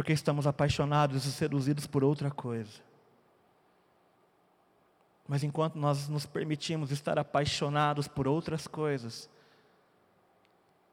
Porque 0.00 0.14
estamos 0.14 0.46
apaixonados 0.46 1.26
e 1.26 1.30
seduzidos 1.30 1.86
por 1.86 2.02
outra 2.02 2.30
coisa. 2.30 2.80
Mas 5.28 5.44
enquanto 5.44 5.76
nós 5.76 6.08
nos 6.08 6.24
permitimos 6.24 6.90
estar 6.90 7.18
apaixonados 7.18 8.08
por 8.08 8.26
outras 8.26 8.66
coisas, 8.66 9.28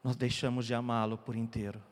nós 0.04 0.14
deixamos 0.14 0.66
de 0.66 0.74
amá-lo 0.74 1.16
por 1.16 1.34
inteiro. 1.36 1.82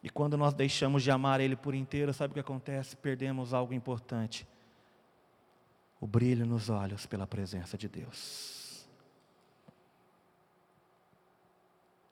E 0.00 0.08
quando 0.08 0.38
nós 0.38 0.54
deixamos 0.54 1.02
de 1.02 1.10
amar 1.10 1.40
Ele 1.40 1.56
por 1.56 1.74
inteiro, 1.74 2.14
sabe 2.14 2.30
o 2.30 2.34
que 2.34 2.38
acontece? 2.38 2.96
Perdemos 2.96 3.52
algo 3.52 3.74
importante: 3.74 4.46
o 6.00 6.06
brilho 6.06 6.46
nos 6.46 6.70
olhos 6.70 7.04
pela 7.04 7.26
presença 7.26 7.76
de 7.76 7.88
Deus. 7.88 8.55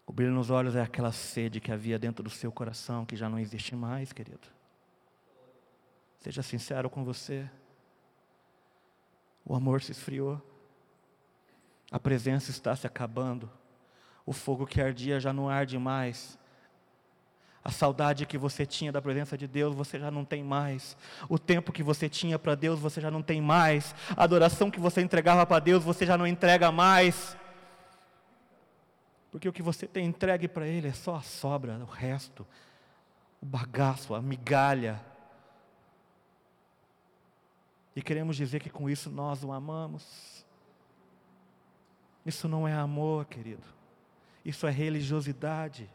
O 0.06 0.12
brilho 0.12 0.32
nos 0.32 0.50
olhos 0.50 0.76
é 0.76 0.82
aquela 0.82 1.12
sede 1.12 1.60
que 1.60 1.72
havia 1.72 1.98
dentro 1.98 2.22
do 2.22 2.30
seu 2.30 2.52
coração, 2.52 3.06
que 3.06 3.16
já 3.16 3.28
não 3.28 3.38
existe 3.38 3.74
mais, 3.74 4.12
querido. 4.12 4.48
Seja 6.20 6.42
sincero 6.42 6.88
com 6.90 7.04
você. 7.04 7.48
O 9.44 9.54
amor 9.54 9.82
se 9.82 9.92
esfriou. 9.92 10.40
A 11.90 11.98
presença 11.98 12.50
está 12.50 12.74
se 12.74 12.86
acabando. 12.86 13.50
O 14.26 14.32
fogo 14.32 14.66
que 14.66 14.80
ardia 14.80 15.20
já 15.20 15.32
não 15.32 15.48
arde 15.48 15.78
mais. 15.78 16.38
A 17.62 17.70
saudade 17.70 18.26
que 18.26 18.36
você 18.36 18.66
tinha 18.66 18.92
da 18.92 19.00
presença 19.00 19.38
de 19.38 19.46
Deus, 19.46 19.74
você 19.74 19.98
já 19.98 20.10
não 20.10 20.24
tem 20.24 20.42
mais. 20.42 20.96
O 21.30 21.38
tempo 21.38 21.72
que 21.72 21.82
você 21.82 22.10
tinha 22.10 22.38
para 22.38 22.54
Deus, 22.54 22.78
você 22.78 23.00
já 23.00 23.10
não 23.10 23.22
tem 23.22 23.40
mais. 23.40 23.94
A 24.14 24.24
adoração 24.24 24.70
que 24.70 24.78
você 24.78 25.00
entregava 25.00 25.46
para 25.46 25.60
Deus, 25.60 25.82
você 25.82 26.04
já 26.04 26.18
não 26.18 26.26
entrega 26.26 26.70
mais. 26.70 27.36
Porque 29.34 29.48
o 29.48 29.52
que 29.52 29.64
você 29.64 29.84
tem 29.84 30.06
entregue 30.06 30.46
para 30.46 30.64
Ele 30.64 30.86
é 30.86 30.92
só 30.92 31.16
a 31.16 31.20
sobra, 31.20 31.76
o 31.78 31.86
resto, 31.86 32.46
o 33.42 33.44
bagaço, 33.44 34.14
a 34.14 34.22
migalha. 34.22 35.04
E 37.96 38.00
queremos 38.00 38.36
dizer 38.36 38.60
que 38.60 38.70
com 38.70 38.88
isso 38.88 39.10
nós 39.10 39.42
o 39.42 39.50
amamos. 39.50 40.46
Isso 42.24 42.46
não 42.46 42.68
é 42.68 42.74
amor, 42.74 43.24
querido. 43.24 43.64
Isso 44.44 44.68
é 44.68 44.70
religiosidade. 44.70 45.90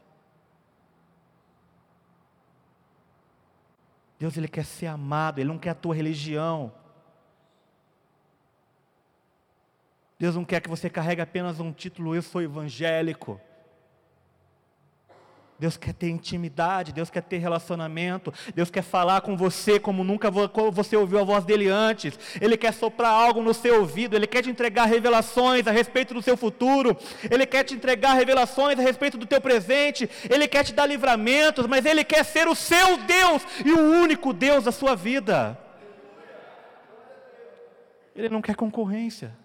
Deus 4.18 4.36
ele 4.36 4.48
quer 4.48 4.66
ser 4.66 4.88
amado, 4.88 5.38
ele 5.38 5.48
não 5.48 5.58
quer 5.58 5.70
a 5.70 5.74
tua 5.74 5.94
religião. 5.94 6.74
Deus 10.20 10.34
não 10.36 10.44
quer 10.44 10.60
que 10.60 10.68
você 10.68 10.90
carregue 10.90 11.22
apenas 11.22 11.60
um 11.60 11.72
título, 11.72 12.14
eu 12.14 12.20
sou 12.20 12.42
evangélico. 12.42 13.40
Deus 15.58 15.78
quer 15.78 15.94
ter 15.94 16.10
intimidade, 16.10 16.92
Deus 16.92 17.08
quer 17.08 17.22
ter 17.22 17.38
relacionamento, 17.38 18.30
Deus 18.54 18.70
quer 18.70 18.82
falar 18.82 19.22
com 19.22 19.34
você 19.34 19.80
como 19.80 20.04
nunca 20.04 20.30
você 20.30 20.94
ouviu 20.94 21.20
a 21.20 21.24
voz 21.24 21.42
dele 21.46 21.70
antes. 21.70 22.18
Ele 22.38 22.58
quer 22.58 22.74
soprar 22.74 23.10
algo 23.10 23.40
no 23.40 23.54
seu 23.54 23.80
ouvido, 23.80 24.14
ele 24.14 24.26
quer 24.26 24.42
te 24.42 24.50
entregar 24.50 24.84
revelações 24.84 25.66
a 25.66 25.70
respeito 25.70 26.12
do 26.12 26.20
seu 26.20 26.36
futuro, 26.36 26.94
ele 27.30 27.46
quer 27.46 27.64
te 27.64 27.72
entregar 27.72 28.12
revelações 28.12 28.78
a 28.78 28.82
respeito 28.82 29.16
do 29.16 29.24
teu 29.24 29.40
presente, 29.40 30.08
ele 30.28 30.46
quer 30.46 30.64
te 30.64 30.74
dar 30.74 30.84
livramentos, 30.84 31.66
mas 31.66 31.86
ele 31.86 32.04
quer 32.04 32.26
ser 32.26 32.46
o 32.46 32.54
seu 32.54 32.98
Deus 32.98 33.42
e 33.64 33.72
o 33.72 33.80
único 34.02 34.34
Deus 34.34 34.64
da 34.64 34.72
sua 34.72 34.94
vida. 34.94 35.58
Ele 38.14 38.28
não 38.28 38.42
quer 38.42 38.54
concorrência. 38.54 39.39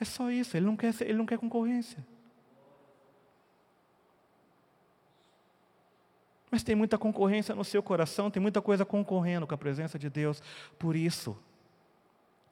É 0.00 0.04
só 0.04 0.30
isso, 0.30 0.56
ele 0.56 0.64
não 0.64 0.76
quer, 0.76 0.94
ele 1.02 1.18
não 1.18 1.26
quer 1.26 1.38
concorrência. 1.38 2.04
Mas 6.50 6.64
tem 6.64 6.74
muita 6.74 6.98
concorrência 6.98 7.54
no 7.54 7.62
seu 7.62 7.82
coração, 7.82 8.30
tem 8.30 8.40
muita 8.40 8.60
coisa 8.60 8.84
concorrendo 8.84 9.46
com 9.46 9.54
a 9.54 9.58
presença 9.58 9.98
de 9.98 10.10
Deus. 10.10 10.42
Por 10.78 10.96
isso, 10.96 11.38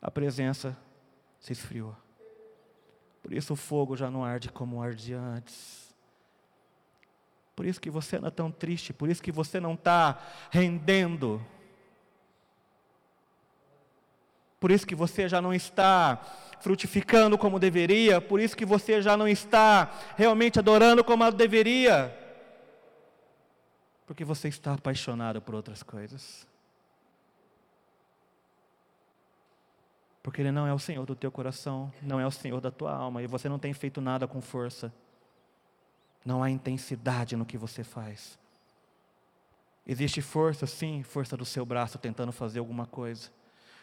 a 0.01 0.11
presença 0.11 0.77
se 1.41 1.53
esfriou. 1.53 1.97
Por 3.23 3.33
isso 3.33 3.55
o 3.55 3.57
fogo 3.57 3.97
já 3.97 4.11
não 4.11 4.25
arde 4.25 4.51
como 4.51 4.81
ardia 4.81 5.19
antes. 5.19 5.93
Por 7.57 7.67
isso 7.67 7.81
que 7.81 7.91
você 7.91 8.21
não 8.21 8.29
é 8.29 8.31
tão 8.31 8.53
triste, 8.53 8.93
por 8.93 9.09
isso 9.09 9.21
que 9.21 9.33
você 9.33 9.59
não 9.59 9.75
está 9.75 10.23
rendendo. 10.51 11.45
Por 14.61 14.71
isso 14.71 14.87
que 14.87 14.95
você 14.95 15.29
já 15.29 15.41
não 15.41 15.55
está 15.55 16.21
frutificando 16.61 17.39
como 17.39 17.59
deveria, 17.59 18.21
por 18.21 18.41
isso 18.41 18.57
que 18.57 18.67
você 18.67 19.01
já 19.01 19.17
não 19.17 19.29
está 19.29 19.91
realmente 20.17 20.59
adorando 20.59 21.05
como 21.05 21.31
deveria 21.31 22.15
porque 24.09 24.25
você 24.25 24.49
está 24.49 24.73
apaixonado 24.73 25.39
por 25.43 25.55
outras 25.55 25.83
coisas. 25.83 26.49
Porque 30.23 30.41
Ele 30.41 30.51
não 30.51 30.67
é 30.67 30.73
o 30.73 30.79
Senhor 30.79 31.05
do 31.05 31.15
teu 31.15 31.31
coração, 31.31 31.93
não 32.01 32.19
é 32.19 32.27
o 32.27 32.31
Senhor 32.31 32.59
da 32.59 32.71
tua 32.71 32.91
alma, 32.91 33.23
e 33.23 33.27
você 33.27 33.51
não 33.51 33.59
tem 33.59 33.75
feito 33.75 34.01
nada 34.01 34.27
com 34.27 34.41
força. 34.41 34.91
Não 36.25 36.43
há 36.43 36.49
intensidade 36.49 37.37
no 37.37 37.45
que 37.45 37.59
você 37.59 37.85
faz. 37.85 38.39
Existe 39.87 40.23
força, 40.23 40.67
sim, 40.67 41.03
força 41.03 41.37
do 41.37 41.45
seu 41.45 41.67
braço 41.67 41.99
tentando 41.99 42.33
fazer 42.33 42.61
alguma 42.61 42.87
coisa 42.87 43.31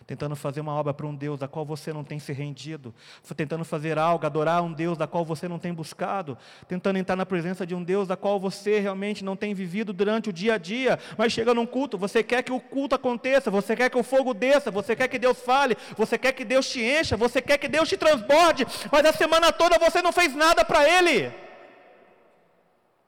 tentando 0.06 0.36
fazer 0.36 0.62
uma 0.62 0.74
obra 0.74 0.94
para 0.94 1.06
um 1.06 1.16
Deus 1.16 1.40
da 1.40 1.48
qual 1.48 1.66
você 1.66 1.92
não 1.92 2.04
tem 2.04 2.20
se 2.20 2.32
rendido, 2.32 2.94
tentando 3.36 3.66
fazer 3.66 3.98
algo, 3.98 4.26
adorar 4.26 4.62
um 4.64 4.72
Deus 4.72 4.98
da 4.98 5.08
qual 5.08 5.26
você 5.26 5.48
não 5.48 5.58
tem 5.58 5.74
buscado, 5.74 6.38
tentando 6.68 7.00
entrar 7.00 7.16
na 7.16 7.26
presença 7.26 7.66
de 7.66 7.74
um 7.74 7.84
Deus 7.84 8.08
da 8.08 8.16
qual 8.16 8.40
você 8.40 8.80
realmente 8.80 9.24
não 9.24 9.36
tem 9.36 9.54
vivido 9.54 9.92
durante 9.92 10.30
o 10.30 10.34
dia 10.34 10.56
a 10.56 10.58
dia, 10.58 11.00
mas 11.18 11.34
chega 11.34 11.54
num 11.54 11.66
culto, 11.66 11.98
você 11.98 12.24
quer 12.24 12.44
que 12.44 12.52
o 12.52 12.60
culto 12.60 12.96
aconteça, 12.96 13.50
você 13.50 13.76
quer 13.76 13.90
que 13.90 13.98
o 13.98 14.04
fogo 14.04 14.34
desça, 14.34 14.70
você 14.70 14.96
quer 14.96 15.08
que 15.08 15.18
Deus 15.18 15.40
fale, 15.42 15.76
você 15.98 16.18
quer 16.18 16.34
que 16.34 16.46
Deus 16.46 16.70
te 16.70 16.82
encha, 16.82 17.18
você 17.18 17.42
quer 17.42 17.58
que 17.58 17.68
Deus 17.68 17.90
te 17.90 17.98
transborde, 17.98 18.66
mas 18.92 19.06
a 19.06 19.14
semana 19.14 19.52
toda 19.52 19.80
você 19.80 20.02
não 20.02 20.12
fez 20.12 20.36
nada 20.36 20.64
para 20.64 20.88
Ele. 20.88 21.34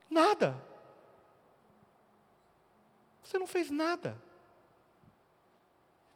Nada. 0.09 0.55
Você 3.23 3.37
não 3.37 3.45
fez 3.45 3.69
nada. 3.69 4.26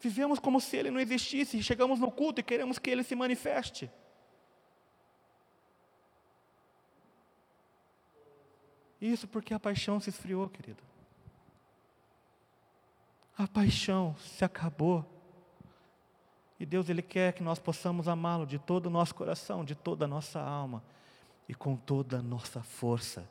Vivemos 0.01 0.39
como 0.39 0.59
se 0.59 0.75
ele 0.75 0.89
não 0.89 0.99
existisse, 0.99 1.61
chegamos 1.61 1.99
no 1.99 2.11
culto 2.11 2.41
e 2.41 2.43
queremos 2.43 2.79
que 2.79 2.89
ele 2.89 3.03
se 3.03 3.15
manifeste. 3.15 3.89
Isso 8.99 9.27
porque 9.27 9.53
a 9.53 9.59
paixão 9.59 9.99
se 9.99 10.09
esfriou, 10.09 10.49
querido. 10.49 10.83
A 13.37 13.47
paixão 13.47 14.15
se 14.17 14.43
acabou. 14.43 15.05
E 16.59 16.65
Deus 16.65 16.89
ele 16.89 17.01
quer 17.01 17.33
que 17.33 17.41
nós 17.41 17.57
possamos 17.57 18.07
amá-lo 18.07 18.45
de 18.45 18.59
todo 18.59 18.87
o 18.87 18.89
nosso 18.89 19.15
coração, 19.15 19.65
de 19.65 19.73
toda 19.73 20.05
a 20.05 20.07
nossa 20.07 20.39
alma 20.39 20.83
e 21.49 21.55
com 21.55 21.75
toda 21.75 22.19
a 22.19 22.21
nossa 22.21 22.61
força. 22.61 23.27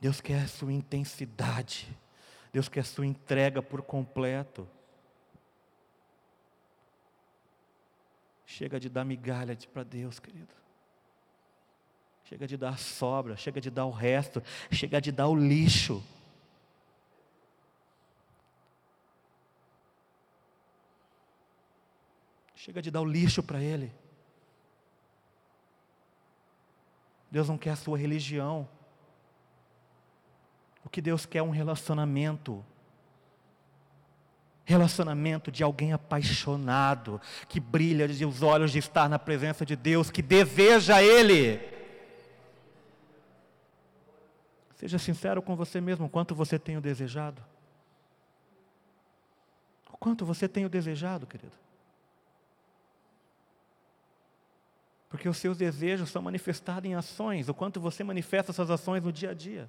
Deus 0.00 0.20
quer 0.20 0.42
a 0.42 0.48
sua 0.48 0.72
intensidade. 0.72 1.94
Deus 2.52 2.68
quer 2.68 2.80
a 2.80 2.84
sua 2.84 3.06
entrega 3.06 3.62
por 3.62 3.82
completo. 3.82 4.68
Chega 8.46 8.80
de 8.80 8.88
dar 8.88 9.04
migalha 9.04 9.56
para 9.72 9.84
Deus, 9.84 10.18
querido. 10.18 10.54
Chega 12.24 12.46
de 12.46 12.56
dar 12.56 12.70
a 12.70 12.76
sobra, 12.76 13.36
chega 13.36 13.60
de 13.60 13.70
dar 13.70 13.86
o 13.86 13.90
resto, 13.90 14.42
chega 14.70 15.00
de 15.00 15.12
dar 15.12 15.28
o 15.28 15.34
lixo. 15.34 16.02
Chega 22.54 22.82
de 22.82 22.90
dar 22.90 23.00
o 23.00 23.04
lixo 23.04 23.42
para 23.42 23.62
Ele. 23.62 23.92
Deus 27.30 27.48
não 27.48 27.56
quer 27.56 27.70
a 27.70 27.76
sua 27.76 27.96
religião. 27.96 28.68
O 30.88 30.90
que 30.90 31.02
Deus 31.02 31.26
quer 31.26 31.40
é 31.40 31.42
um 31.42 31.50
relacionamento. 31.50 32.64
Relacionamento 34.64 35.52
de 35.52 35.62
alguém 35.62 35.92
apaixonado, 35.92 37.20
que 37.46 37.60
brilha 37.60 38.08
de 38.08 38.24
os 38.24 38.42
olhos 38.42 38.72
de 38.72 38.78
estar 38.78 39.06
na 39.06 39.18
presença 39.18 39.66
de 39.66 39.76
Deus, 39.76 40.10
que 40.10 40.22
deseja 40.22 41.02
Ele. 41.02 41.60
Seja 44.76 44.98
sincero 44.98 45.42
com 45.42 45.54
você 45.54 45.78
mesmo, 45.78 46.08
quanto 46.08 46.34
você 46.34 46.58
tem 46.58 46.78
o 46.78 46.80
desejado. 46.80 47.44
O 49.92 49.96
quanto 49.98 50.24
você 50.24 50.48
tem 50.48 50.64
o 50.64 50.70
desejado, 50.70 51.26
querido. 51.26 51.52
Porque 55.10 55.28
os 55.28 55.36
seus 55.36 55.58
desejos 55.58 56.08
são 56.08 56.22
manifestados 56.22 56.88
em 56.88 56.94
ações, 56.94 57.50
o 57.50 57.52
quanto 57.52 57.78
você 57.78 58.02
manifesta 58.02 58.52
essas 58.52 58.70
ações 58.70 59.02
no 59.02 59.12
dia 59.12 59.32
a 59.32 59.34
dia. 59.34 59.68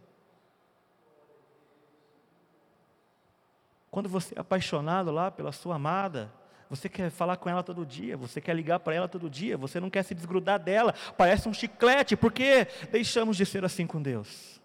Quando 3.92 4.08
você 4.08 4.36
é 4.36 4.40
apaixonado 4.40 5.12
lá 5.12 5.32
pela 5.32 5.52
sua 5.52 5.76
amada, 5.76 6.32
você 6.70 6.88
quer 6.88 7.10
falar 7.10 7.38
com 7.38 7.50
ela 7.50 7.64
todo 7.64 7.86
dia, 7.86 8.16
você 8.16 8.40
quer 8.40 8.56
ligar 8.56 8.80
para 8.80 8.94
ela 8.94 9.08
todo 9.08 9.30
dia, 9.30 9.58
você 9.58 9.80
não 9.80 9.90
quer 9.90 10.04
se 10.04 10.14
desgrudar 10.14 10.60
dela, 10.60 10.94
parece 11.18 11.50
um 11.50 11.54
chiclete, 11.54 12.16
por 12.16 12.32
que 12.32 12.68
deixamos 12.92 13.36
de 13.36 13.46
ser 13.46 13.66
assim 13.66 13.88
com 13.88 14.02
Deus? 14.02 14.62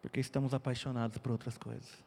Porque 0.00 0.20
estamos 0.20 0.54
apaixonados 0.54 1.18
por 1.18 1.32
outras 1.32 1.58
coisas. 1.58 2.02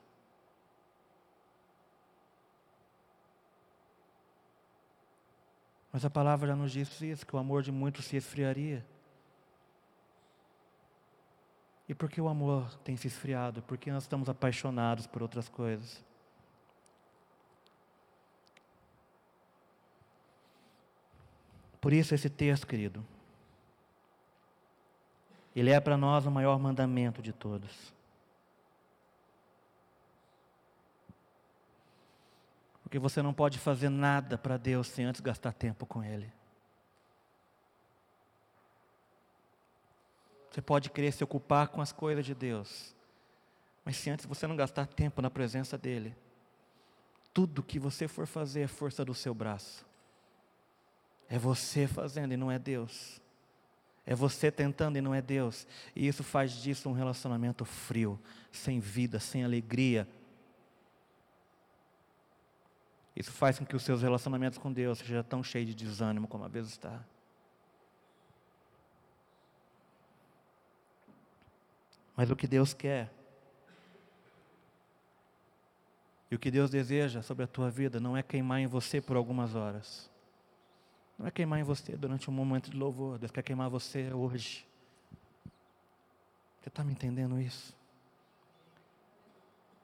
Mas 5.91 6.03
a 6.05 6.09
palavra 6.09 6.47
já 6.47 6.55
nos 6.55 6.71
diz 6.71 7.01
isso, 7.01 7.25
que 7.25 7.35
o 7.35 7.39
amor 7.39 7.63
de 7.63 7.71
muitos 7.71 8.05
se 8.05 8.17
esfriaria. 8.17 8.85
E 11.87 11.95
por 11.95 12.09
que 12.09 12.19
o 12.19 12.27
amor 12.27 12.73
tem 12.83 12.97
se 12.97 13.07
esfriado? 13.07 13.61
Porque 13.61 13.91
nós 13.91 14.03
estamos 14.03 14.27
apaixonados 14.27 15.07
por 15.07 15.21
outras 15.21 15.47
coisas. 15.47 16.03
Por 21.79 21.93
isso 21.93 22.13
esse 22.13 22.29
texto, 22.29 22.67
querido, 22.67 23.05
ele 25.55 25.71
é 25.71 25.79
para 25.79 25.95
nós 25.95 26.25
o 26.25 26.31
maior 26.31 26.59
mandamento 26.59 27.21
de 27.21 27.31
todos. 27.31 27.93
Porque 32.83 32.99
você 32.99 33.21
não 33.21 33.33
pode 33.33 33.59
fazer 33.59 33.89
nada 33.89 34.37
para 34.37 34.55
Deus 34.55 34.87
sem 34.87 35.05
antes 35.05 35.19
gastar 35.19 35.53
tempo 35.53 35.85
com 35.85 36.03
Ele. 36.03 36.31
Você 40.57 40.61
pode 40.63 40.89
querer 40.89 41.11
se 41.11 41.23
ocupar 41.23 41.67
com 41.67 41.81
as 41.81 41.91
coisas 41.91 42.25
de 42.25 42.33
Deus, 42.33 42.95
mas 43.85 43.95
se 43.95 44.09
antes 44.09 44.25
você 44.25 44.47
não 44.47 44.55
gastar 44.55 44.87
tempo 44.87 45.21
na 45.21 45.29
presença 45.29 45.77
dEle, 45.77 46.15
tudo 47.31 47.61
que 47.61 47.77
você 47.77 48.07
for 48.07 48.25
fazer 48.25 48.61
é 48.61 48.67
força 48.67 49.05
do 49.05 49.13
seu 49.13 49.35
braço. 49.35 49.85
É 51.29 51.37
você 51.37 51.85
fazendo 51.85 52.33
e 52.33 52.37
não 52.37 52.51
é 52.51 52.57
Deus. 52.57 53.21
É 54.03 54.15
você 54.15 54.51
tentando 54.51 54.97
e 54.97 55.01
não 55.01 55.13
é 55.13 55.21
Deus. 55.21 55.67
E 55.95 56.07
isso 56.07 56.23
faz 56.23 56.53
disso 56.53 56.89
um 56.89 56.93
relacionamento 56.93 57.63
frio, 57.63 58.19
sem 58.51 58.79
vida, 58.79 59.19
sem 59.19 59.43
alegria. 59.43 60.07
Isso 63.15 63.31
faz 63.31 63.59
com 63.59 63.65
que 63.65 63.75
os 63.75 63.83
seus 63.83 64.01
relacionamentos 64.01 64.57
com 64.57 64.73
Deus 64.73 64.97
sejam 64.97 65.21
tão 65.21 65.43
cheios 65.43 65.67
de 65.67 65.75
desânimo 65.75 66.27
como 66.27 66.45
às 66.45 66.51
vezes 66.51 66.71
está. 66.71 67.05
mas 72.17 72.31
o 72.31 72.35
que 72.35 72.47
Deus 72.47 72.73
quer. 72.73 73.13
E 76.31 76.35
o 76.35 76.39
que 76.39 76.49
Deus 76.49 76.71
deseja 76.71 77.21
sobre 77.21 77.43
a 77.43 77.47
tua 77.47 77.69
vida 77.69 77.99
não 77.99 78.17
é 78.17 78.23
queimar 78.23 78.59
em 78.59 78.65
você 78.65 78.99
por 78.99 79.15
algumas 79.15 79.53
horas. 79.53 80.09
Não 81.17 81.27
é 81.27 81.31
queimar 81.31 81.59
em 81.59 81.63
você 81.63 81.95
durante 81.95 82.27
um 82.29 82.33
momento 82.33 82.71
de 82.71 82.75
louvor. 82.75 83.19
Deus 83.19 83.31
quer 83.31 83.43
queimar 83.43 83.69
você 83.69 84.11
hoje. 84.11 84.67
Você 86.59 86.69
está 86.69 86.83
me 86.83 86.91
entendendo 86.91 87.39
isso? 87.39 87.77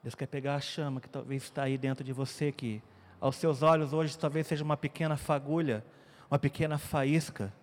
Deus 0.02 0.14
quer 0.14 0.26
pegar 0.26 0.56
a 0.56 0.60
chama 0.60 1.00
que 1.00 1.08
talvez 1.08 1.44
está 1.44 1.62
aí 1.62 1.78
dentro 1.78 2.04
de 2.04 2.12
você, 2.12 2.52
que 2.52 2.82
aos 3.20 3.36
seus 3.36 3.62
olhos 3.62 3.92
hoje 3.92 4.18
talvez 4.18 4.46
seja 4.46 4.62
uma 4.62 4.76
pequena 4.76 5.16
fagulha, 5.16 5.82
uma 6.30 6.38
pequena 6.38 6.78
faísca. 6.78 7.54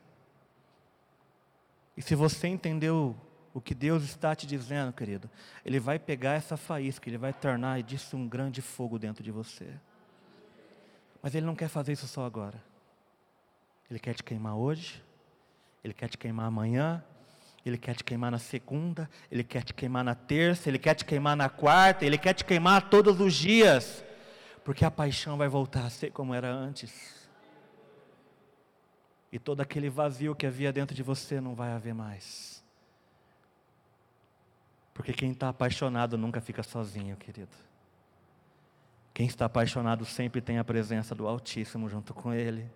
E 1.95 2.01
se 2.01 2.15
você 2.15 2.47
entendeu 2.47 3.15
o 3.53 3.59
que 3.61 3.73
Deus 3.75 4.03
está 4.03 4.35
te 4.35 4.47
dizendo, 4.47 4.93
querido, 4.93 5.29
Ele 5.65 5.79
vai 5.79 5.99
pegar 5.99 6.33
essa 6.33 6.55
faísca, 6.55 7.09
Ele 7.09 7.17
vai 7.17 7.33
tornar 7.33 7.81
disso 7.83 8.15
um 8.15 8.27
grande 8.27 8.61
fogo 8.61 8.97
dentro 8.97 9.23
de 9.23 9.31
você. 9.31 9.67
Mas 11.21 11.35
Ele 11.35 11.45
não 11.45 11.55
quer 11.55 11.67
fazer 11.67 11.93
isso 11.93 12.07
só 12.07 12.25
agora. 12.25 12.63
Ele 13.89 13.99
quer 13.99 14.13
te 14.13 14.23
queimar 14.23 14.55
hoje, 14.55 15.03
Ele 15.83 15.93
quer 15.93 16.07
te 16.07 16.17
queimar 16.17 16.45
amanhã, 16.45 17.03
ele 17.65 17.77
quer 17.77 17.95
te 17.95 18.03
queimar 18.03 18.31
na 18.31 18.39
segunda, 18.39 19.09
Ele 19.29 19.43
quer 19.43 19.63
te 19.63 19.73
queimar 19.73 20.03
na 20.03 20.15
terça, 20.15 20.67
Ele 20.67 20.79
quer 20.79 20.95
te 20.95 21.05
queimar 21.05 21.35
na 21.35 21.47
quarta, 21.47 22.05
Ele 22.05 22.17
quer 22.17 22.33
te 22.33 22.43
queimar 22.43 22.89
todos 22.89 23.19
os 23.19 23.33
dias, 23.35 24.03
porque 24.65 24.83
a 24.83 24.91
paixão 24.91 25.37
vai 25.37 25.47
voltar 25.47 25.85
a 25.85 25.89
ser 25.89 26.11
como 26.11 26.33
era 26.33 26.51
antes. 26.51 27.29
E 29.31 29.39
todo 29.39 29.61
aquele 29.61 29.89
vazio 29.89 30.35
que 30.35 30.45
havia 30.45 30.73
dentro 30.73 30.95
de 30.95 31.03
você 31.03 31.39
não 31.39 31.53
vai 31.53 31.71
haver 31.71 31.93
mais. 31.93 32.60
Porque 34.93 35.13
quem 35.13 35.31
está 35.31 35.49
apaixonado 35.49 36.17
nunca 36.17 36.41
fica 36.41 36.63
sozinho, 36.63 37.15
querido. 37.15 37.55
Quem 39.13 39.27
está 39.27 39.45
apaixonado 39.45 40.05
sempre 40.05 40.41
tem 40.41 40.57
a 40.57 40.63
presença 40.63 41.13
do 41.13 41.27
Altíssimo 41.27 41.89
junto 41.89 42.13
com 42.13 42.33
ele. 42.33 42.69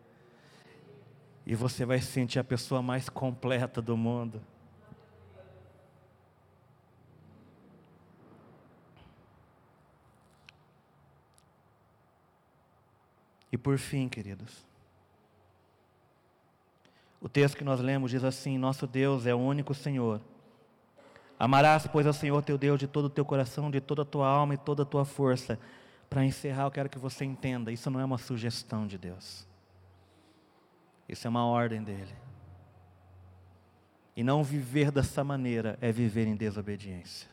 E 1.46 1.56
você 1.56 1.86
vai 1.86 2.00
se 2.00 2.08
sentir 2.08 2.40
a 2.40 2.44
pessoa 2.44 2.82
mais 2.82 3.08
completa 3.08 3.82
do 3.82 3.96
mundo. 3.96 4.42
E 13.52 13.58
por 13.58 13.78
fim, 13.78 14.10
queridos, 14.10 14.66
o 17.22 17.30
texto 17.30 17.56
que 17.56 17.64
nós 17.64 17.80
lemos 17.80 18.12
diz 18.12 18.24
assim: 18.24 18.58
Nosso 18.58 18.86
Deus 18.86 19.26
é 19.26 19.34
o 19.34 19.38
único 19.38 19.74
Senhor. 19.74 20.20
Amarás, 21.40 21.86
pois, 21.88 22.08
ao 22.08 22.14
Senhor 22.14 22.42
teu 22.42 22.58
Deus 22.58 22.80
de 22.80 22.88
todo 22.88 23.06
o 23.06 23.10
teu 23.10 23.26
coração, 23.26 23.70
de 23.70 23.82
toda 23.82 24.04
a 24.04 24.06
tua 24.06 24.28
alma 24.28 24.54
e 24.54 24.58
toda 24.58 24.84
a 24.84 24.86
tua 24.86 25.04
força. 25.04 25.60
Para 26.10 26.24
encerrar, 26.24 26.64
eu 26.64 26.72
quero 26.72 26.90
que 26.90 26.98
você 26.98 27.26
entenda: 27.26 27.72
isso 27.72 27.90
não 27.90 28.00
é 28.00 28.06
uma 28.06 28.18
sugestão 28.18 28.88
de 28.88 28.98
Deus, 28.98 29.46
isso 31.10 31.28
é 31.28 31.30
uma 31.30 31.46
ordem 31.46 31.84
dele. 31.84 32.16
E 34.16 34.24
não 34.24 34.44
viver 34.44 34.92
dessa 34.92 35.24
maneira 35.24 35.78
é 35.82 35.92
viver 35.92 36.26
em 36.26 36.36
desobediência. 36.36 37.28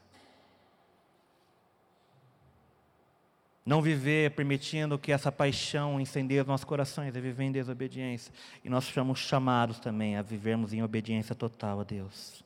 Não 3.65 3.81
viver 3.81 4.33
permitindo 4.33 4.99
que 4.99 5.13
essa 5.13 5.31
paixão 5.31 6.01
incendeie 6.01 6.41
os 6.41 6.47
nossos 6.49 6.65
corações, 6.65 7.15
é 7.15 7.21
viver 7.21 7.45
em 7.45 7.53
desobediência. 7.53 8.35
E 8.65 8.69
nós 8.69 8.83
somos 8.85 9.21
chamados 9.21 9.79
também 9.79 10.17
a 10.17 10.23
vivermos 10.23 10.73
em 10.73 10.83
obediência 10.83 11.33
total 11.33 11.79
a 11.79 11.85
Deus. 11.85 12.45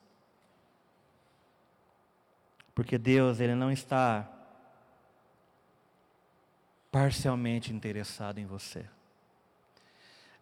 Porque 2.76 2.98
Deus, 2.98 3.40
Ele 3.40 3.54
não 3.54 3.72
está 3.72 4.30
parcialmente 6.92 7.72
interessado 7.72 8.38
em 8.38 8.44
você. 8.44 8.84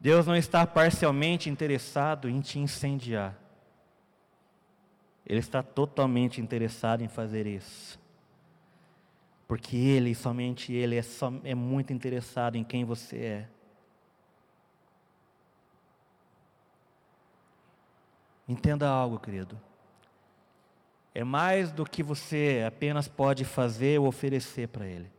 Deus 0.01 0.27
não 0.27 0.35
está 0.35 0.67
parcialmente 0.67 1.49
interessado 1.49 2.29
em 2.29 2.41
te 2.41 2.59
incendiar. 2.59 3.39
Ele 5.25 5.39
está 5.39 5.63
totalmente 5.63 6.41
interessado 6.41 7.03
em 7.03 7.09
fazer 7.09 7.47
isso. 7.47 8.01
Porque 9.47 9.77
Ele, 9.77 10.13
somente 10.13 10.73
Ele, 10.73 10.97
é, 10.97 11.03
só, 11.03 11.33
é 11.45 11.55
muito 11.55 11.93
interessado 11.93 12.57
em 12.57 12.65
quem 12.65 12.85
você 12.85 13.17
é. 13.17 13.49
Entenda 18.49 18.89
algo, 18.89 19.21
querido. 19.21 19.57
É 21.15 21.23
mais 21.23 21.71
do 21.71 21.85
que 21.85 22.03
você 22.03 22.65
apenas 22.67 23.07
pode 23.07 23.45
fazer 23.45 24.01
ou 24.01 24.09
oferecer 24.09 24.67
para 24.67 24.85
Ele. 24.85 25.11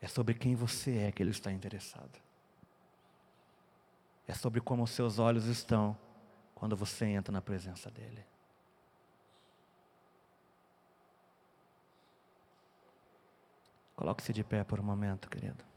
É 0.00 0.08
sobre 0.08 0.32
quem 0.32 0.54
você 0.54 0.96
é 0.96 1.12
que 1.12 1.22
Ele 1.22 1.30
está 1.30 1.52
interessado. 1.52 2.18
É 4.26 4.32
sobre 4.32 4.60
como 4.60 4.82
os 4.82 4.90
seus 4.90 5.18
olhos 5.18 5.44
estão 5.44 5.96
quando 6.54 6.74
você 6.74 7.04
entra 7.04 7.30
na 7.30 7.42
presença 7.42 7.90
dEle. 7.90 8.24
Coloque-se 13.94 14.32
de 14.32 14.42
pé 14.42 14.64
por 14.64 14.80
um 14.80 14.82
momento, 14.82 15.28
querido. 15.28 15.69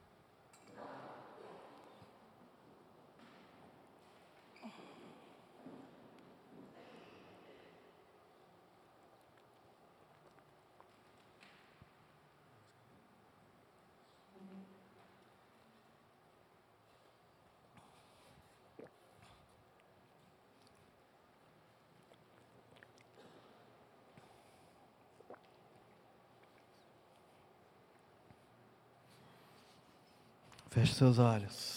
Feche 30.83 30.95
seus 30.95 31.17
olhos. 31.17 31.72